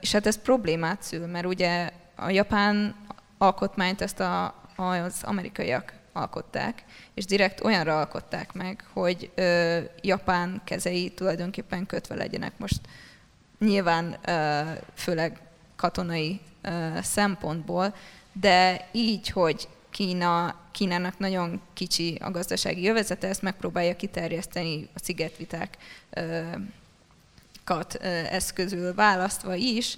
és 0.00 0.12
hát 0.12 0.26
ez 0.26 0.42
problémát 0.42 1.02
szül, 1.02 1.26
mert 1.26 1.46
ugye 1.46 1.90
a 2.20 2.30
japán 2.30 2.94
alkotmányt 3.38 4.00
ezt 4.00 4.20
a, 4.20 4.54
az 4.76 5.22
amerikaiak 5.22 5.92
alkották, 6.12 6.84
és 7.14 7.24
direkt 7.24 7.64
olyanra 7.64 7.98
alkották 7.98 8.52
meg, 8.52 8.84
hogy 8.92 9.30
ö, 9.34 9.78
Japán 10.02 10.60
kezei 10.64 11.10
tulajdonképpen 11.10 11.86
kötve 11.86 12.14
legyenek. 12.14 12.52
Most 12.58 12.80
nyilván 13.58 14.18
ö, 14.24 14.60
főleg 14.94 15.40
katonai 15.76 16.40
ö, 16.62 16.88
szempontból, 17.02 17.94
de 18.32 18.88
így, 18.92 19.28
hogy 19.28 19.68
Kína, 19.90 20.54
Kínának 20.70 21.18
nagyon 21.18 21.60
kicsi 21.72 22.18
a 22.20 22.30
gazdasági 22.30 22.82
jövezete, 22.82 23.28
ezt 23.28 23.42
megpróbálja 23.42 23.96
kiterjeszteni 23.96 24.88
a 24.94 24.98
szigetviták 24.98 25.76
eszközül 28.30 28.94
választva 28.94 29.54
is, 29.54 29.96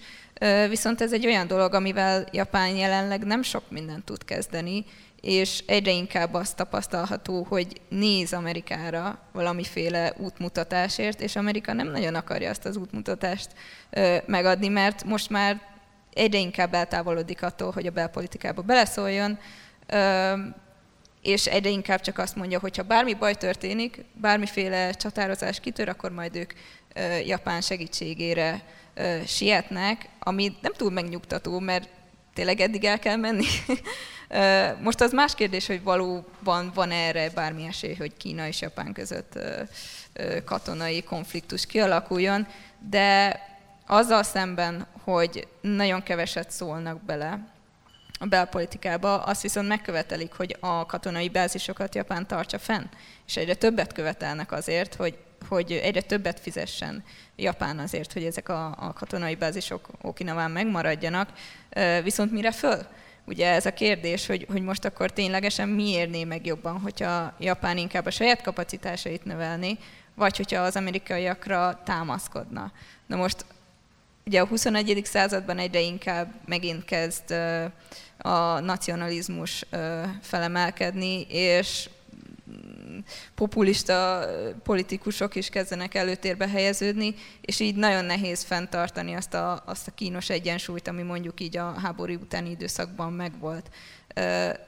viszont 0.68 1.00
ez 1.00 1.12
egy 1.12 1.26
olyan 1.26 1.46
dolog, 1.46 1.74
amivel 1.74 2.26
Japán 2.32 2.76
jelenleg 2.76 3.24
nem 3.24 3.42
sok 3.42 3.62
mindent 3.70 4.04
tud 4.04 4.24
kezdeni, 4.24 4.84
és 5.20 5.62
egyre 5.66 5.90
inkább 5.90 6.34
azt 6.34 6.56
tapasztalható, 6.56 7.46
hogy 7.48 7.80
néz 7.88 8.32
Amerikára 8.32 9.18
valamiféle 9.32 10.12
útmutatásért, 10.16 11.20
és 11.20 11.36
Amerika 11.36 11.72
nem 11.72 11.90
nagyon 11.90 12.14
akarja 12.14 12.50
azt 12.50 12.64
az 12.64 12.76
útmutatást 12.76 13.48
megadni, 14.26 14.68
mert 14.68 15.04
most 15.04 15.30
már 15.30 15.60
egyre 16.12 16.38
inkább 16.38 16.74
eltávolodik 16.74 17.42
attól, 17.42 17.70
hogy 17.70 17.86
a 17.86 17.90
belpolitikába 17.90 18.62
beleszóljon, 18.62 19.38
és 21.22 21.46
egyre 21.46 21.70
inkább 21.70 22.00
csak 22.00 22.18
azt 22.18 22.36
mondja, 22.36 22.58
hogy 22.58 22.76
ha 22.76 22.82
bármi 22.82 23.14
baj 23.14 23.34
történik, 23.34 24.04
bármiféle 24.20 24.90
csatározás 24.90 25.60
kitör, 25.60 25.88
akkor 25.88 26.10
majd 26.10 26.36
ők 26.36 26.52
Japán 27.26 27.60
segítségére 27.60 28.62
sietnek, 29.26 30.08
ami 30.18 30.56
nem 30.60 30.72
túl 30.72 30.90
megnyugtató, 30.90 31.58
mert 31.58 31.88
tényleg 32.34 32.60
eddig 32.60 32.84
el 32.84 32.98
kell 32.98 33.16
menni. 33.16 33.46
Most 34.82 35.00
az 35.00 35.12
más 35.12 35.34
kérdés, 35.34 35.66
hogy 35.66 35.82
valóban 35.82 36.70
van 36.74 36.90
erre 36.90 37.30
bármi 37.30 37.64
esély, 37.64 37.94
hogy 37.94 38.16
Kína 38.16 38.46
és 38.46 38.60
Japán 38.60 38.92
között 38.92 39.38
katonai 40.44 41.02
konfliktus 41.02 41.66
kialakuljon, 41.66 42.46
de 42.90 43.40
azzal 43.86 44.22
szemben, 44.22 44.86
hogy 45.04 45.48
nagyon 45.60 46.02
keveset 46.02 46.50
szólnak 46.50 47.02
bele 47.02 47.52
a 48.18 48.26
belpolitikába, 48.26 49.22
azt 49.22 49.42
viszont 49.42 49.68
megkövetelik, 49.68 50.32
hogy 50.32 50.56
a 50.60 50.86
katonai 50.86 51.28
bázisokat 51.28 51.94
Japán 51.94 52.26
tartsa 52.26 52.58
fenn, 52.58 52.84
és 53.26 53.36
egyre 53.36 53.54
többet 53.54 53.92
követelnek 53.92 54.52
azért, 54.52 54.94
hogy 54.94 55.18
hogy 55.48 55.72
egyre 55.72 56.00
többet 56.00 56.40
fizessen 56.40 57.04
Japán 57.36 57.78
azért, 57.78 58.12
hogy 58.12 58.24
ezek 58.24 58.48
a, 58.48 58.66
a 58.66 58.92
katonai 58.92 59.34
bázisok 59.34 59.88
Okinawán 60.00 60.50
megmaradjanak. 60.50 61.28
Viszont 62.02 62.32
mire 62.32 62.52
föl? 62.52 62.86
Ugye 63.24 63.48
ez 63.48 63.66
a 63.66 63.72
kérdés, 63.72 64.26
hogy, 64.26 64.46
hogy 64.50 64.62
most 64.62 64.84
akkor 64.84 65.10
ténylegesen 65.10 65.68
mi 65.68 65.88
érné 65.88 66.24
meg 66.24 66.46
jobban, 66.46 66.80
hogyha 66.80 67.34
Japán 67.38 67.78
inkább 67.78 68.06
a 68.06 68.10
saját 68.10 68.42
kapacitásait 68.42 69.24
növelni, 69.24 69.78
vagy 70.14 70.36
hogyha 70.36 70.62
az 70.62 70.76
amerikaiakra 70.76 71.80
támaszkodna. 71.84 72.72
Na 73.06 73.16
most 73.16 73.44
ugye 74.26 74.40
a 74.40 74.46
21. 74.46 75.00
században 75.04 75.58
egyre 75.58 75.80
inkább 75.80 76.34
megint 76.44 76.84
kezd 76.84 77.30
a 78.18 78.60
nacionalizmus 78.60 79.66
felemelkedni, 80.20 81.26
és 81.28 81.88
populista 83.34 84.26
politikusok 84.62 85.34
is 85.34 85.48
kezdenek 85.48 85.94
előtérbe 85.94 86.48
helyeződni, 86.48 87.14
és 87.40 87.60
így 87.60 87.74
nagyon 87.74 88.04
nehéz 88.04 88.42
fenntartani 88.42 89.14
azt 89.14 89.34
a, 89.34 89.62
azt 89.66 89.88
a 89.88 89.94
kínos 89.94 90.30
egyensúlyt, 90.30 90.88
ami 90.88 91.02
mondjuk 91.02 91.40
így 91.40 91.56
a 91.56 91.74
háború 91.82 92.12
utáni 92.12 92.50
időszakban 92.50 93.12
megvolt. 93.12 93.70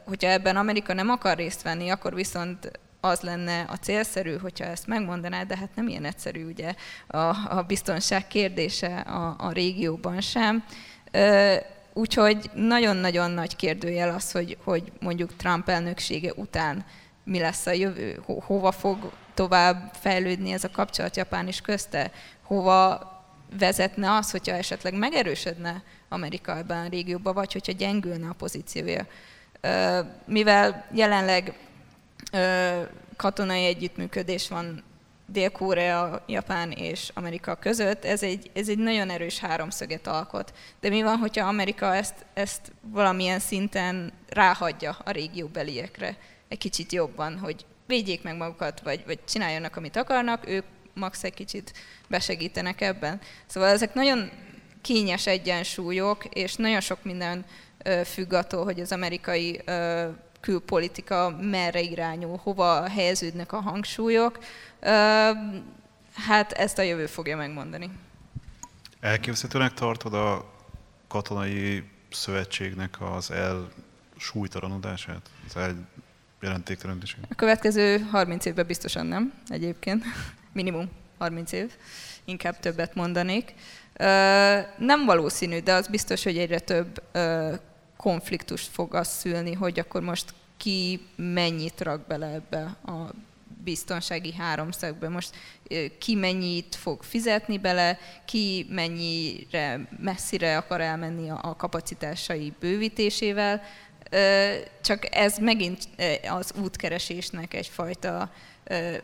Hogyha 0.05 0.29
ebben 0.29 0.57
Amerika 0.57 0.93
nem 0.93 1.09
akar 1.09 1.37
részt 1.37 1.63
venni, 1.63 1.89
akkor 1.89 2.15
viszont 2.15 2.71
az 3.05 3.21
lenne 3.21 3.61
a 3.69 3.77
célszerű, 3.77 4.37
hogyha 4.37 4.65
ezt 4.65 4.87
megmondaná, 4.87 5.43
de 5.43 5.57
hát 5.57 5.75
nem 5.75 5.89
ilyen 5.89 6.05
egyszerű 6.05 6.45
ugye 6.45 6.75
a, 7.07 7.19
a 7.57 7.65
biztonság 7.67 8.27
kérdése 8.27 8.97
a, 8.97 9.35
a 9.39 9.53
régióban 9.53 10.21
sem. 10.21 10.65
Úgyhogy 11.93 12.51
nagyon-nagyon 12.55 13.31
nagy 13.31 13.57
kérdőjel 13.57 14.15
az, 14.15 14.31
hogy, 14.33 14.57
hogy 14.65 14.93
mondjuk 15.01 15.37
Trump 15.37 15.69
elnöksége 15.69 16.33
után 16.37 16.85
mi 17.25 17.39
lesz 17.39 17.67
a 17.67 17.71
jövő, 17.71 18.23
ho- 18.27 18.45
hova 18.45 18.73
fog 18.73 19.13
tovább 19.35 19.93
fejlődni 20.01 20.53
ez 20.53 20.65
a 20.65 20.71
kapcsolat 20.71 21.17
Japán 21.17 21.47
és 21.47 21.61
közte, 21.61 22.11
hova 22.43 23.13
vezetne 23.59 24.13
az, 24.13 24.31
hogyha 24.31 24.57
esetleg 24.57 24.95
megerősödne 24.95 25.83
Amerika 26.09 26.57
ebben 26.57 26.85
a 26.85 26.89
régióban, 26.89 27.35
vagy 27.35 27.53
hogyha 27.53 27.73
gyengülne 27.73 28.29
a 28.29 28.35
pozíciója. 28.39 29.07
Mivel 30.25 30.87
jelenleg 30.93 31.55
katonai 33.17 33.65
együttműködés 33.65 34.49
van 34.49 34.83
Dél-Korea, 35.27 36.23
Japán 36.27 36.71
és 36.71 37.11
Amerika 37.15 37.55
között, 37.55 38.05
ez 38.05 38.23
egy, 38.23 38.51
ez 38.55 38.69
egy 38.69 38.79
nagyon 38.79 39.11
erős 39.11 39.39
háromszöget 39.39 40.07
alkot. 40.07 40.55
De 40.81 40.89
mi 40.89 41.03
van, 41.03 41.17
hogyha 41.17 41.49
Amerika 41.49 41.95
ezt, 41.95 42.15
ezt 42.35 42.73
valamilyen 42.81 43.39
szinten 43.39 44.13
ráhagyja 44.29 44.97
a 45.05 45.11
régióbeliekre 45.11 46.17
egy 46.49 46.59
kicsit 46.59 46.93
jobban, 46.93 47.39
hogy 47.39 47.67
védjék 47.87 48.23
meg 48.23 48.37
magukat, 48.37 48.81
vagy, 48.81 49.03
vagy 49.07 49.19
csináljanak, 49.25 49.77
amit 49.77 49.97
akarnak, 49.97 50.49
ők 50.49 50.65
max 50.95 51.25
egy 51.25 51.35
kicsit 51.35 51.73
besegítenek 52.09 52.81
ebben. 52.81 53.21
Szóval 53.47 53.69
ezek 53.69 53.95
nagyon 53.95 54.31
kényes 54.81 55.27
egyensúlyok, 55.27 56.25
és 56.25 56.55
nagyon 56.55 56.81
sok 56.81 57.05
minden 57.05 57.45
függ 58.05 58.33
attól, 58.33 58.65
hogy 58.65 58.81
az 58.81 58.93
amerikai 58.93 59.63
külpolitika 60.41 61.37
merre 61.41 61.81
irányul, 61.81 62.41
hova 62.43 62.89
helyeződnek 62.89 63.53
a 63.53 63.61
hangsúlyok. 63.61 64.39
Hát 66.15 66.53
ezt 66.53 66.79
a 66.79 66.83
jövő 66.83 67.07
fogja 67.07 67.37
megmondani. 67.37 67.91
Elképzelhetőnek 69.01 69.73
tartod 69.73 70.15
a 70.15 70.53
katonai 71.09 71.83
szövetségnek 72.11 73.01
az 73.01 73.31
elsúlytalanodását, 73.31 75.31
az 75.47 75.57
eljelentéktelenítését? 76.45 77.19
A 77.31 77.35
következő 77.35 77.99
30 77.99 78.45
évben 78.45 78.67
biztosan 78.67 79.07
nem, 79.07 79.33
egyébként. 79.49 80.05
Minimum 80.53 80.89
30 81.19 81.53
év. 81.53 81.73
Inkább 82.25 82.61
többet 82.61 82.95
mondanék. 82.95 83.55
Nem 84.79 85.05
valószínű, 85.05 85.61
de 85.61 85.73
az 85.73 85.87
biztos, 85.87 86.23
hogy 86.25 86.39
egyre 86.39 86.59
több 86.59 87.03
konfliktust 87.97 88.69
fog 88.71 88.95
az 88.95 89.09
szülni, 89.09 89.53
hogy 89.53 89.79
akkor 89.79 90.03
most 90.03 90.35
ki 90.57 91.07
mennyit 91.17 91.81
rak 91.81 92.07
bele 92.07 92.27
ebbe 92.27 92.77
a 92.87 93.11
biztonsági 93.65 94.33
háromszögbe. 94.33 95.09
Most 95.09 95.35
ki 95.99 96.15
mennyit 96.15 96.75
fog 96.75 97.03
fizetni 97.03 97.59
bele, 97.59 97.99
ki 98.25 98.67
mennyire 98.71 99.89
messzire 99.99 100.57
akar 100.57 100.81
elmenni 100.81 101.31
a 101.31 101.55
kapacitásai 101.57 102.53
bővítésével. 102.61 103.63
Csak 104.83 105.15
ez 105.15 105.39
megint 105.39 105.89
az 106.29 106.53
útkeresésnek 106.63 107.55
egyfajta 107.55 108.33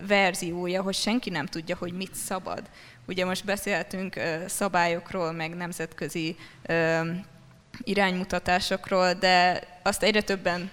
verziója, 0.07 0.83
hogy 0.83 0.95
senki 0.95 1.31
nem 1.31 1.47
tudja, 1.47 1.77
hogy 1.77 1.93
mit 1.93 2.15
szabad. 2.15 2.63
Ugye 3.07 3.25
most 3.25 3.45
beszéltünk 3.45 4.21
szabályokról, 4.47 5.33
meg 5.33 5.55
nemzetközi 5.55 6.37
iránymutatásokról, 7.85 9.13
de 9.13 9.63
azt 9.83 10.03
egyre 10.03 10.23
többen 10.23 10.71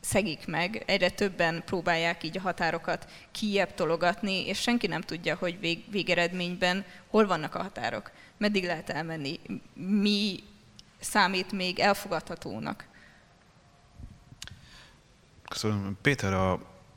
szegik 0.00 0.46
meg, 0.46 0.82
egyre 0.86 1.10
többen 1.10 1.62
próbálják 1.66 2.22
így 2.22 2.36
a 2.36 2.40
határokat 2.40 3.06
kijebb 3.32 3.74
tologatni, 3.74 4.46
és 4.46 4.60
senki 4.60 4.86
nem 4.86 5.00
tudja, 5.00 5.36
hogy 5.36 5.60
vég, 5.60 5.84
végeredményben 5.90 6.84
hol 7.06 7.26
vannak 7.26 7.54
a 7.54 7.62
határok, 7.62 8.10
meddig 8.36 8.64
lehet 8.64 8.90
elmenni, 8.90 9.40
mi 9.74 10.42
számít 11.00 11.52
még 11.52 11.78
elfogadhatónak. 11.78 12.84
Köszönöm. 15.48 15.96
Péter, 16.02 16.32
a, 16.32 16.52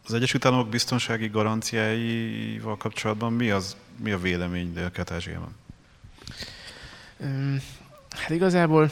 az 0.06 0.14
Egyesült 0.14 0.46
Államok 0.46 0.70
biztonsági 0.70 1.28
garanciáival 1.28 2.78
kapcsolatban 2.78 3.34
mi, 3.34 3.50
az, 3.50 3.76
mi 4.04 4.12
a 4.12 4.20
vélemény 4.20 4.74
Dél-Kelet-Ázsiában? 4.74 5.56
Hát 8.10 8.30
igazából 8.30 8.92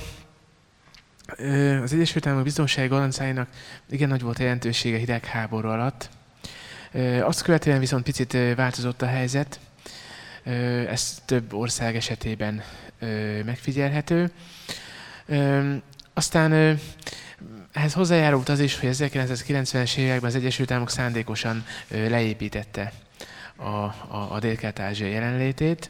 az 1.81 1.93
Egyesült 1.93 2.25
Államok 2.25 2.43
biztonsági 2.45 2.87
garanciáinak 2.87 3.49
igen 3.89 4.09
nagy 4.09 4.21
volt 4.21 4.39
a 4.39 4.43
jelentősége 4.43 4.97
hidegháború 4.97 5.67
alatt. 5.67 6.09
Azt 7.21 7.41
követően 7.41 7.79
viszont 7.79 8.03
picit 8.03 8.37
változott 8.55 9.01
a 9.01 9.05
helyzet. 9.05 9.59
Ez 10.87 11.21
több 11.25 11.53
ország 11.53 11.95
esetében 11.95 12.63
megfigyelhető. 13.45 14.31
Aztán 16.13 16.79
ehhez 17.75 17.93
hozzájárult 17.93 18.49
az 18.49 18.59
is, 18.59 18.79
hogy 18.79 18.89
1990-es 18.91 19.97
években 19.97 20.29
az 20.29 20.35
Egyesült 20.35 20.71
Államok 20.71 20.89
szándékosan 20.89 21.65
leépítette 21.87 22.91
a, 23.55 23.63
a, 23.65 24.27
a 24.29 24.39
dél-kelet-ázsia 24.39 25.07
jelenlétét. 25.07 25.89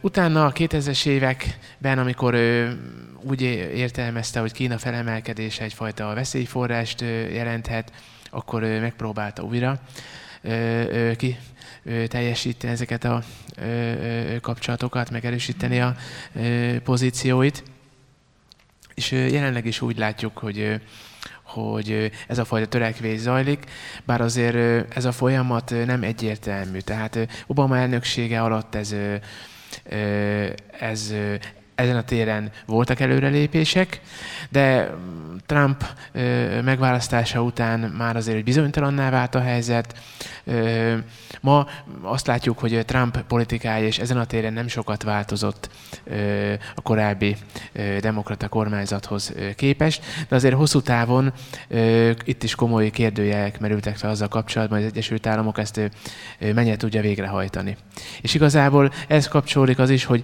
Utána 0.00 0.46
a 0.46 0.52
2000-es 0.52 1.06
években, 1.06 1.98
amikor 1.98 2.34
úgy 3.20 3.40
értelmezte, 3.74 4.40
hogy 4.40 4.52
Kína 4.52 4.78
felemelkedése 4.78 5.64
egyfajta 5.64 6.14
veszélyforrást 6.14 7.00
jelenthet, 7.32 7.92
akkor 8.30 8.62
megpróbálta 8.62 9.42
újra 9.42 9.80
ki 11.16 11.38
teljesíteni 12.06 12.72
ezeket 12.72 13.04
a 13.04 13.22
kapcsolatokat, 14.40 15.10
megerősíteni 15.10 15.80
a 15.80 15.96
pozícióit. 16.84 17.62
És 18.94 19.10
jelenleg 19.12 19.66
is 19.66 19.80
úgy 19.80 19.98
látjuk, 19.98 20.38
hogy 20.38 20.80
hogy 21.42 22.10
ez 22.28 22.38
a 22.38 22.44
fajta 22.44 22.68
törekvés 22.68 23.18
zajlik, 23.18 23.64
bár 24.04 24.20
azért 24.20 24.56
ez 24.96 25.04
a 25.04 25.12
folyamat 25.12 25.74
nem 25.86 26.02
egyértelmű. 26.02 26.78
Tehát 26.78 27.18
Obama 27.46 27.76
elnöksége 27.76 28.42
alatt 28.42 28.74
ez, 28.74 28.94
ez 30.80 31.14
ezen 31.82 31.96
a 31.96 32.02
téren 32.02 32.50
voltak 32.66 33.00
előrelépések, 33.00 34.00
de 34.50 34.94
Trump 35.46 35.84
megválasztása 36.64 37.42
után 37.42 37.80
már 37.80 38.16
azért 38.16 38.36
egy 38.36 38.44
bizonytalanná 38.44 39.10
vált 39.10 39.34
a 39.34 39.40
helyzet. 39.40 39.94
Ma 41.40 41.66
azt 42.02 42.26
látjuk, 42.26 42.58
hogy 42.58 42.84
Trump 42.84 43.22
politikája 43.22 43.86
és 43.86 43.98
ezen 43.98 44.18
a 44.18 44.24
téren 44.24 44.52
nem 44.52 44.68
sokat 44.68 45.02
változott 45.02 45.70
a 46.74 46.80
korábbi 46.80 47.36
demokrata 48.00 48.48
kormányzathoz 48.48 49.34
képest, 49.56 50.04
de 50.28 50.36
azért 50.36 50.54
hosszú 50.54 50.80
távon 50.80 51.32
itt 52.24 52.42
is 52.42 52.54
komoly 52.54 52.90
kérdőjelek 52.90 53.60
merültek 53.60 53.96
fel 53.96 54.10
azzal 54.10 54.28
kapcsolatban, 54.28 54.78
hogy 54.78 54.86
az 54.86 54.92
Egyesült 54.92 55.26
Államok 55.26 55.58
ezt 55.58 55.90
mennyire 56.40 56.76
tudja 56.76 57.00
végrehajtani. 57.00 57.76
És 58.20 58.34
igazából 58.34 58.92
ez 59.08 59.28
kapcsolódik 59.28 59.78
az 59.78 59.90
is, 59.90 60.04
hogy 60.04 60.22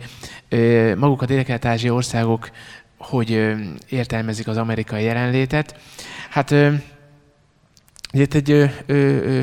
maguk 0.97 1.23
a 1.23 1.27
dél 1.27 1.45
országok 1.89 2.51
hogy 2.99 3.55
értelmezik 3.89 4.49
az 4.49 4.57
amerikai 4.57 5.05
jelenlétet. 5.05 5.77
Hát 6.31 6.55
itt 8.13 8.35
egy 8.35 8.71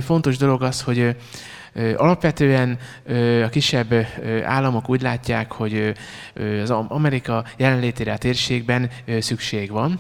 fontos 0.02 0.38
dolog 0.38 0.64
az, 0.64 0.82
hogy 0.82 1.16
Alapvetően 1.98 2.78
a 3.44 3.50
kisebb 3.50 3.94
államok 4.44 4.90
úgy 4.90 5.02
látják, 5.02 5.52
hogy 5.52 5.94
az 6.62 6.72
Amerika 6.72 7.46
jelenlétére 7.58 8.14
a 8.14 8.18
térségben 8.18 8.90
szükség 9.20 9.72
van, 9.72 10.00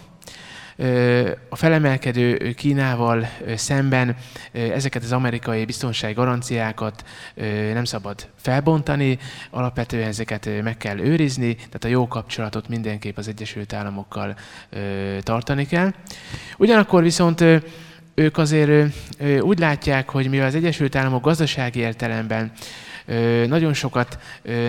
a 1.50 1.56
felemelkedő 1.56 2.54
Kínával 2.54 3.28
szemben 3.56 4.16
ezeket 4.52 5.04
az 5.04 5.12
amerikai 5.12 5.66
biztonsági 5.66 6.14
garanciákat 6.14 7.04
nem 7.74 7.84
szabad 7.84 8.28
felbontani, 8.36 9.18
alapvetően 9.50 10.08
ezeket 10.08 10.50
meg 10.64 10.78
kell 10.78 11.00
őrizni, 11.00 11.56
tehát 11.56 11.84
a 11.84 11.88
jó 11.88 12.08
kapcsolatot 12.08 12.68
mindenképp 12.68 13.18
az 13.18 13.28
Egyesült 13.28 13.74
Államokkal 13.74 14.36
tartani 15.20 15.66
kell. 15.66 15.94
Ugyanakkor 16.58 17.04
viszont 17.04 17.44
ők 18.16 18.38
azért 18.38 18.94
úgy 19.40 19.60
látják, 19.60 20.10
hogy 20.10 20.30
mivel 20.30 20.48
az 20.48 20.56
Egyesült 20.56 20.96
Államok 20.96 21.24
gazdasági 21.24 21.80
értelemben 21.80 22.52
nagyon 23.48 23.74
sokat 23.74 24.20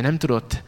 nem 0.00 0.18
tudott 0.18 0.62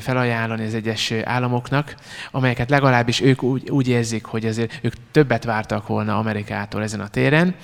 felajánlani 0.00 0.64
az 0.64 0.74
egyes 0.74 1.10
államoknak, 1.10 1.94
amelyeket 2.30 2.70
legalábbis 2.70 3.20
ők 3.20 3.42
úgy, 3.42 3.70
úgy 3.70 3.88
érzik, 3.88 4.24
hogy 4.24 4.46
azért 4.46 4.78
ők 4.82 4.92
többet 5.10 5.44
vártak 5.44 5.86
volna 5.86 6.18
Amerikától 6.18 6.82
ezen 6.82 7.00
a 7.00 7.08
téren, 7.08 7.54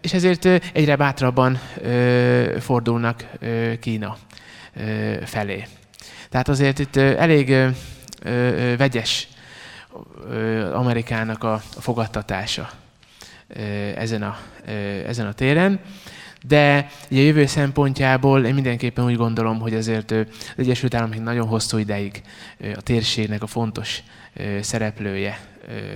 és 0.00 0.12
ezért 0.12 0.44
egyre 0.72 0.96
bátrabban 0.96 1.60
fordulnak 2.60 3.24
Kína 3.80 4.16
felé. 5.24 5.66
Tehát 6.30 6.48
azért 6.48 6.78
itt 6.78 6.96
elég 6.96 7.54
vegyes 8.76 9.28
Amerikának 10.72 11.44
a 11.44 11.62
fogadtatása 11.78 12.70
ezen 13.96 14.22
a, 14.22 14.36
ezen 15.06 15.26
a 15.26 15.32
téren. 15.32 15.80
De 16.48 16.90
ugye 17.10 17.20
a 17.20 17.24
jövő 17.24 17.46
szempontjából 17.46 18.44
én 18.44 18.54
mindenképpen 18.54 19.04
úgy 19.04 19.16
gondolom, 19.16 19.58
hogy 19.58 19.74
azért 19.74 20.10
az 20.10 20.26
Egyesült 20.56 20.94
Államok 20.94 21.22
nagyon 21.22 21.46
hosszú 21.46 21.78
ideig 21.78 22.22
a 22.74 22.80
térségnek 22.82 23.42
a 23.42 23.46
fontos 23.46 24.02
szereplője 24.60 25.40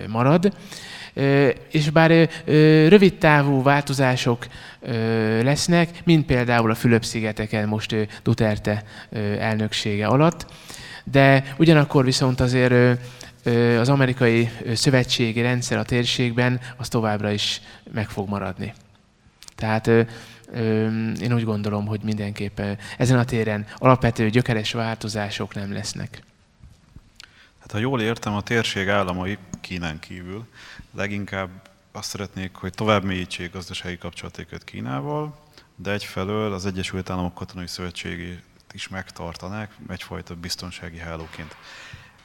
marad. 0.06 0.52
És 1.70 1.90
bár 1.90 2.28
rövid 2.88 3.14
távú 3.14 3.62
változások 3.62 4.46
lesznek, 5.42 5.88
mint 6.04 6.26
például 6.26 6.70
a 6.70 6.74
Fülöp-szigeteken 6.74 7.68
most 7.68 7.94
Duterte 8.22 8.82
elnöksége 9.38 10.06
alatt, 10.06 10.46
de 11.04 11.54
ugyanakkor 11.58 12.04
viszont 12.04 12.40
azért 12.40 13.00
az 13.78 13.88
amerikai 13.88 14.50
szövetségi 14.74 15.40
rendszer 15.40 15.78
a 15.78 15.82
térségben, 15.82 16.60
az 16.76 16.88
továbbra 16.88 17.30
is 17.30 17.60
meg 17.92 18.08
fog 18.08 18.28
maradni. 18.28 18.72
Tehát 19.56 19.90
én 21.20 21.32
úgy 21.32 21.44
gondolom, 21.44 21.86
hogy 21.86 22.00
mindenképpen 22.02 22.78
ezen 22.98 23.18
a 23.18 23.24
téren 23.24 23.66
alapvető 23.76 24.30
gyökeres 24.30 24.72
változások 24.72 25.54
nem 25.54 25.72
lesznek. 25.72 26.22
Hát 27.58 27.72
ha 27.72 27.78
jól 27.78 28.00
értem, 28.00 28.34
a 28.34 28.42
térség 28.42 28.88
államai 28.88 29.38
Kínán 29.60 29.98
kívül 29.98 30.46
leginkább 30.94 31.48
azt 31.92 32.08
szeretnék, 32.08 32.54
hogy 32.54 32.72
tovább 32.72 33.04
mélyítsék 33.04 33.52
gazdasági 33.52 33.98
kapcsolatokat 33.98 34.64
Kínával, 34.64 35.38
de 35.76 35.92
egyfelől 35.92 36.52
az 36.52 36.66
Egyesült 36.66 37.10
Államok 37.10 37.34
Katonai 37.34 37.66
Szövetségét 37.66 38.42
is 38.72 38.88
megtartanák 38.88 39.72
egyfajta 39.88 40.34
biztonsági 40.34 40.98
hálóként. 40.98 41.56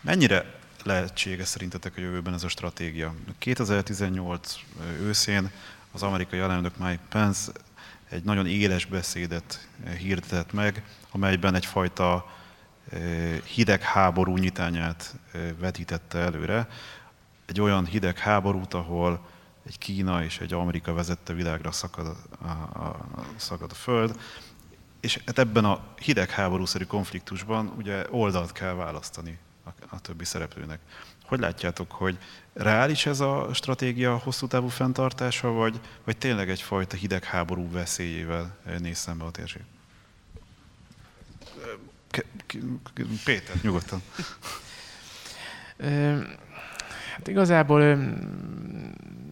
Mennyire 0.01 0.45
lehetséges 0.83 1.47
szerintetek 1.47 1.97
a 1.97 2.01
jövőben 2.01 2.33
ez 2.33 2.43
a 2.43 2.47
stratégia? 2.47 3.13
2018 3.37 4.59
őszén 5.01 5.51
az 5.91 6.03
amerikai 6.03 6.39
alelnök 6.39 6.77
Mike 6.77 7.03
Pence 7.09 7.51
egy 8.13 8.23
nagyon 8.23 8.47
éles 8.47 8.85
beszédet 8.85 9.67
hirdetett 9.97 10.51
meg, 10.51 10.83
amelyben 11.11 11.55
egyfajta 11.55 12.31
hidegháború 13.45 14.37
nyitányát 14.37 15.15
vetítette 15.59 16.19
előre. 16.19 16.67
Egy 17.45 17.61
olyan 17.61 17.85
hidegháborút, 17.85 18.73
ahol 18.73 19.25
egy 19.65 19.77
Kína 19.77 20.23
és 20.23 20.39
egy 20.39 20.53
Amerika 20.53 20.93
vezette 20.93 21.33
világra 21.33 21.71
szakad 21.71 22.17
a, 22.41 22.47
a, 22.47 23.05
szakad 23.35 23.71
a 23.71 23.75
föld, 23.75 24.19
és 24.99 25.19
hát 25.25 25.39
ebben 25.39 25.65
a 25.65 25.83
hidegháborúszerű 26.01 26.83
konfliktusban 26.83 27.73
ugye 27.77 28.05
oldalt 28.09 28.51
kell 28.51 28.73
választani 28.73 29.39
a, 29.63 29.69
a 29.89 29.99
többi 29.99 30.25
szereplőnek. 30.25 30.79
Hogy 31.33 31.41
látjátok, 31.41 31.91
hogy 31.91 32.17
reális 32.53 33.05
ez 33.05 33.19
a 33.19 33.49
stratégia 33.53 34.17
hosszú 34.17 34.47
távú 34.47 34.67
fenntartása, 34.67 35.51
vagy, 35.51 35.79
vagy 36.03 36.17
tényleg 36.17 36.49
egyfajta 36.49 36.95
hidegháború 36.95 37.71
veszélyével 37.71 38.57
néz 38.79 38.97
szembe 38.97 39.23
a 39.25 39.31
térség? 39.31 39.61
Péter, 43.25 43.55
nyugodtan. 43.61 44.01
Hát 47.15 47.27
igazából 47.27 47.97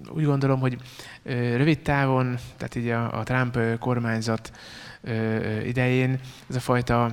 úgy 0.09 0.25
gondolom, 0.25 0.59
hogy 0.59 0.77
rövid 1.23 1.79
távon, 1.79 2.37
tehát 2.57 2.75
így 2.75 2.89
a, 2.89 3.19
a 3.19 3.23
Trump 3.23 3.79
kormányzat 3.79 4.51
idején 5.63 6.19
ez 6.49 6.55
a 6.55 6.59
fajta 6.59 7.11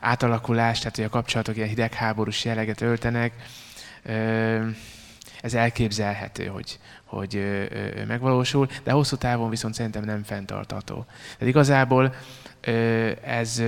átalakulás, 0.00 0.78
tehát 0.78 0.96
hogy 0.96 1.04
a 1.04 1.08
kapcsolatok 1.08 1.56
ilyen 1.56 1.68
hidegháborús 1.68 2.44
jelleget 2.44 2.80
öltenek, 2.80 3.32
ez 5.40 5.54
elképzelhető, 5.54 6.46
hogy, 6.46 6.78
hogy 7.04 7.44
megvalósul, 8.06 8.68
de 8.82 8.90
hosszú 8.90 9.16
távon 9.16 9.50
viszont 9.50 9.74
szerintem 9.74 10.04
nem 10.04 10.22
fenntartható. 10.22 11.06
Tehát 11.38 11.48
igazából 11.48 12.14
ez, 13.24 13.62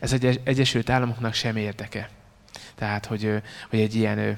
ez 0.00 0.12
egy 0.12 0.40
Egyesült 0.44 0.90
Államoknak 0.90 1.34
sem 1.34 1.56
érdeke. 1.56 2.08
Tehát, 2.80 3.06
hogy, 3.06 3.42
hogy 3.70 3.80
egy 3.80 3.94
ilyen 3.94 4.36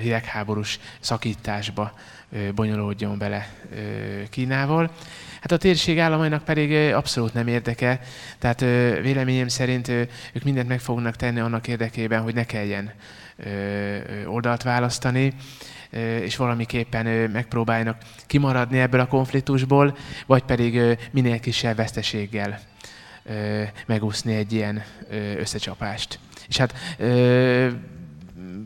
hidegháborús 0.00 0.78
szakításba 1.00 1.92
bonyolódjon 2.54 3.18
bele 3.18 3.48
Kínával. 4.30 4.90
Hát 5.40 5.52
a 5.52 5.56
térség 5.56 5.98
államainak 5.98 6.44
pedig 6.44 6.92
abszolút 6.94 7.34
nem 7.34 7.46
érdeke, 7.46 8.00
tehát 8.38 8.60
véleményem 9.00 9.48
szerint 9.48 9.88
ők 10.32 10.42
mindent 10.44 10.68
meg 10.68 10.80
fognak 10.80 11.16
tenni 11.16 11.40
annak 11.40 11.68
érdekében, 11.68 12.22
hogy 12.22 12.34
ne 12.34 12.44
kelljen 12.44 12.92
oldalt 14.26 14.62
választani, 14.62 15.32
és 16.20 16.36
valamiképpen 16.36 17.30
megpróbáljanak 17.30 18.02
kimaradni 18.26 18.78
ebből 18.78 19.00
a 19.00 19.06
konfliktusból, 19.06 19.96
vagy 20.26 20.42
pedig 20.42 20.98
minél 21.10 21.40
kisebb 21.40 21.76
veszteséggel 21.76 22.60
megúszni 23.86 24.34
egy 24.34 24.52
ilyen 24.52 24.82
összecsapást. 25.38 26.18
És 26.48 26.56
hát 26.56 26.74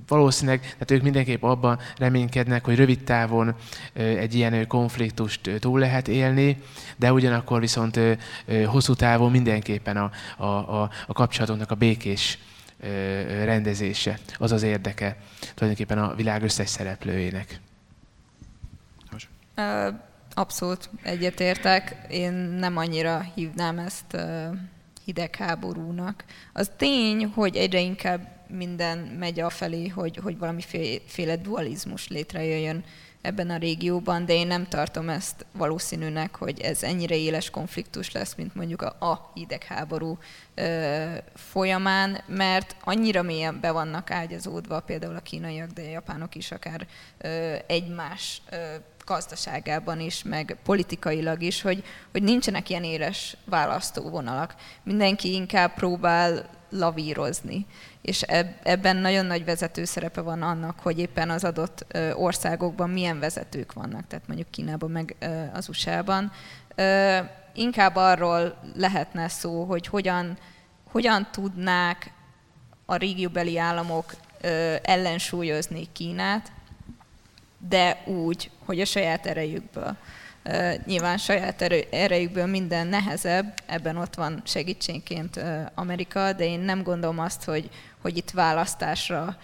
valószínűleg, 0.09 0.61
tehát 0.61 0.91
ők 0.91 1.03
mindenképp 1.03 1.43
abban 1.43 1.79
reménykednek, 1.97 2.65
hogy 2.65 2.77
rövid 2.77 3.05
távon 3.05 3.55
egy 3.93 4.35
ilyen 4.35 4.67
konfliktust 4.67 5.51
túl 5.59 5.79
lehet 5.79 6.09
élni, 6.09 6.63
de 6.97 7.13
ugyanakkor 7.13 7.61
viszont 7.61 8.01
hosszú 8.67 8.95
távon 8.95 9.31
mindenképpen 9.31 9.97
a, 9.97 10.11
a, 10.37 10.47
a, 10.83 10.91
a 11.07 11.13
kapcsolatoknak 11.13 11.71
a 11.71 11.75
békés 11.75 12.39
rendezése, 13.45 14.19
az 14.39 14.53
az 14.53 14.63
érdeke 14.63 15.17
tulajdonképpen 15.55 15.99
a 15.99 16.15
világ 16.15 16.43
összes 16.43 16.69
szereplőjének. 16.69 17.61
Abszolút 20.35 20.91
egyetértek. 21.03 21.97
Én 22.09 22.33
nem 22.33 22.77
annyira 22.77 23.27
hívnám 23.35 23.79
ezt 23.79 24.17
hidegháborúnak. 25.09 26.25
Az 26.53 26.71
tény, 26.77 27.25
hogy 27.27 27.57
egyre 27.57 27.81
inkább 27.81 28.45
minden 28.49 28.99
megy 28.99 29.41
afelé, 29.41 29.89
hogy, 29.89 30.17
hogy 30.17 30.39
valamiféle 30.39 31.37
dualizmus 31.43 32.09
létrejöjjön 32.09 32.85
ebben 33.23 33.51
a 33.51 33.57
régióban, 33.57 34.25
de 34.25 34.33
én 34.33 34.47
nem 34.47 34.67
tartom 34.67 35.09
ezt 35.09 35.47
valószínűnek, 35.53 36.37
hogy 36.37 36.61
ez 36.61 36.83
ennyire 36.83 37.17
éles 37.17 37.51
konfliktus 37.51 38.13
lesz, 38.13 38.35
mint 38.35 38.55
mondjuk 38.55 38.83
a, 38.83 38.97
a 39.11 39.31
hidegháború 39.35 40.19
ö, 40.55 41.05
folyamán, 41.35 42.21
mert 42.27 42.77
annyira 42.81 43.23
mélyen 43.23 43.61
be 43.61 43.71
vannak 43.71 44.11
ágyazódva 44.11 44.81
például 44.81 45.17
a 45.17 45.21
kínaiak, 45.21 45.71
de 45.71 45.83
a 45.83 45.89
japánok 45.89 46.35
is 46.35 46.51
akár 46.51 46.87
ö, 47.19 47.57
egymás 47.67 48.43
ö, 48.51 48.57
gazdaságában 49.09 50.01
is, 50.01 50.23
meg 50.23 50.57
politikailag 50.65 51.43
is, 51.43 51.63
hogy, 51.63 51.85
hogy 52.13 52.23
nincsenek 52.23 52.71
ilyen 52.71 52.85
éles 52.85 53.37
választóvonalak. 53.45 54.55
Mindenki 54.83 55.33
inkább 55.33 55.75
próbál 55.75 56.49
lavírozni. 56.71 57.67
És 58.03 58.23
ebben 58.63 58.97
nagyon 58.97 59.27
nagy 59.27 59.45
vezető 59.45 59.85
szerepe 59.85 60.21
van 60.21 60.43
annak, 60.43 60.81
hogy 60.81 60.99
éppen 60.99 61.31
az 61.31 61.45
adott 61.45 61.97
országokban 62.15 62.91
milyen 62.91 63.19
vezetők 63.19 63.73
vannak, 63.73 64.07
tehát 64.07 64.27
mondjuk 64.27 64.51
Kínában, 64.51 64.91
meg 64.91 65.17
az 65.53 65.69
USA-ban. 65.69 66.33
Inkább 67.55 67.97
arról 67.97 68.59
lehetne 68.75 69.29
szó, 69.29 69.65
hogy 69.65 69.87
hogyan, 69.87 70.39
hogyan 70.91 71.29
tudnák 71.31 72.13
a 72.87 72.97
régióbeli 72.97 73.59
államok 73.59 74.15
ellensúlyozni 74.83 75.89
Kínát, 75.93 76.53
de 77.59 78.03
úgy, 78.07 78.51
hogy 78.65 78.81
a 78.81 78.85
saját 78.85 79.27
erejükből. 79.27 79.97
Nyilván 80.85 81.19
saját 81.19 81.63
erejükből 81.91 82.47
minden 82.47 82.87
nehezebb, 82.87 83.55
ebben 83.67 83.97
ott 83.97 84.15
van 84.15 84.43
segítségként 84.45 85.41
Amerika, 85.75 86.33
de 86.33 86.45
én 86.45 86.61
nem 86.61 86.83
gondolom 86.83 87.19
azt, 87.19 87.45
hogy, 87.45 87.71
hogy 88.03 88.17
itt 88.17 88.31
választásra 88.31 89.37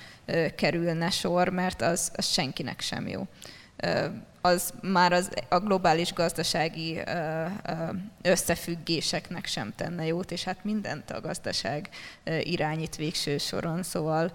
kerülne 0.57 1.11
sor, 1.11 1.49
mert 1.49 1.83
az, 1.83 2.13
az 2.17 2.27
senkinek 2.27 2.81
sem 2.81 3.09
jó. 3.09 3.27
Az 4.41 4.73
már 4.83 5.13
az, 5.13 5.31
a 5.49 5.59
globális 5.59 6.13
gazdasági 6.13 7.01
összefüggéseknek 8.23 9.47
sem 9.47 9.73
tenne 9.77 10.07
jót, 10.07 10.31
és 10.31 10.45
hát 10.45 10.65
mindent 10.65 11.11
a 11.11 11.21
gazdaság 11.21 11.89
irányít 12.41 12.97
végső 12.97 13.39
soron, 13.39 13.83
szóval 13.83 14.33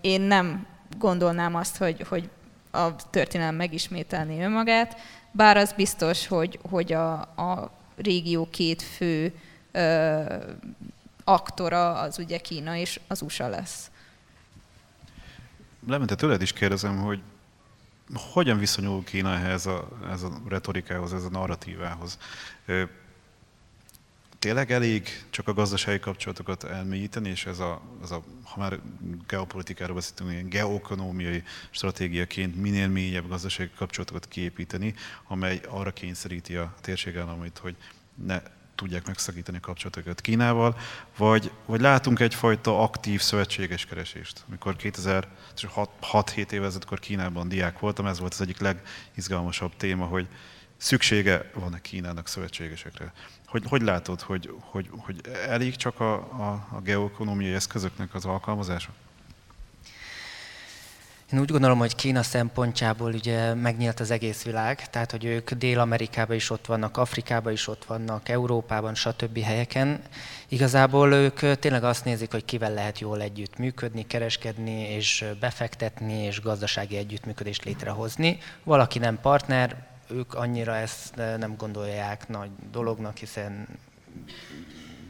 én 0.00 0.20
nem 0.20 0.66
gondolnám 0.98 1.54
azt, 1.54 1.76
hogy, 1.76 2.06
hogy 2.08 2.30
a 2.70 2.96
történelem 3.10 3.54
megismételni 3.54 4.42
önmagát, 4.42 4.96
bár 5.30 5.56
az 5.56 5.72
biztos, 5.72 6.26
hogy, 6.26 6.58
hogy 6.70 6.92
a, 6.92 7.12
a 7.20 7.70
régió 7.96 8.48
két 8.50 8.82
fő 8.82 9.34
ö, 9.72 10.22
aktora 11.24 11.92
az 11.92 12.18
ugye 12.18 12.38
Kína 12.38 12.76
és 12.76 13.00
az 13.08 13.22
USA 13.22 13.48
lesz. 13.48 13.90
Lemente, 15.86 16.14
tőled 16.14 16.42
is 16.42 16.52
kérdezem, 16.52 16.96
hogy 16.96 17.20
hogyan 18.14 18.58
viszonyul 18.58 19.04
Kína 19.04 19.34
ehhez 19.34 19.66
a, 19.66 19.88
ez 20.10 20.22
a 20.22 20.30
retorikához, 20.48 21.14
ez 21.14 21.24
a 21.24 21.30
narratívához? 21.30 22.18
Tényleg 24.40 24.72
elég 24.72 25.24
csak 25.30 25.48
a 25.48 25.52
gazdasági 25.52 25.98
kapcsolatokat 25.98 26.64
elmélyíteni, 26.64 27.28
és 27.28 27.46
ez 27.46 27.58
a, 27.58 27.80
ez 28.02 28.10
a 28.10 28.22
ha 28.44 28.60
már 28.60 28.78
geopolitikáról 29.28 29.94
beszéltünk, 29.94 30.30
ilyen 30.30 30.48
geokonómiai 30.48 31.42
stratégiaként 31.70 32.56
minél 32.56 32.88
mélyebb 32.88 33.28
gazdasági 33.28 33.70
kapcsolatokat 33.76 34.28
kiépíteni, 34.28 34.94
amely 35.28 35.60
arra 35.68 35.92
kényszeríti 35.92 36.56
a 36.56 36.74
térség 36.80 37.16
államait, 37.16 37.58
hogy 37.58 37.76
ne 38.26 38.42
tudják 38.74 39.06
megszakítani 39.06 39.56
a 39.56 39.60
kapcsolatokat 39.60 40.20
Kínával, 40.20 40.76
vagy, 41.16 41.50
vagy 41.66 41.80
látunk 41.80 42.20
egyfajta 42.20 42.82
aktív 42.82 43.20
szövetséges 43.20 43.86
keresést. 43.86 44.44
Amikor 44.48 44.76
2006-7 44.78 46.50
éve 46.50 46.66
ezelőtt 46.66 46.98
Kínában 46.98 47.48
diák 47.48 47.78
voltam, 47.78 48.06
ez 48.06 48.18
volt 48.18 48.32
az 48.32 48.40
egyik 48.40 48.58
legizgalmasabb 48.58 49.76
téma, 49.76 50.04
hogy 50.04 50.28
szüksége 50.80 51.50
van-e 51.54 51.80
Kínának 51.80 52.28
szövetségesekre. 52.28 53.12
Hogy, 53.50 53.64
hogy 53.68 53.82
látod, 53.82 54.20
hogy, 54.20 54.54
hogy, 54.60 54.88
hogy 54.98 55.20
elég 55.48 55.76
csak 55.76 56.00
a, 56.00 56.14
a, 56.14 56.66
a 56.72 56.80
geoekonomiai 56.80 57.54
eszközöknek 57.54 58.14
az 58.14 58.24
alkalmazása? 58.24 58.90
Én 61.32 61.40
úgy 61.40 61.50
gondolom, 61.50 61.78
hogy 61.78 61.94
Kína 61.94 62.22
szempontjából 62.22 63.12
ugye 63.12 63.54
megnyílt 63.54 64.00
az 64.00 64.10
egész 64.10 64.42
világ, 64.42 64.90
tehát 64.90 65.10
hogy 65.10 65.24
ők 65.24 65.50
Dél-Amerikában 65.52 66.36
is 66.36 66.50
ott 66.50 66.66
vannak, 66.66 66.96
Afrikában 66.96 67.52
is 67.52 67.68
ott 67.68 67.84
vannak, 67.84 68.28
Európában, 68.28 68.94
stb. 68.94 69.38
helyeken. 69.38 70.02
Igazából 70.48 71.12
ők 71.12 71.58
tényleg 71.58 71.84
azt 71.84 72.04
nézik, 72.04 72.32
hogy 72.32 72.44
kivel 72.44 72.72
lehet 72.72 72.98
jól 72.98 73.22
együtt 73.22 73.58
működni, 73.58 74.06
kereskedni, 74.06 74.80
és 74.80 75.24
befektetni, 75.40 76.22
és 76.24 76.40
gazdasági 76.40 76.96
együttműködést 76.96 77.64
létrehozni. 77.64 78.38
Valaki 78.64 78.98
nem 78.98 79.20
partner, 79.20 79.89
ők 80.10 80.34
annyira 80.34 80.76
ezt 80.76 81.14
nem 81.14 81.56
gondolják 81.56 82.28
nagy 82.28 82.50
dolognak, 82.70 83.16
hiszen 83.16 83.68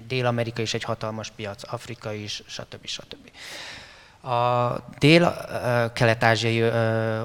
Dél-Amerika 0.06 0.62
is 0.62 0.74
egy 0.74 0.82
hatalmas 0.82 1.30
piac, 1.30 1.72
Afrika 1.72 2.12
is, 2.12 2.42
stb. 2.46 2.86
stb. 2.86 3.30
A 4.22 4.76
dél-kelet-ázsiai 4.98 6.62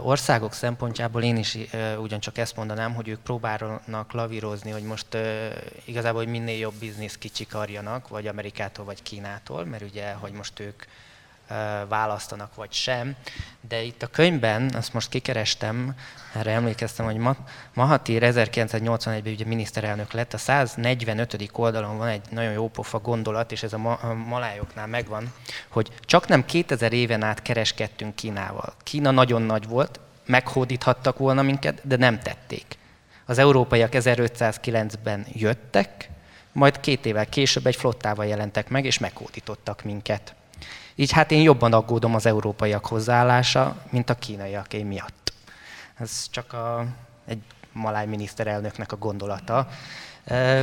országok 0.02 0.54
szempontjából 0.54 1.24
én 1.24 1.38
is 1.38 1.58
ugyancsak 2.00 2.38
ezt 2.38 2.56
mondanám, 2.56 2.94
hogy 2.94 3.08
ők 3.08 3.20
próbálnak 3.20 4.12
lavírozni, 4.12 4.72
hogy 4.72 4.84
most 4.84 5.08
igazából 5.86 6.24
hogy 6.24 6.32
minél 6.32 6.58
jobb 6.58 6.74
biznisz 6.74 7.18
kicsikarjanak, 7.18 8.08
vagy 8.08 8.28
Amerikától, 8.28 8.86
vagy 8.86 9.04
Kínától, 9.04 9.66
mert 9.66 9.84
ugye, 9.84 10.12
hogy 10.12 10.32
most 10.32 10.60
ők 10.60 10.84
választanak, 11.88 12.56
vagy 12.56 12.72
sem. 12.72 13.16
De 13.68 13.82
itt 13.82 14.04
a 14.04 14.08
könyvben, 14.08 14.72
azt 14.76 14.94
most 14.94 15.10
kikerestem, 15.10 15.96
erre 16.34 16.52
emlékeztem, 16.52 17.06
hogy 17.06 17.38
Mahathir 17.74 18.22
1981-ben 18.26 19.34
ugye 19.34 19.46
miniszterelnök 19.46 20.12
lett, 20.12 20.34
a 20.34 20.38
145. 20.38 21.50
oldalon 21.52 21.98
van 21.98 22.08
egy 22.08 22.22
nagyon 22.30 22.52
jó 22.52 22.70
pofa 22.70 23.00
gondolat, 23.00 23.52
és 23.52 23.64
ez 23.64 23.74
a, 23.74 23.78
ma- 23.78 24.14
malájoknál 24.28 24.88
megvan, 24.88 25.34
hogy 25.68 25.92
csak 26.02 26.28
nem 26.28 26.46
2000 26.46 26.94
éven 26.94 27.24
át 27.24 27.42
kereskedtünk 27.42 28.16
Kínával. 28.16 28.74
Kína 28.84 29.12
nagyon 29.12 29.42
nagy 29.42 29.68
volt, 29.68 30.00
meghódíthattak 30.26 31.18
volna 31.18 31.42
minket, 31.42 31.82
de 31.84 31.96
nem 31.96 32.20
tették. 32.20 32.78
Az 33.26 33.38
európaiak 33.38 33.92
1509-ben 33.94 35.26
jöttek, 35.34 36.10
majd 36.52 36.80
két 36.80 37.06
évvel 37.06 37.26
később 37.26 37.66
egy 37.66 37.76
flottával 37.76 38.26
jelentek 38.26 38.70
meg, 38.70 38.86
és 38.86 38.98
meghódítottak 38.98 39.84
minket. 39.84 40.36
Így 40.96 41.12
hát 41.12 41.32
én 41.32 41.42
jobban 41.42 41.74
aggódom 41.74 42.16
az 42.16 42.26
európaiak 42.26 42.86
hozzáállása, 42.86 43.76
mint 43.90 44.10
a 44.10 44.16
kínaiaké 44.16 44.84
miatt. 44.84 45.34
Ez 45.96 46.30
csak 46.30 46.54
a, 46.54 46.86
egy 47.26 47.42
maláj 47.72 48.06
miniszterelnöknek 48.06 48.92
a 48.92 48.98
gondolata. 48.98 49.68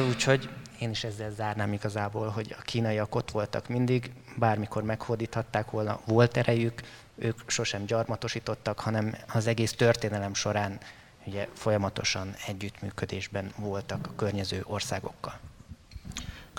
Úgyhogy 0.09 0.49
én 0.79 0.91
is 0.91 1.05
ezzel 1.05 1.31
zárnám 1.31 1.73
igazából, 1.73 2.29
hogy 2.29 2.55
a 2.59 2.63
kínaiak 2.63 3.15
ott 3.15 3.31
voltak 3.31 3.69
mindig, 3.69 4.13
bármikor 4.37 4.83
meghódíthatták 4.83 5.71
volna, 5.71 6.01
volt 6.05 6.37
erejük, 6.37 6.81
ők 7.15 7.41
sosem 7.47 7.85
gyarmatosítottak, 7.85 8.81
hanem 8.81 9.17
az 9.33 9.47
egész 9.47 9.73
történelem 9.73 10.35
során 10.35 10.79
ugye 11.25 11.49
folyamatosan 11.53 12.35
együttműködésben 12.47 13.53
voltak 13.57 14.07
a 14.07 14.15
környező 14.17 14.65
országokkal. 14.67 15.39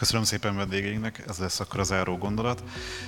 Köszönöm 0.04 0.26
szépen 0.26 0.56
vendégeinknek, 0.56 1.24
ez 1.28 1.38
lesz 1.38 1.60
akkor 1.60 1.80
az 1.80 1.88
záró 1.88 2.18
gondolat. 2.18 2.64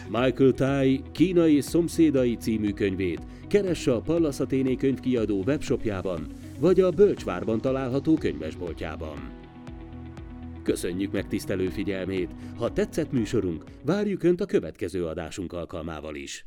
Michael 0.09 0.51
Tai 0.51 1.03
Kínai 1.11 1.61
szomszédai 1.61 2.35
című 2.35 2.73
könyvét 2.73 3.21
keresse 3.47 3.93
a 3.93 4.01
Pallas 4.01 4.39
Athéné 4.39 4.75
könyvkiadó 4.75 5.43
webshopjában, 5.45 6.27
vagy 6.59 6.79
a 6.79 6.91
Bölcsvárban 6.91 7.61
található 7.61 8.13
könyvesboltjában. 8.13 9.31
Köszönjük 10.63 11.11
megtisztelő 11.11 11.69
figyelmét! 11.69 12.31
Ha 12.57 12.73
tetszett 12.73 13.11
műsorunk, 13.11 13.63
várjuk 13.81 14.23
Önt 14.23 14.41
a 14.41 14.45
következő 14.45 15.05
adásunk 15.05 15.53
alkalmával 15.53 16.15
is! 16.15 16.45